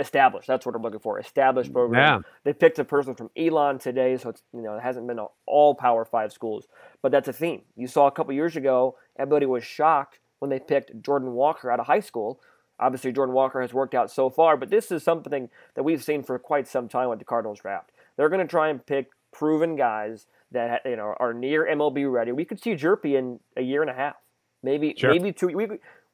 established. 0.00 0.46
That's 0.46 0.64
what 0.64 0.74
I'm 0.74 0.82
looking 0.82 1.00
for. 1.00 1.18
Established 1.18 1.72
program. 1.72 2.22
Yeah. 2.22 2.28
They 2.44 2.52
picked 2.52 2.78
a 2.78 2.84
person 2.84 3.14
from 3.14 3.30
Elon 3.36 3.78
today, 3.78 4.16
so 4.16 4.30
it's 4.30 4.42
you 4.52 4.62
know 4.62 4.76
it 4.76 4.82
hasn't 4.82 5.06
been 5.06 5.20
all 5.46 5.74
Power 5.74 6.04
Five 6.04 6.32
schools, 6.32 6.66
but 7.02 7.12
that's 7.12 7.28
a 7.28 7.32
theme. 7.32 7.62
You 7.76 7.86
saw 7.86 8.06
a 8.06 8.12
couple 8.12 8.32
years 8.32 8.56
ago, 8.56 8.96
everybody 9.18 9.46
was 9.46 9.64
shocked 9.64 10.18
when 10.38 10.50
they 10.50 10.58
picked 10.58 11.02
Jordan 11.02 11.32
Walker 11.32 11.70
out 11.70 11.80
of 11.80 11.86
high 11.86 12.00
school. 12.00 12.40
Obviously, 12.80 13.12
Jordan 13.12 13.34
Walker 13.34 13.60
has 13.60 13.72
worked 13.72 13.94
out 13.94 14.10
so 14.10 14.28
far, 14.28 14.56
but 14.56 14.70
this 14.70 14.90
is 14.90 15.04
something 15.04 15.48
that 15.74 15.82
we've 15.84 16.02
seen 16.02 16.22
for 16.22 16.38
quite 16.38 16.66
some 16.66 16.88
time 16.88 17.10
with 17.10 17.20
the 17.20 17.24
Cardinals 17.24 17.60
draft. 17.60 17.92
They're 18.16 18.28
going 18.28 18.44
to 18.44 18.50
try 18.50 18.70
and 18.70 18.84
pick 18.84 19.10
proven 19.30 19.76
guys 19.76 20.26
that 20.50 20.82
you 20.84 20.96
know 20.96 21.14
are 21.18 21.32
near 21.32 21.66
MLB 21.66 22.10
ready. 22.10 22.32
We 22.32 22.44
could 22.44 22.60
see 22.60 22.74
Hjerpe 22.74 23.16
in 23.16 23.40
a 23.56 23.62
year 23.62 23.82
and 23.82 23.90
a 23.90 23.94
half, 23.94 24.16
maybe 24.62 24.94
sure. 24.96 25.10
maybe 25.10 25.32
two. 25.32 25.48
We, 25.48 25.66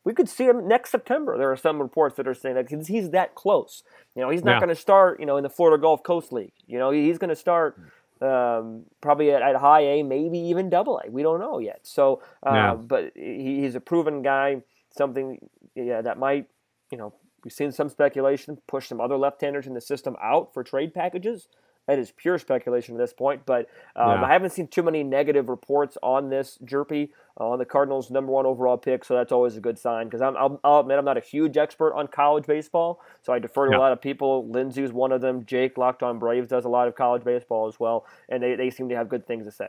we 0.05 0.15
could 0.15 0.29
see 0.29 0.45
him 0.45 0.67
next 0.67 0.91
September. 0.91 1.37
There 1.37 1.51
are 1.51 1.57
some 1.57 1.81
reports 1.81 2.17
that 2.17 2.27
are 2.27 2.35
saying 2.35 2.55
that 2.55 2.71
he's 2.87 3.11
that 3.11 3.35
close. 3.35 3.83
You 4.15 4.23
know, 4.23 4.31
he's 4.31 4.45
not 4.45 4.53
yeah. 4.53 4.61
going 4.61 4.69
to 4.69 4.81
start. 4.81 5.21
You 5.21 5.27
know, 5.27 5.37
in 5.37 5.43
the 5.43 5.51
Florida 5.51 5.81
Gulf 5.81 6.03
Coast 6.03 6.33
League. 6.33 6.53
You 6.67 6.79
know, 6.79 6.91
he's 6.91 7.19
going 7.19 7.31
to 7.31 7.37
start 7.37 7.79
um, 8.21 8.85
probably 9.01 9.31
at, 9.31 9.43
at, 9.43 9.57
high 9.57 9.81
A, 9.81 10.03
maybe 10.03 10.39
even 10.39 10.71
double 10.71 11.01
A. 11.05 11.11
We 11.11 11.23
don't 11.23 11.41
know 11.41 11.59
yet. 11.59 11.81
So, 11.83 12.23
uh, 12.45 12.53
yeah. 12.53 12.75
but 12.75 13.13
he, 13.15 13.61
he's 13.61 13.75
a 13.75 13.81
proven 13.81 14.23
guy. 14.23 14.63
Something, 14.97 15.39
yeah, 15.75 16.01
that 16.01 16.19
might, 16.19 16.47
you 16.91 16.99
know, 16.99 17.15
we've 17.45 17.53
seen 17.53 17.71
some 17.71 17.89
speculation 17.89 18.59
push 18.67 18.89
some 18.89 19.01
other 19.01 19.17
left-handers 19.17 19.67
in 19.67 19.75
the 19.75 19.81
system 19.81 20.17
out 20.23 20.53
for 20.53 20.65
trade 20.65 20.95
packages. 20.95 21.49
That 21.89 21.99
is 21.99 22.13
pure 22.13 22.39
speculation 22.39 22.95
at 22.95 22.99
this 22.99 23.15
point, 23.15 23.47
but 23.47 23.67
um, 23.97 24.21
yeah. 24.21 24.25
I 24.25 24.31
haven't 24.31 24.51
seen 24.51 24.69
too 24.69 24.83
many 24.83 25.03
negative 25.03 25.49
reports 25.49 25.97
on 26.03 26.29
this 26.29 26.59
Hjerpe, 26.63 27.09
uh, 27.41 27.49
on 27.49 27.59
the 27.59 27.65
Cardinals' 27.65 28.11
number 28.11 28.31
one 28.31 28.45
overall 28.45 28.77
pick, 28.77 29.07
so 29.07 29.15
that's 29.15 29.33
always 29.33 29.57
a 29.57 29.61
good 29.61 29.79
sign. 29.79 30.07
Because 30.07 30.21
I'll, 30.21 30.61
I'll, 30.63 30.81
admit 30.81 30.99
I'm 30.99 31.07
not 31.07 31.17
a 31.17 31.23
huge 31.23 31.57
expert 31.57 31.95
on 31.95 32.07
college 32.07 32.47
baseball, 32.47 33.01
so 33.23 33.33
I 33.33 33.39
defer 33.39 33.69
to 33.69 33.73
yeah. 33.73 33.79
a 33.79 33.81
lot 33.81 33.93
of 33.93 34.03
people. 34.03 34.47
Lindsay 34.51 34.83
is 34.83 34.93
one 34.93 35.13
of 35.13 35.23
them. 35.23 35.47
Jake 35.47 35.79
Locked 35.79 36.03
On 36.03 36.19
Braves 36.19 36.47
does 36.47 36.67
a 36.67 36.69
lot 36.69 36.89
of 36.89 36.95
college 36.95 37.25
baseball 37.25 37.69
as 37.69 37.81
well, 37.81 38.05
and 38.29 38.43
they, 38.43 38.55
they 38.55 38.69
seem 38.69 38.91
to 38.91 38.95
have 38.95 39.09
good 39.09 39.27
things 39.27 39.47
to 39.47 39.51
say. 39.51 39.69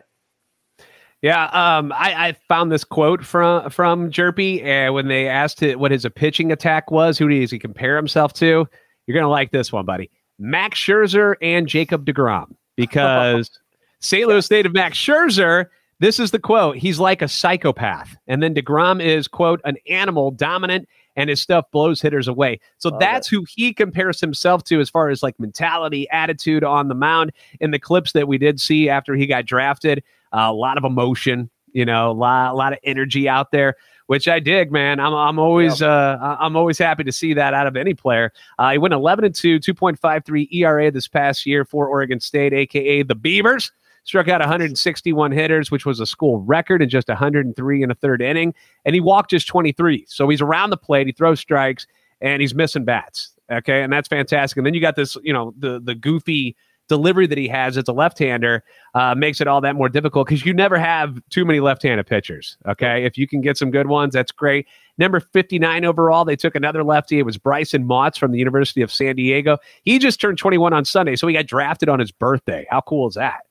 Yeah, 1.22 1.46
um, 1.46 1.94
I, 1.94 2.28
I, 2.28 2.32
found 2.50 2.70
this 2.70 2.84
quote 2.84 3.26
from 3.26 3.70
from 3.70 4.12
Hjerpe, 4.12 4.62
and 4.64 4.94
when 4.94 5.08
they 5.08 5.30
asked 5.30 5.64
it 5.64 5.80
what 5.80 5.92
his 5.92 6.06
pitching 6.16 6.52
attack 6.52 6.92
was, 6.92 7.18
who 7.18 7.30
does 7.30 7.52
he 7.52 7.60
compare 7.60 7.96
himself 7.96 8.34
to? 8.34 8.68
You're 9.08 9.16
gonna 9.16 9.30
like 9.30 9.52
this 9.52 9.72
one, 9.72 9.86
buddy. 9.86 10.12
Max 10.40 10.80
Scherzer 10.80 11.36
and 11.42 11.68
Jacob 11.68 12.06
DeGrom 12.06 12.56
because 12.76 13.52
St. 14.00 14.28
Louis 14.28 14.50
native 14.50 14.74
Max 14.74 14.98
Scherzer, 14.98 15.68
this 16.00 16.20
is 16.20 16.32
the 16.32 16.40
quote, 16.40 16.78
he's 16.78 17.00
like 17.00 17.22
a 17.22 17.28
psychopath. 17.28 18.16
And 18.28 18.42
then 18.42 18.56
DeGrom 18.56 19.04
is, 19.04 19.28
quote, 19.28 19.60
an 19.66 19.78
animal, 19.90 20.32
dominant, 20.32 20.88
and 21.18 21.30
his 21.30 21.42
stuff 21.42 21.66
blows 21.72 22.02
hitters 22.02 22.30
away. 22.30 22.62
So 22.78 22.92
that's 22.98 23.28
who 23.28 23.46
he 23.50 23.74
compares 23.74 24.22
himself 24.22 24.64
to 24.66 24.80
as 24.80 24.90
far 24.90 25.10
as 25.10 25.22
like 25.22 25.38
mentality, 25.38 26.10
attitude 26.12 26.64
on 26.64 26.88
the 26.88 26.96
mound. 26.96 27.34
In 27.60 27.72
the 27.72 27.80
clips 27.80 28.14
that 28.14 28.30
we 28.30 28.38
did 28.38 28.62
see 28.62 28.88
after 28.88 29.16
he 29.16 29.28
got 29.28 29.46
drafted, 29.46 30.02
uh, 30.32 30.48
a 30.50 30.54
lot 30.54 30.78
of 30.78 30.86
emotion, 30.86 31.50
you 31.74 31.84
know, 31.84 32.12
a 32.12 32.14
lot, 32.14 32.54
a 32.54 32.56
lot 32.56 32.72
of 32.72 32.80
energy 32.86 33.28
out 33.28 33.52
there 33.52 33.76
which 34.10 34.28
I 34.28 34.40
dig, 34.40 34.72
man. 34.72 35.00
I'm 35.00 35.14
I'm 35.14 35.38
always 35.38 35.82
yep. 35.82 35.90
uh, 35.92 36.38
I'm 36.40 36.56
always 36.56 36.80
happy 36.80 37.04
to 37.04 37.12
see 37.12 37.36
that 37.36 37.54
out 37.54 37.68
of 37.68 37.78
any 37.78 37.94
player. 37.94 38.34
Uh, 38.58 38.72
he 38.72 38.80
went 38.80 38.92
11 38.96 39.24
and 39.24 39.36
2, 39.36 39.60
2.53 39.60 40.52
ERA 40.52 40.90
this 40.90 41.08
past 41.08 41.46
year 41.46 41.64
for 41.64 41.88
Oregon 41.88 42.20
State, 42.20 42.52
aka 42.52 43.04
the 43.04 43.14
Beavers. 43.14 43.72
Struck 44.06 44.28
out 44.28 44.40
161 44.40 45.32
hitters, 45.32 45.70
which 45.70 45.86
was 45.86 46.00
a 46.00 46.08
school 46.08 46.40
record 46.40 46.82
in 46.82 46.90
just 46.90 47.08
103 47.08 47.84
in 47.84 47.92
a 47.92 47.94
third 47.94 48.24
inning, 48.24 48.56
and 48.84 48.96
he 48.96 49.00
walked 49.00 49.30
just 49.30 49.48
23. 49.48 50.06
So 50.08 50.28
he's 50.28 50.42
around 50.42 50.72
the 50.72 50.78
plate, 50.78 51.06
he 51.06 51.14
throws 51.14 51.40
strikes, 51.40 51.86
and 52.20 52.42
he's 52.42 52.56
missing 52.56 52.86
bats. 52.86 53.34
Okay, 53.52 53.84
and 53.84 53.94
that's 53.94 54.08
fantastic. 54.08 54.58
And 54.58 54.66
then 54.66 54.74
you 54.74 54.82
got 54.82 54.96
this, 54.96 55.18
you 55.22 55.34
know, 55.34 55.54
the 55.60 55.80
the 55.80 55.94
goofy 55.94 56.56
delivery 56.90 57.28
that 57.28 57.38
he 57.38 57.48
has 57.48 57.78
as 57.78 57.88
a 57.88 57.94
left-hander 57.94 58.64
uh, 58.94 59.16
makes 59.16 59.40
it 59.40 59.48
all 59.48 59.62
that 59.62 59.76
more 59.76 59.88
difficult 59.88 60.28
because 60.28 60.46
you 60.46 60.54
never 60.54 60.78
have 60.78 61.22
too 61.30 61.46
many 61.46 61.62
left-handed 61.62 62.06
pitchers. 62.06 62.58
Okay, 62.68 63.06
if 63.06 63.18
you 63.18 63.28
can 63.28 63.40
get 63.40 63.58
some 63.58 63.72
good 63.72 63.88
ones, 63.88 64.14
that's 64.14 64.32
great. 64.32 64.68
Number 64.98 65.22
59 65.22 65.86
overall, 65.86 66.26
they 66.26 66.36
took 66.36 66.56
another 66.56 66.84
lefty. 66.84 67.20
It 67.20 67.24
was 67.24 67.38
Brycen 67.38 67.86
Mautz 67.86 68.18
from 68.18 68.34
the 68.34 68.40
University 68.40 68.82
of 68.82 68.92
San 68.92 69.16
Diego. 69.16 69.58
He 69.84 69.98
just 70.00 70.20
turned 70.20 70.38
21 70.38 70.74
on 70.74 70.84
Sunday, 70.84 71.16
so 71.16 71.28
he 71.28 71.34
got 71.34 71.46
drafted 71.46 71.88
on 71.88 72.00
his 72.00 72.12
birthday. 72.12 72.68
How 72.70 72.82
cool 72.82 73.08
is 73.08 73.14
that? 73.14 73.42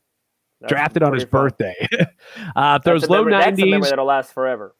That's 0.60 0.70
drafted 0.70 1.02
on 1.02 1.14
his 1.14 1.22
fun. 1.22 1.30
birthday. 1.30 1.88
uh, 2.56 2.78
those 2.84 3.08
low 3.08 3.24
memory, 3.24 3.32
90s. 3.32 3.44
That's 3.44 3.62
a 3.62 3.66
memory 3.66 3.88
that'll 3.88 4.04
last 4.04 4.32
forever. 4.34 4.74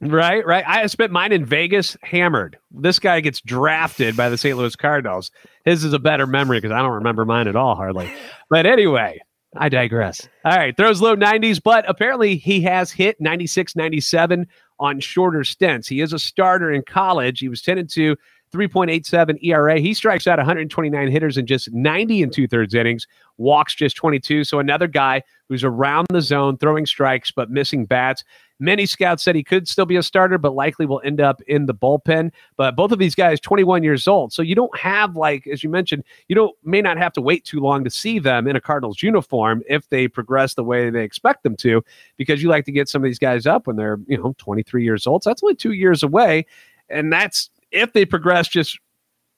Right, 0.00 0.46
right. 0.46 0.64
I 0.66 0.86
spent 0.86 1.12
mine 1.12 1.32
in 1.32 1.44
Vegas 1.44 1.96
hammered. 2.02 2.58
This 2.70 2.98
guy 2.98 3.20
gets 3.20 3.40
drafted 3.42 4.16
by 4.16 4.30
the 4.30 4.38
St. 4.38 4.56
Louis 4.56 4.74
Cardinals. 4.74 5.30
His 5.66 5.84
is 5.84 5.92
a 5.92 5.98
better 5.98 6.26
memory 6.26 6.58
because 6.58 6.72
I 6.72 6.78
don't 6.80 6.92
remember 6.92 7.26
mine 7.26 7.48
at 7.48 7.56
all, 7.56 7.74
hardly. 7.74 8.10
But 8.48 8.64
anyway, 8.64 9.20
I 9.56 9.68
digress. 9.68 10.26
All 10.44 10.56
right, 10.56 10.74
throws 10.74 11.02
low 11.02 11.16
90s, 11.16 11.60
but 11.62 11.84
apparently 11.88 12.36
he 12.36 12.62
has 12.62 12.90
hit 12.90 13.20
96, 13.20 13.76
97 13.76 14.46
on 14.78 15.00
shorter 15.00 15.44
stints. 15.44 15.86
He 15.86 16.00
is 16.00 16.14
a 16.14 16.18
starter 16.18 16.72
in 16.72 16.82
college. 16.82 17.40
He 17.40 17.50
was 17.50 17.60
10 17.60 17.76
and 17.76 17.90
2, 17.90 18.16
3.87 18.52 19.44
ERA. 19.44 19.78
He 19.78 19.92
strikes 19.92 20.26
out 20.26 20.38
129 20.38 21.10
hitters 21.10 21.36
in 21.36 21.46
just 21.46 21.72
90 21.72 22.22
and 22.22 22.32
two 22.32 22.48
thirds 22.48 22.74
innings, 22.74 23.06
walks 23.36 23.74
just 23.74 23.96
22. 23.96 24.44
So 24.44 24.58
another 24.58 24.86
guy 24.86 25.22
who's 25.48 25.62
around 25.62 26.06
the 26.10 26.22
zone, 26.22 26.56
throwing 26.56 26.86
strikes, 26.86 27.30
but 27.30 27.50
missing 27.50 27.84
bats. 27.84 28.24
Many 28.60 28.84
scouts 28.84 29.22
said 29.22 29.34
he 29.34 29.42
could 29.42 29.66
still 29.66 29.86
be 29.86 29.96
a 29.96 30.02
starter, 30.02 30.36
but 30.36 30.54
likely 30.54 30.84
will 30.84 31.00
end 31.02 31.20
up 31.20 31.40
in 31.42 31.64
the 31.64 31.74
bullpen. 31.74 32.30
But 32.56 32.76
both 32.76 32.92
of 32.92 32.98
these 32.98 33.14
guys, 33.14 33.40
21 33.40 33.82
years 33.82 34.06
old. 34.06 34.34
So 34.34 34.42
you 34.42 34.54
don't 34.54 34.76
have, 34.78 35.16
like, 35.16 35.46
as 35.46 35.64
you 35.64 35.70
mentioned, 35.70 36.04
you 36.28 36.36
don't 36.36 36.54
may 36.62 36.82
not 36.82 36.98
have 36.98 37.14
to 37.14 37.22
wait 37.22 37.44
too 37.46 37.58
long 37.58 37.84
to 37.84 37.90
see 37.90 38.18
them 38.18 38.46
in 38.46 38.56
a 38.56 38.60
Cardinals 38.60 39.02
uniform 39.02 39.62
if 39.68 39.88
they 39.88 40.06
progress 40.06 40.54
the 40.54 40.62
way 40.62 40.90
they 40.90 41.02
expect 41.02 41.42
them 41.42 41.56
to, 41.56 41.82
because 42.18 42.42
you 42.42 42.50
like 42.50 42.66
to 42.66 42.72
get 42.72 42.88
some 42.88 43.02
of 43.02 43.08
these 43.08 43.18
guys 43.18 43.46
up 43.46 43.66
when 43.66 43.76
they're, 43.76 43.98
you 44.06 44.18
know, 44.18 44.34
23 44.36 44.84
years 44.84 45.06
old. 45.06 45.24
So 45.24 45.30
that's 45.30 45.42
only 45.42 45.54
two 45.54 45.72
years 45.72 46.02
away. 46.02 46.44
And 46.90 47.10
that's 47.10 47.48
if 47.70 47.94
they 47.94 48.04
progress 48.04 48.46
just 48.46 48.78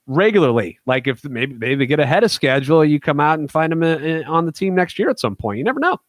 regularly. 0.08 0.80
Like 0.84 1.06
if 1.06 1.24
maybe 1.24 1.54
maybe 1.54 1.76
they 1.76 1.86
get 1.86 2.00
ahead 2.00 2.24
of 2.24 2.32
schedule, 2.32 2.84
you 2.84 2.98
come 2.98 3.20
out 3.20 3.38
and 3.38 3.48
find 3.48 3.70
them 3.70 3.84
in, 3.84 4.02
in, 4.02 4.24
on 4.24 4.46
the 4.46 4.52
team 4.52 4.74
next 4.74 4.98
year 4.98 5.10
at 5.10 5.20
some 5.20 5.36
point. 5.36 5.58
You 5.58 5.64
never 5.64 5.78
know 5.78 6.00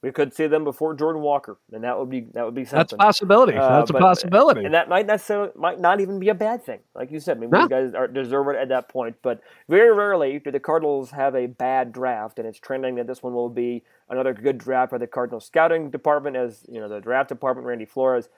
we 0.00 0.12
could 0.12 0.32
see 0.32 0.46
them 0.46 0.62
before 0.62 0.94
Jordan 0.94 1.22
Walker, 1.22 1.58
and 1.72 1.82
that 1.82 1.98
would 1.98 2.08
be 2.08 2.20
that 2.34 2.44
would 2.44 2.54
be 2.54 2.64
something. 2.64 2.78
That's 2.78 2.92
a 2.92 2.96
possibility. 2.96 3.56
Uh, 3.56 3.78
That's 3.80 3.90
but, 3.90 4.00
a 4.00 4.04
possibility, 4.04 4.64
and 4.64 4.72
that 4.74 4.88
might 4.88 5.06
necessarily 5.06 5.50
might 5.56 5.80
not 5.80 6.00
even 6.00 6.20
be 6.20 6.28
a 6.28 6.34
bad 6.34 6.62
thing. 6.62 6.78
Like 6.94 7.10
you 7.10 7.18
said, 7.18 7.40
maybe 7.40 7.50
no. 7.50 7.62
you 7.62 7.68
guys 7.68 7.94
are, 7.94 8.06
deserve 8.06 8.48
it 8.48 8.56
at 8.56 8.68
that 8.68 8.88
point. 8.88 9.16
But 9.22 9.40
very 9.68 9.92
rarely 9.92 10.38
do 10.38 10.52
the 10.52 10.60
Cardinals 10.60 11.10
have 11.10 11.34
a 11.34 11.46
bad 11.46 11.92
draft, 11.92 12.38
and 12.38 12.46
it's 12.46 12.60
trending 12.60 12.94
that 12.94 13.08
this 13.08 13.24
one 13.24 13.34
will 13.34 13.48
be 13.48 13.82
another 14.08 14.32
good 14.32 14.58
draft 14.58 14.92
by 14.92 14.98
the 14.98 15.08
Cardinals 15.08 15.46
scouting 15.46 15.90
department, 15.90 16.36
as 16.36 16.64
you 16.68 16.78
know 16.78 16.88
the 16.88 17.00
draft 17.00 17.28
department, 17.28 17.66
Randy 17.66 17.86
Flores. 17.86 18.28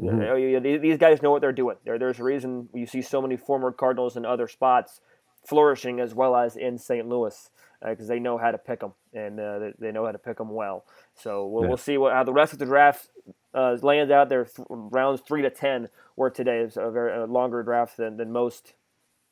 Mm-hmm. 0.00 0.82
These 0.82 0.98
guys 0.98 1.20
know 1.20 1.30
what 1.30 1.42
they're 1.42 1.52
doing. 1.52 1.76
There, 1.84 1.98
there's 1.98 2.18
a 2.20 2.24
reason 2.24 2.70
you 2.72 2.86
see 2.86 3.02
so 3.02 3.20
many 3.20 3.36
former 3.36 3.70
Cardinals 3.70 4.16
in 4.16 4.24
other 4.24 4.48
spots 4.48 5.00
flourishing 5.46 6.00
as 6.00 6.14
well 6.14 6.36
as 6.36 6.56
in 6.56 6.78
St. 6.78 7.08
Louis. 7.08 7.50
Because 7.80 8.10
uh, 8.10 8.14
they 8.14 8.18
know 8.18 8.38
how 8.38 8.50
to 8.50 8.58
pick 8.58 8.80
them 8.80 8.92
and 9.12 9.38
uh, 9.38 9.58
they, 9.58 9.72
they, 9.78 9.92
know 9.92 10.06
how 10.06 10.12
to 10.12 10.18
pick 10.18 10.38
them 10.38 10.50
well. 10.50 10.84
So 11.14 11.46
we'll, 11.46 11.62
yeah. 11.62 11.68
we'll 11.68 11.76
see 11.76 11.98
what 11.98 12.12
how 12.12 12.24
the 12.24 12.32
rest 12.32 12.52
of 12.52 12.58
the 12.58 12.66
draft 12.66 13.08
uh, 13.54 13.76
lands 13.82 14.10
out 14.10 14.28
there. 14.28 14.44
Th- 14.44 14.66
rounds 14.68 15.20
three 15.20 15.42
to 15.42 15.50
ten 15.50 15.88
were 16.16 16.30
today. 16.30 16.58
It's 16.58 16.76
a 16.76 16.90
very 16.90 17.22
a 17.22 17.26
longer 17.26 17.62
draft 17.62 17.96
than, 17.96 18.16
than 18.16 18.32
most 18.32 18.74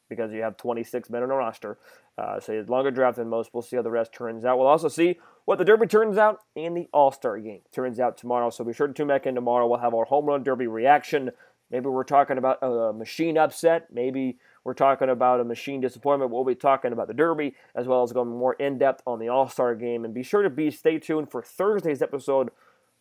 because 0.08 0.32
you 0.32 0.42
have 0.42 0.56
26 0.56 1.10
men 1.10 1.22
on 1.22 1.30
a 1.30 1.34
roster. 1.34 1.78
Uh, 2.16 2.38
so 2.38 2.52
it's 2.52 2.68
longer 2.68 2.90
draft 2.90 3.16
than 3.16 3.28
most. 3.28 3.50
We'll 3.52 3.62
see 3.62 3.76
how 3.76 3.82
the 3.82 3.90
rest 3.90 4.12
turns 4.12 4.44
out. 4.44 4.58
We'll 4.58 4.68
also 4.68 4.88
see 4.88 5.18
what 5.44 5.58
the 5.58 5.64
Derby 5.64 5.86
turns 5.86 6.16
out 6.16 6.40
and 6.54 6.76
the 6.76 6.88
All 6.92 7.10
Star 7.10 7.38
game 7.38 7.60
turns 7.72 7.98
out 7.98 8.16
tomorrow. 8.16 8.50
So 8.50 8.64
be 8.64 8.72
sure 8.72 8.86
to 8.86 8.92
tune 8.92 9.08
back 9.08 9.26
in 9.26 9.34
tomorrow. 9.34 9.66
We'll 9.66 9.80
have 9.80 9.94
our 9.94 10.04
home 10.04 10.26
run 10.26 10.42
Derby 10.42 10.66
reaction. 10.66 11.30
Maybe 11.70 11.86
we're 11.86 12.04
talking 12.04 12.38
about 12.38 12.58
a 12.62 12.92
machine 12.92 13.36
upset. 13.36 13.88
Maybe 13.92 14.38
we're 14.64 14.74
talking 14.74 15.10
about 15.10 15.40
a 15.40 15.44
machine 15.44 15.80
disappointment. 15.80 16.30
We'll 16.30 16.44
be 16.44 16.54
talking 16.54 16.92
about 16.92 17.08
the 17.08 17.14
Derby 17.14 17.54
as 17.74 17.86
well 17.86 18.02
as 18.02 18.12
going 18.12 18.28
more 18.28 18.54
in 18.54 18.78
depth 18.78 19.02
on 19.06 19.18
the 19.18 19.28
All 19.28 19.48
Star 19.48 19.74
game. 19.74 20.04
And 20.04 20.14
be 20.14 20.22
sure 20.22 20.42
to 20.42 20.50
be 20.50 20.70
stay 20.70 20.98
tuned 20.98 21.30
for 21.30 21.42
Thursday's 21.42 22.02
episode. 22.02 22.50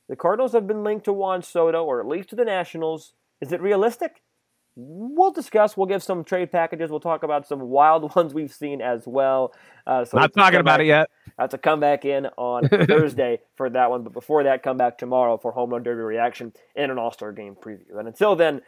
The 0.09 0.15
Cardinals 0.15 0.51
have 0.51 0.67
been 0.67 0.83
linked 0.83 1.05
to 1.05 1.13
Juan 1.13 1.41
Soto, 1.41 1.83
or 1.85 1.99
at 2.01 2.07
least 2.07 2.29
to 2.29 2.35
the 2.35 2.45
Nationals. 2.45 3.13
Is 3.41 3.51
it 3.51 3.61
realistic? 3.61 4.21
we'll 4.75 5.31
discuss. 5.31 5.77
We'll 5.77 5.87
give 5.87 6.03
some 6.03 6.23
trade 6.23 6.51
packages. 6.51 6.89
We'll 6.89 6.99
talk 6.99 7.23
about 7.23 7.47
some 7.47 7.61
wild 7.61 8.15
ones 8.15 8.33
we've 8.33 8.53
seen 8.53 8.81
as 8.81 9.03
well. 9.05 9.53
Uh, 9.85 10.05
so 10.05 10.17
Not 10.17 10.33
talking 10.33 10.59
about 10.59 10.81
it 10.81 10.87
yet. 10.87 11.09
Have 11.37 11.49
to 11.49 11.57
come 11.57 11.79
back 11.79 12.05
in 12.05 12.27
on 12.37 12.67
Thursday 12.87 13.39
for 13.55 13.69
that 13.69 13.89
one. 13.89 14.03
But 14.03 14.13
before 14.13 14.43
that, 14.43 14.63
come 14.63 14.77
back 14.77 14.97
tomorrow 14.97 15.37
for 15.37 15.51
Home 15.51 15.71
Run 15.71 15.83
Derby 15.83 16.01
reaction 16.01 16.53
and 16.75 16.91
an 16.91 16.97
All 16.97 17.11
Star 17.11 17.31
game 17.31 17.55
preview. 17.55 17.97
And 17.97 18.07
until 18.07 18.35
then, 18.35 18.61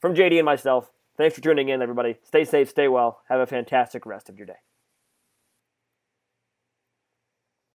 from 0.00 0.14
JD 0.14 0.36
and 0.38 0.46
myself, 0.46 0.90
thanks 1.20 1.34
for 1.34 1.42
tuning 1.42 1.68
in, 1.68 1.82
everybody. 1.82 2.16
Stay 2.22 2.44
safe, 2.44 2.70
stay 2.70 2.88
well. 2.88 3.20
Have 3.28 3.40
a 3.40 3.46
fantastic 3.46 4.06
rest 4.06 4.28
of 4.28 4.38
your 4.38 4.46
day. 4.46 4.54